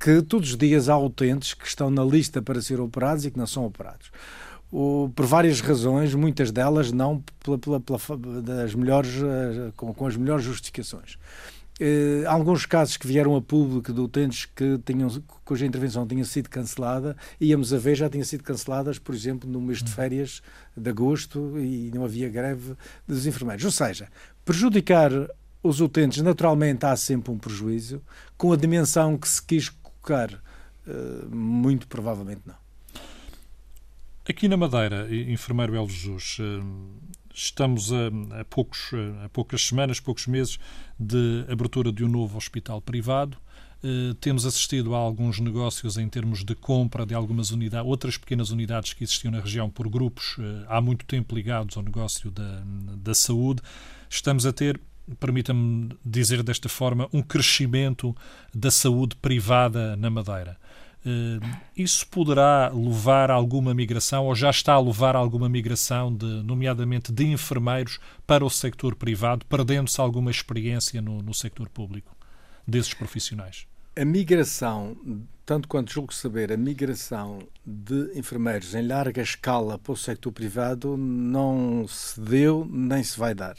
que 0.05 0.21
todos 0.21 0.51
os 0.51 0.57
dias 0.59 0.91
há 0.91 0.99
utentes 0.99 1.55
que 1.55 1.67
estão 1.67 1.89
na 1.89 2.05
lista 2.05 2.43
para 2.43 2.61
ser 2.61 2.79
operados 2.79 3.25
e 3.25 3.31
que 3.31 3.39
não 3.39 3.47
são 3.47 3.65
operados. 3.65 4.11
O, 4.71 5.11
por 5.17 5.25
várias 5.25 5.63
razões, 5.63 6.15
muitas 6.15 6.51
delas 6.51 6.93
não 6.93 7.25
pela, 7.43 7.59
pela, 7.59 7.81
pela, 7.81 8.43
das 8.43 8.75
melhores, 8.75 9.13
eh, 9.17 9.73
com, 9.75 9.95
com, 9.95 10.07
as 10.07 10.15
melhores 10.15 10.45
justificações. 10.45 11.17
Eh, 11.81 12.23
alguns 12.27 12.67
casos 12.67 12.99
que 12.99 13.07
vieram 13.07 13.35
a 13.35 13.41
público 13.41 13.95
de 13.95 13.99
utentes 13.99 14.45
que 14.45 14.79
tinham, 14.85 15.09
cuja 15.43 15.65
intervenção 15.65 16.07
tinha 16.07 16.25
sido 16.27 16.51
cancelada, 16.51 17.17
íamos 17.41 17.73
a 17.73 17.79
ver, 17.79 17.95
já 17.95 18.11
tinham 18.11 18.27
sido 18.27 18.45
canceladas, 18.45 18.99
por 18.99 19.15
exemplo, 19.15 19.49
no 19.49 19.59
mês 19.59 19.83
de 19.83 19.91
hum. 19.91 19.95
férias 19.95 20.43
de 20.77 20.91
agosto 20.91 21.59
e 21.59 21.91
não 21.95 22.05
havia 22.05 22.29
greve 22.29 22.75
dos 23.09 23.27
enfermeiros. 23.27 23.65
Ou 23.65 23.71
seja, 23.71 24.09
prejudicar 24.45 25.11
os 25.63 25.81
utentes, 25.81 26.23
naturalmente 26.23 26.85
há 26.85 26.95
sempre 26.95 27.33
um 27.33 27.39
prejuízo, 27.39 28.03
com 28.37 28.53
a 28.53 28.57
dimensão 28.57 29.17
que 29.17 29.27
se 29.27 29.43
quis 29.43 29.71
colocar, 30.05 30.31
uh, 30.87 31.35
muito 31.35 31.89
provavelmente 31.89 32.43
não. 32.47 32.55
Aqui 34.29 34.49
na 34.49 34.57
Madeira, 34.57 35.07
enfermeiro 35.15 35.77
El 35.77 35.87
Jesus, 35.87 36.39
estamos 37.35 37.93
a, 37.93 38.41
a, 38.41 38.45
poucos, 38.47 38.91
a 39.23 39.29
poucas 39.29 39.67
semanas, 39.67 40.01
poucos 40.01 40.27
meses 40.27 40.59
de 40.99 41.45
abertura 41.51 41.93
de 41.93 42.05
um 42.05 42.09
novo 42.09 42.39
hospital 42.39 42.81
privado. 42.81 43.37
Uh, 43.83 44.15
temos 44.15 44.47
assistido 44.47 44.95
a 44.95 44.99
alguns 44.99 45.39
negócios 45.41 45.99
em 45.99 46.09
termos 46.09 46.43
de 46.43 46.55
compra 46.55 47.05
de 47.05 47.13
algumas 47.13 47.51
unidades, 47.51 47.87
outras 47.87 48.17
pequenas 48.17 48.49
unidades 48.49 48.95
que 48.95 49.05
existiam 49.05 49.31
na 49.31 49.41
região 49.41 49.69
por 49.69 49.91
grupos 49.91 50.39
uh, 50.39 50.65
há 50.69 50.81
muito 50.81 51.05
tempo 51.05 51.35
ligados 51.35 51.77
ao 51.77 51.83
negócio 51.83 52.31
da, 52.31 52.63
da 52.97 53.15
saúde. 53.15 53.61
Estamos 54.09 54.47
a 54.47 54.55
ter, 54.55 54.81
permita-me 55.19 55.91
dizer 56.05 56.43
desta 56.43 56.69
forma, 56.69 57.09
um 57.13 57.23
crescimento 57.23 58.17
da 58.55 58.71
saúde 58.71 59.17
privada 59.17 59.97
na 59.97 60.11
Madeira. 60.11 60.57
Uh, 61.05 61.39
isso 61.77 62.07
poderá 62.07 62.71
levar 62.71 63.31
a 63.31 63.35
alguma 63.35 63.75
migração, 63.75 64.25
ou 64.25 64.35
já 64.35 64.49
está 64.49 64.73
a 64.73 64.81
levar 64.81 65.15
a 65.15 65.19
alguma 65.19 65.51
migração, 65.51 66.15
de, 66.15 66.25
nomeadamente 66.43 67.13
de 67.13 67.27
enfermeiros, 67.27 67.99
para 68.27 68.45
o 68.45 68.49
sector 68.49 68.95
privado, 68.97 69.45
perdendo-se 69.45 70.01
alguma 70.01 70.31
experiência 70.31 71.03
no, 71.03 71.21
no 71.21 71.35
sector 71.35 71.69
público 71.69 72.17
desses 72.67 72.95
profissionais? 72.95 73.67
A 73.95 74.05
migração, 74.05 74.97
tanto 75.45 75.69
quanto 75.69 75.93
julgo 75.93 76.13
saber, 76.13 76.51
a 76.51 76.57
migração 76.57 77.41
de 77.67 78.19
enfermeiros 78.19 78.75
em 78.75 78.87
larga 78.87 79.21
escala 79.21 79.79
para 79.79 79.93
o 79.93 79.97
sector 79.97 80.33
privado 80.33 80.97
não 80.97 81.87
se 81.87 82.19
deu 82.19 82.67
nem 82.69 83.05
se 83.05 83.19
vai 83.19 83.35
dar. 83.35 83.57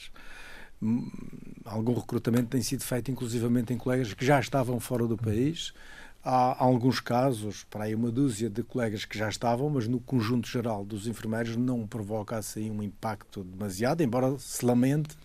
Algum 1.63 1.93
recrutamento 1.93 2.49
tem 2.49 2.61
sido 2.61 2.83
feito, 2.83 3.09
inclusivamente 3.09 3.73
em 3.73 3.77
colegas 3.77 4.13
que 4.13 4.25
já 4.25 4.39
estavam 4.39 4.79
fora 4.79 5.07
do 5.07 5.17
país. 5.17 5.73
Há 6.27 6.63
alguns 6.63 6.99
casos, 6.99 7.63
para 7.69 7.83
aí 7.83 7.93
uma 7.93 8.09
dúzia 8.09 8.49
de 8.49 8.63
colegas 8.63 9.05
que 9.05 9.15
já 9.15 9.29
estavam, 9.29 9.69
mas 9.69 9.87
no 9.87 9.99
conjunto 9.99 10.47
geral 10.47 10.83
dos 10.83 11.05
enfermeiros 11.05 11.55
não 11.55 11.85
provoca 11.85 12.35
assim 12.35 12.71
um 12.71 12.81
impacto 12.81 13.43
demasiado, 13.43 14.01
embora 14.01 14.35
se 14.39 14.65
lamente 14.65 15.15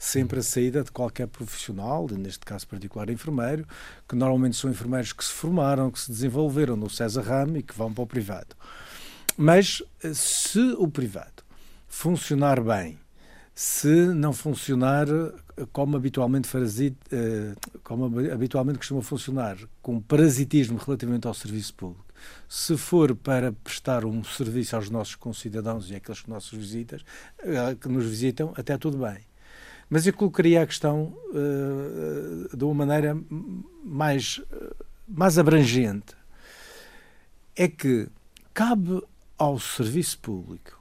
sempre 0.00 0.40
a 0.40 0.42
saída 0.42 0.82
de 0.82 0.90
qualquer 0.90 1.28
profissional, 1.28 2.08
neste 2.10 2.40
caso 2.40 2.66
particular 2.66 3.08
enfermeiro, 3.08 3.64
que 4.08 4.16
normalmente 4.16 4.56
são 4.56 4.68
enfermeiros 4.68 5.12
que 5.12 5.24
se 5.24 5.30
formaram, 5.30 5.92
que 5.92 6.00
se 6.00 6.10
desenvolveram 6.10 6.76
no 6.76 6.90
César 6.90 7.22
Ram 7.22 7.56
e 7.56 7.62
que 7.62 7.76
vão 7.76 7.94
para 7.94 8.02
o 8.02 8.06
privado. 8.06 8.56
Mas 9.36 9.80
se 10.12 10.74
o 10.76 10.88
privado 10.88 11.44
funcionar 11.86 12.60
bem, 12.60 12.98
se 13.60 14.14
não 14.14 14.32
funcionar 14.32 15.08
como 15.72 15.96
habitualmente, 15.96 16.48
eh, 17.10 17.56
como 17.82 18.04
habitualmente 18.32 18.78
costuma 18.78 19.02
funcionar, 19.02 19.58
com 19.82 20.00
parasitismo 20.00 20.78
relativamente 20.78 21.26
ao 21.26 21.34
serviço 21.34 21.74
público. 21.74 22.06
Se 22.48 22.76
for 22.76 23.16
para 23.16 23.50
prestar 23.50 24.04
um 24.04 24.22
serviço 24.22 24.76
aos 24.76 24.88
nossos 24.90 25.16
concidadãos 25.16 25.90
e 25.90 25.96
àqueles 25.96 26.20
que, 26.20 26.30
nossos 26.30 26.56
visitas, 26.56 27.04
eh, 27.40 27.74
que 27.74 27.88
nos 27.88 28.04
visitam, 28.04 28.54
até 28.56 28.78
tudo 28.78 28.98
bem. 28.98 29.18
Mas 29.90 30.06
eu 30.06 30.12
colocaria 30.12 30.62
a 30.62 30.66
questão 30.66 31.12
de 32.56 32.64
uma 32.64 32.86
maneira 32.86 33.18
mais, 33.84 34.40
mais 35.08 35.36
abrangente. 35.36 36.14
É 37.56 37.66
que 37.66 38.06
cabe 38.54 39.02
ao 39.36 39.58
serviço 39.58 40.18
público, 40.20 40.77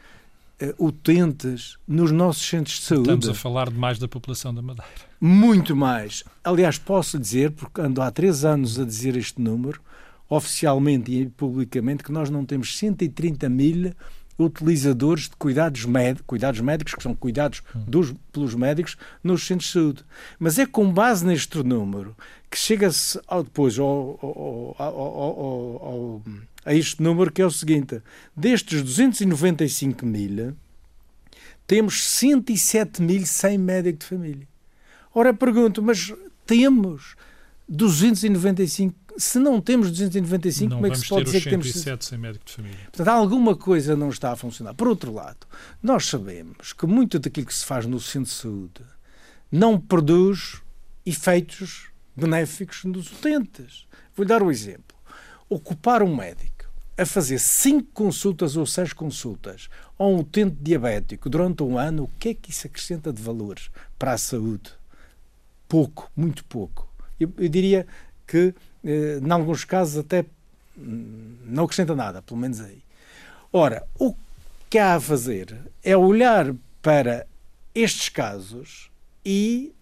uh, 0.61 0.84
utentes 0.84 1.78
nos 1.89 2.12
nossos 2.12 2.47
centros 2.47 2.76
de 2.76 2.82
saúde. 2.82 3.11
Estamos 3.11 3.28
a 3.28 3.34
falar 3.34 3.68
de 3.70 3.76
mais 3.76 3.99
da 3.99 4.07
população 4.07 4.55
da 4.55 4.62
Madeira. 4.62 5.06
Muito 5.21 5.75
mais. 5.75 6.25
Aliás, 6.45 6.79
posso 6.79 7.19
dizer, 7.19 7.51
porque 7.53 7.81
ando 7.81 8.03
há 8.03 8.11
três 8.11 8.45
anos 8.45 8.79
a 8.79 8.85
dizer 8.85 9.17
este 9.17 9.41
número, 9.41 9.81
oficialmente 10.29 11.12
e 11.12 11.27
publicamente, 11.27 12.05
que 12.05 12.12
nós 12.12 12.29
não 12.31 12.45
temos 12.45 12.77
130 12.77 13.49
mil 13.49 13.93
utilizadores 14.39 15.25
de 15.25 15.37
cuidados 15.37 15.85
médicos, 15.87 16.27
cuidados 16.27 16.61
médicos 16.61 16.95
que 16.95 17.03
são 17.03 17.14
cuidados 17.14 17.62
hum. 17.75 17.85
dos, 17.87 18.14
pelos 18.31 18.55
médicos 18.55 18.97
nos 19.25 19.47
centros 19.47 19.69
de 19.69 19.73
saúde. 19.73 20.05
Mas 20.39 20.59
é 20.59 20.67
com 20.67 20.93
base 20.93 21.25
neste 21.25 21.62
número 21.62 22.14
que 22.51 22.59
chega-se 22.59 23.19
depois 23.45 23.79
ao, 23.79 24.19
ao, 24.79 24.83
ao, 24.83 26.23
a 26.64 26.75
este 26.75 27.03
número 27.03 27.33
que 27.33 27.41
é 27.41 27.47
o 27.47 27.51
seguinte: 27.51 28.03
destes 28.37 28.83
295 28.83 30.05
mil, 30.05 30.55
temos 31.67 32.03
107.100 32.03 33.59
médicos 33.59 34.01
de 34.01 34.17
família. 34.17 34.56
Ora, 35.19 35.33
pergunto, 35.33 35.83
mas 35.83 36.12
temos 36.45 37.17
295 37.67 38.95
se 39.17 39.39
não 39.39 39.62
temos 39.62 39.91
295, 39.91 40.69
não 40.69 40.77
como 40.77 40.87
é 40.87 40.91
que 40.91 40.99
se 40.99 41.09
pode 41.09 41.25
dizer 41.25 41.41
que 41.41 41.49
temos 41.49 41.73
107 41.73 42.05
sem 42.05 42.19
médico 42.19 42.45
de 42.45 42.53
família? 42.53 42.79
Portanto, 42.93 43.09
alguma 43.09 43.57
coisa 43.57 43.97
não 43.97 44.11
está 44.11 44.33
a 44.33 44.37
funcionar. 44.37 44.75
Por 44.75 44.87
outro 44.89 45.11
lado, 45.11 45.47
nós 45.83 46.05
sabemos 46.05 46.75
que 46.75 46.87
muito 46.87 47.19
daquilo 47.19 47.47
que 47.47 47.55
se 47.55 47.64
faz 47.64 47.87
no 47.87 47.99
centro 47.99 48.31
de 48.31 48.37
saúde 48.37 48.83
não 49.51 49.81
produz 49.81 50.61
efeitos 51.07 51.89
benéficos 52.14 52.85
nos 52.85 53.11
utentes. 53.11 53.87
Vou-lhe 54.14 54.29
dar 54.29 54.43
um 54.43 54.51
exemplo. 54.51 54.95
Ocupar 55.49 56.03
um 56.03 56.14
médico 56.14 56.67
a 56.99 57.07
fazer 57.07 57.39
cinco 57.39 57.89
consultas 57.95 58.55
ou 58.55 58.67
seis 58.67 58.93
consultas 58.93 59.71
a 59.99 60.05
um 60.05 60.19
utente 60.19 60.57
diabético 60.61 61.31
durante 61.31 61.62
um 61.62 61.79
ano, 61.79 62.05
o 62.05 62.11
que 62.19 62.29
é 62.29 62.35
que 62.35 62.51
isso 62.51 62.67
acrescenta 62.67 63.11
de 63.11 63.23
valores 63.23 63.71
para 63.99 64.12
a 64.12 64.19
saúde? 64.19 64.73
Pouco, 65.69 66.11
muito 66.17 66.45
pouco. 66.45 66.89
Eu, 67.19 67.33
eu 67.39 67.49
diria 67.49 67.87
que, 68.27 68.55
eh, 68.85 69.21
em 69.23 69.31
alguns 69.31 69.64
casos, 69.64 69.99
até 69.99 70.25
hum, 70.79 71.37
não 71.45 71.64
acrescenta 71.64 71.95
nada, 71.95 72.23
pelo 72.23 72.39
menos 72.39 72.61
aí. 72.61 72.83
Ora, 73.53 73.87
o 73.99 74.14
que 74.69 74.79
há 74.79 74.95
a 74.95 75.01
fazer 75.01 75.57
é 75.83 75.97
olhar 75.97 76.55
para 76.83 77.27
estes 77.75 78.09
casos 78.09 78.91
e 79.25 79.73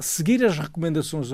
seguir 0.00 0.44
as 0.44 0.58
recomendações 0.58 1.28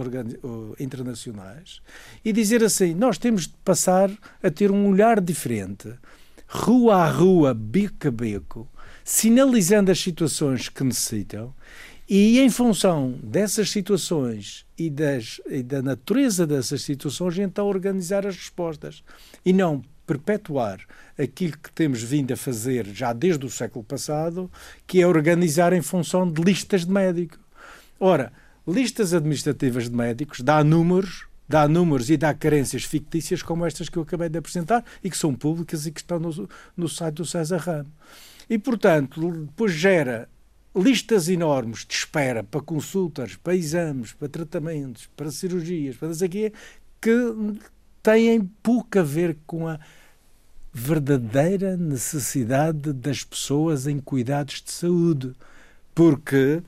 internacionais 0.79 1.81
e 2.25 2.33
dizer 2.33 2.63
assim: 2.63 2.95
nós 2.95 3.19
temos 3.19 3.47
de 3.47 3.55
passar 3.65 4.11
a 4.43 4.51
ter 4.51 4.71
um 4.71 4.89
olhar 4.89 5.21
diferente, 5.21 5.93
rua 6.47 6.97
a 6.97 7.11
rua, 7.11 7.55
beco 7.55 8.09
a 8.09 8.11
beco, 8.11 8.69
sinalizando 9.05 9.91
as 9.91 9.99
situações 9.99 10.69
que 10.69 10.85
necessitam 10.85 11.55
e, 12.09 12.41
em 12.41 12.49
função 12.49 13.19
dessas 13.23 13.71
situações 13.71 14.65
e, 14.79 14.89
das, 14.89 15.43
e 15.47 15.63
da 15.63 15.83
natureza 15.83 16.47
dessas 16.47 16.81
situações, 16.81 17.39
então 17.39 17.67
organizar 17.67 18.27
as 18.27 18.35
respostas. 18.35 19.05
E 19.45 19.53
não 19.53 19.83
perpetuar 20.07 20.81
aquilo 21.19 21.53
que 21.59 21.71
temos 21.71 22.03
vindo 22.03 22.33
a 22.33 22.37
fazer 22.37 22.87
já 22.87 23.13
desde 23.13 23.45
o 23.45 23.51
século 23.51 23.85
passado, 23.85 24.51
que 24.87 25.03
é 25.03 25.07
organizar 25.07 25.75
em 25.75 25.83
função 25.83 26.31
de 26.31 26.41
listas 26.41 26.87
de 26.87 26.91
médico. 26.91 27.37
Ora, 28.01 28.33
listas 28.67 29.13
administrativas 29.13 29.91
de 29.91 29.95
médicos 29.95 30.41
dá 30.41 30.65
números, 30.65 31.27
dá 31.47 31.69
números 31.69 32.09
e 32.09 32.17
dá 32.17 32.33
carências 32.33 32.85
fictícias 32.85 33.43
como 33.43 33.67
estas 33.67 33.91
que 33.91 33.99
eu 33.99 34.03
acabei 34.03 34.31
de 34.31 34.39
apresentar 34.39 34.83
e 35.05 35.11
que 35.11 35.19
são 35.19 35.35
públicas 35.35 35.85
e 35.85 35.93
que 35.93 36.01
estão 36.01 36.19
no, 36.19 36.49
no 36.75 36.89
site 36.89 37.17
do 37.17 37.27
César 37.27 37.59
Ramo. 37.59 37.93
E, 38.49 38.59
portanto, 38.59 39.31
depois 39.45 39.73
gera 39.75 40.27
listas 40.75 41.29
enormes 41.29 41.85
de 41.87 41.95
espera 41.95 42.45
para 42.45 42.61
consultas, 42.61 43.37
para 43.37 43.57
exames, 43.57 44.13
para 44.13 44.29
tratamentos, 44.29 45.09
para 45.17 45.31
cirurgias, 45.31 45.97
para 45.97 46.11
isso 46.11 46.25
aqui, 46.25 46.53
que 47.01 47.35
têm 48.03 48.41
pouco 48.63 48.99
a 48.99 49.03
ver 49.03 49.37
com 49.47 49.67
a 49.67 49.79
verdadeira 50.73 51.77
necessidade 51.77 52.93
das 52.93 53.25
pessoas 53.25 53.87
em 53.87 53.99
cuidados 53.99 54.63
de 54.63 54.71
saúde. 54.71 55.33
Porque 55.95 56.63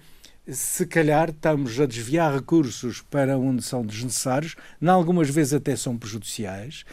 se 0.47 0.85
calhar 0.87 1.31
estamos 1.31 1.79
a 1.79 1.87
desviar 1.87 2.35
recursos 2.35 3.03
para 3.03 3.39
onde 3.39 3.63
são 3.63 3.85
desnecessários, 3.85 4.57
algumas 4.85 5.31
vezes 5.31 5.55
até 5.55 5.77
são 5.77 5.97
prejudiciais, 5.97 6.85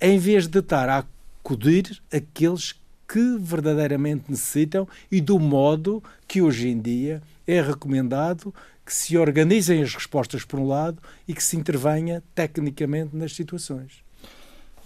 em 0.00 0.18
vez 0.18 0.48
de 0.48 0.58
estar 0.58 0.88
a 0.88 1.04
acudir 1.46 2.02
aqueles 2.12 2.74
que 3.08 3.38
verdadeiramente 3.38 4.24
necessitam 4.28 4.88
e 5.10 5.20
do 5.20 5.38
modo 5.38 6.02
que 6.26 6.42
hoje 6.42 6.68
em 6.68 6.80
dia 6.80 7.22
é 7.46 7.60
recomendado 7.60 8.52
que 8.84 8.92
se 8.92 9.16
organizem 9.16 9.82
as 9.82 9.94
respostas 9.94 10.44
por 10.44 10.60
um 10.60 10.66
lado 10.66 11.02
e 11.26 11.34
que 11.34 11.42
se 11.42 11.56
intervenha 11.56 12.22
tecnicamente 12.34 13.16
nas 13.16 13.34
situações. 13.34 14.06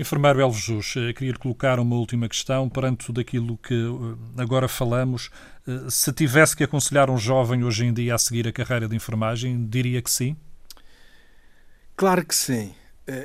Enfermeiro 0.00 0.40
Elves 0.40 0.62
Jus, 0.62 0.94
eh, 0.96 1.12
queria 1.12 1.34
colocar 1.34 1.78
uma 1.78 1.94
última 1.94 2.26
questão 2.26 2.70
perante 2.70 3.04
tudo 3.04 3.20
aquilo 3.20 3.58
que 3.58 3.74
eh, 3.74 4.42
agora 4.42 4.66
falamos. 4.66 5.28
Eh, 5.68 5.90
se 5.90 6.10
tivesse 6.14 6.56
que 6.56 6.64
aconselhar 6.64 7.10
um 7.10 7.18
jovem 7.18 7.62
hoje 7.62 7.84
em 7.84 7.92
dia 7.92 8.14
a 8.14 8.18
seguir 8.18 8.48
a 8.48 8.52
carreira 8.52 8.88
de 8.88 8.96
enfermagem, 8.96 9.66
diria 9.68 10.00
que 10.00 10.10
sim? 10.10 10.34
Claro 11.94 12.24
que 12.24 12.34
sim. 12.34 12.74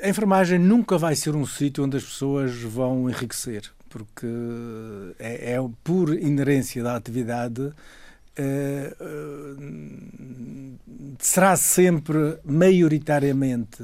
A 0.03 0.09
enfermagem 0.09 0.59
nunca 0.59 0.97
vai 0.97 1.15
ser 1.15 1.33
um 1.33 1.45
sítio 1.45 1.85
onde 1.85 1.95
as 1.95 2.03
pessoas 2.03 2.53
vão 2.61 3.09
enriquecer, 3.09 3.71
porque 3.95 4.27
é, 5.17 5.53
é 5.53 5.69
por 5.81 6.13
inerência 6.13 6.83
da 6.83 6.97
atividade 6.97 7.71
será 11.17 11.55
sempre 11.55 12.37
maioritariamente 12.43 13.81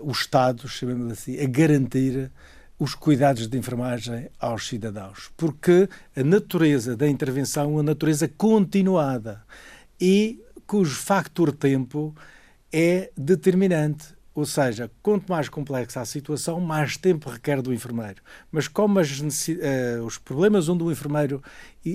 o 0.00 0.10
Estado, 0.10 0.66
chamemos 0.66 1.12
assim, 1.12 1.40
a 1.40 1.46
garantir 1.46 2.32
os 2.80 2.96
cuidados 2.96 3.46
de 3.46 3.56
enfermagem 3.56 4.28
aos 4.40 4.66
cidadãos, 4.66 5.30
porque 5.36 5.88
a 6.16 6.24
natureza 6.24 6.96
da 6.96 7.08
intervenção 7.08 7.62
é 7.62 7.66
uma 7.68 7.82
natureza 7.84 8.26
continuada 8.26 9.40
e 10.00 10.42
cujo 10.66 10.96
factor 10.96 11.52
tempo 11.52 12.12
é 12.72 13.12
determinante. 13.16 14.15
Ou 14.36 14.44
seja, 14.44 14.90
quanto 15.02 15.32
mais 15.32 15.48
complexa 15.48 16.02
a 16.02 16.04
situação, 16.04 16.60
mais 16.60 16.98
tempo 16.98 17.30
requer 17.30 17.62
do 17.62 17.72
enfermeiro. 17.72 18.20
Mas 18.52 18.68
como 18.68 18.98
as, 18.98 19.18
uh, 19.18 20.04
os 20.04 20.18
problemas 20.18 20.68
onde 20.68 20.84
o 20.84 20.92
enfermeiro 20.92 21.38
uh, 21.38 21.90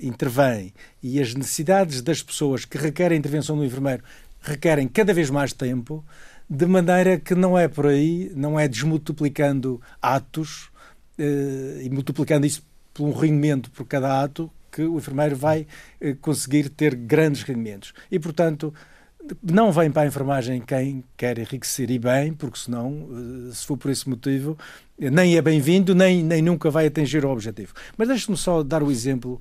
intervém 0.00 0.72
e 1.02 1.20
as 1.20 1.34
necessidades 1.34 2.00
das 2.00 2.22
pessoas 2.22 2.64
que 2.64 2.78
requerem 2.78 3.16
a 3.16 3.18
intervenção 3.18 3.58
do 3.58 3.64
enfermeiro 3.64 4.02
requerem 4.40 4.88
cada 4.88 5.12
vez 5.12 5.28
mais 5.28 5.52
tempo, 5.52 6.02
de 6.48 6.64
maneira 6.64 7.20
que 7.20 7.34
não 7.34 7.58
é 7.58 7.68
por 7.68 7.88
aí, 7.88 8.32
não 8.34 8.58
é 8.58 8.66
desmultiplicando 8.66 9.78
atos 10.00 10.70
uh, 11.18 11.82
e 11.82 11.90
multiplicando 11.90 12.46
isso 12.46 12.62
por 12.94 13.04
um 13.04 13.12
rendimento 13.12 13.70
por 13.70 13.84
cada 13.84 14.22
ato 14.22 14.50
que 14.72 14.80
o 14.80 14.96
enfermeiro 14.96 15.36
vai 15.36 15.66
conseguir 16.22 16.70
ter 16.70 16.94
grandes 16.94 17.42
rendimentos. 17.42 17.92
E, 18.10 18.18
portanto, 18.18 18.72
não 19.42 19.72
vem 19.72 19.90
para 19.90 20.02
a 20.02 20.06
enfermagem 20.06 20.60
quem 20.60 21.04
quer 21.16 21.38
enriquecer 21.38 21.90
e 21.90 21.98
bem, 21.98 22.32
porque 22.32 22.58
senão, 22.58 23.08
eh, 23.48 23.54
se 23.54 23.66
for 23.66 23.76
por 23.76 23.90
esse 23.90 24.08
motivo, 24.08 24.58
nem 24.98 25.36
é 25.36 25.42
bem-vindo, 25.42 25.94
nem, 25.94 26.22
nem 26.22 26.40
nunca 26.42 26.70
vai 26.70 26.86
atingir 26.86 27.24
o 27.24 27.30
objetivo. 27.30 27.72
Mas 27.96 28.08
deixe-me 28.08 28.36
só 28.36 28.62
dar 28.62 28.82
o 28.82 28.90
exemplo, 28.90 29.40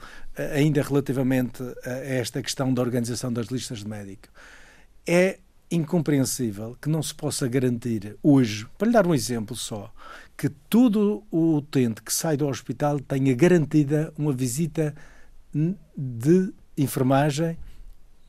ainda 0.54 0.82
relativamente 0.82 1.64
a 1.86 1.92
esta 1.92 2.42
questão 2.42 2.74
da 2.74 2.82
organização 2.82 3.32
das 3.32 3.48
listas 3.48 3.80
de 3.80 3.88
médico. 3.88 4.28
É 5.08 5.40
incompreensível 5.70 6.78
que 6.82 6.90
não 6.90 7.02
se 7.02 7.14
possa 7.14 7.48
garantir 7.48 8.18
hoje, 8.22 8.68
para 8.78 8.88
lhe 8.88 8.94
dar 8.94 9.08
um 9.08 9.14
exemplo 9.14 9.56
só, 9.56 9.92
que 10.38 10.50
todo 10.50 11.24
o 11.32 11.56
utente 11.56 12.02
que 12.02 12.14
sai 12.14 12.38
do 12.38 12.48
hospital 12.48 13.00
tenha 13.00 13.34
garantida 13.34 14.14
uma 14.18 14.34
visita 14.34 14.94
de 15.98 16.54
enfermagem 16.78 17.58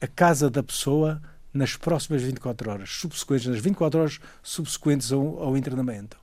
à 0.00 0.06
casa 0.06 0.48
da 0.48 0.62
pessoa 0.62 1.20
nas 1.56 1.76
próximas 1.76 2.22
24 2.22 2.70
horas, 2.70 2.90
subsequentes, 2.90 3.46
nas 3.46 3.60
24 3.60 4.00
horas 4.00 4.20
subsequentes 4.42 5.12
ao, 5.12 5.42
ao 5.42 5.56
internamento. 5.56 6.16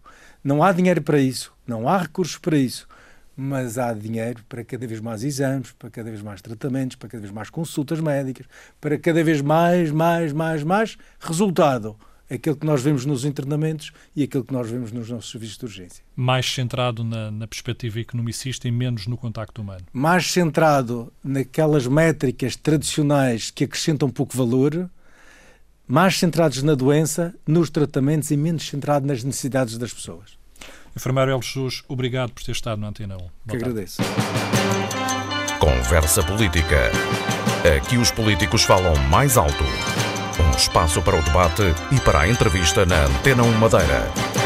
Não 0.44 0.64
há 0.64 0.72
dinheiro 0.72 1.02
para 1.02 1.20
isso, 1.20 1.54
não 1.66 1.88
há 1.88 1.98
recursos 1.98 2.38
para 2.38 2.58
isso 2.58 2.88
mas 3.36 3.78
há 3.78 3.94
dinheiro 3.94 4.44
para 4.48 4.64
cada 4.64 4.86
vez 4.86 5.00
mais 5.00 5.24
exames, 5.24 5.72
para 5.72 5.90
cada 5.90 6.10
vez 6.10 6.22
mais 6.22 6.42
tratamentos, 6.42 6.96
para 6.96 7.10
cada 7.10 7.22
vez 7.22 7.34
mais 7.34 7.50
consultas 7.50 8.00
médicas, 8.00 8.46
para 8.80 8.98
cada 8.98 9.24
vez 9.24 9.42
mais, 9.42 9.92
mais, 9.92 10.32
mais, 10.32 10.64
mais 10.64 10.98
resultado. 11.20 11.96
Aquilo 12.30 12.56
que 12.56 12.66
nós 12.66 12.82
vemos 12.82 13.06
nos 13.06 13.26
internamentos 13.26 13.92
e 14.16 14.24
aquilo 14.24 14.44
que 14.44 14.54
nós 14.54 14.70
vemos 14.70 14.92
nos 14.92 15.10
nossos 15.10 15.30
serviços 15.30 15.58
de 15.58 15.66
urgência. 15.66 16.04
Mais 16.16 16.52
centrado 16.52 17.04
na, 17.04 17.30
na 17.30 17.48
perspectiva 17.48 18.00
economicista 18.00 18.68
e 18.68 18.72
menos 18.72 19.08
no 19.08 19.18
contacto 19.18 19.62
humano. 19.62 19.84
Mais 19.92 20.32
centrado 20.32 21.12
naquelas 21.24 21.86
métricas 21.86 22.56
tradicionais 22.56 23.52
que 23.52 23.66
acrescentam 23.66 24.10
pouco 24.10 24.36
valor, 24.36 24.90
mais 25.88 26.18
centrados 26.18 26.64
na 26.64 26.76
doença, 26.76 27.34
nos 27.48 27.70
tratamentos 27.70 28.32
e 28.32 28.38
menos 28.38 28.68
centrado 28.68 29.06
nas 29.06 29.24
necessidades 29.24 29.78
das 29.78 29.94
pessoas. 29.94 30.38
Enfermeiro 30.96 31.32
El 31.32 31.42
Jesus, 31.42 31.84
obrigado 31.88 32.32
por 32.32 32.44
ter 32.44 32.52
estado 32.52 32.80
no 32.80 32.88
Antena 32.88 33.16
1. 33.16 33.18
Boa 33.18 33.30
que 33.46 33.58
tarde. 33.58 33.66
agradeço. 33.66 34.02
Conversa 35.60 36.22
Política. 36.24 36.92
Aqui 37.78 37.98
os 37.98 38.12
políticos 38.12 38.64
falam 38.64 38.96
mais 39.10 39.38
alto. 39.38 39.64
Um 40.40 40.56
espaço 40.56 41.02
para 41.02 41.18
o 41.20 41.24
debate 41.24 41.64
e 41.92 42.00
para 42.02 42.22
a 42.22 42.28
entrevista 42.30 42.86
na 42.86 43.06
Antena 43.06 43.44
1 43.44 43.52
Madeira. 43.58 44.43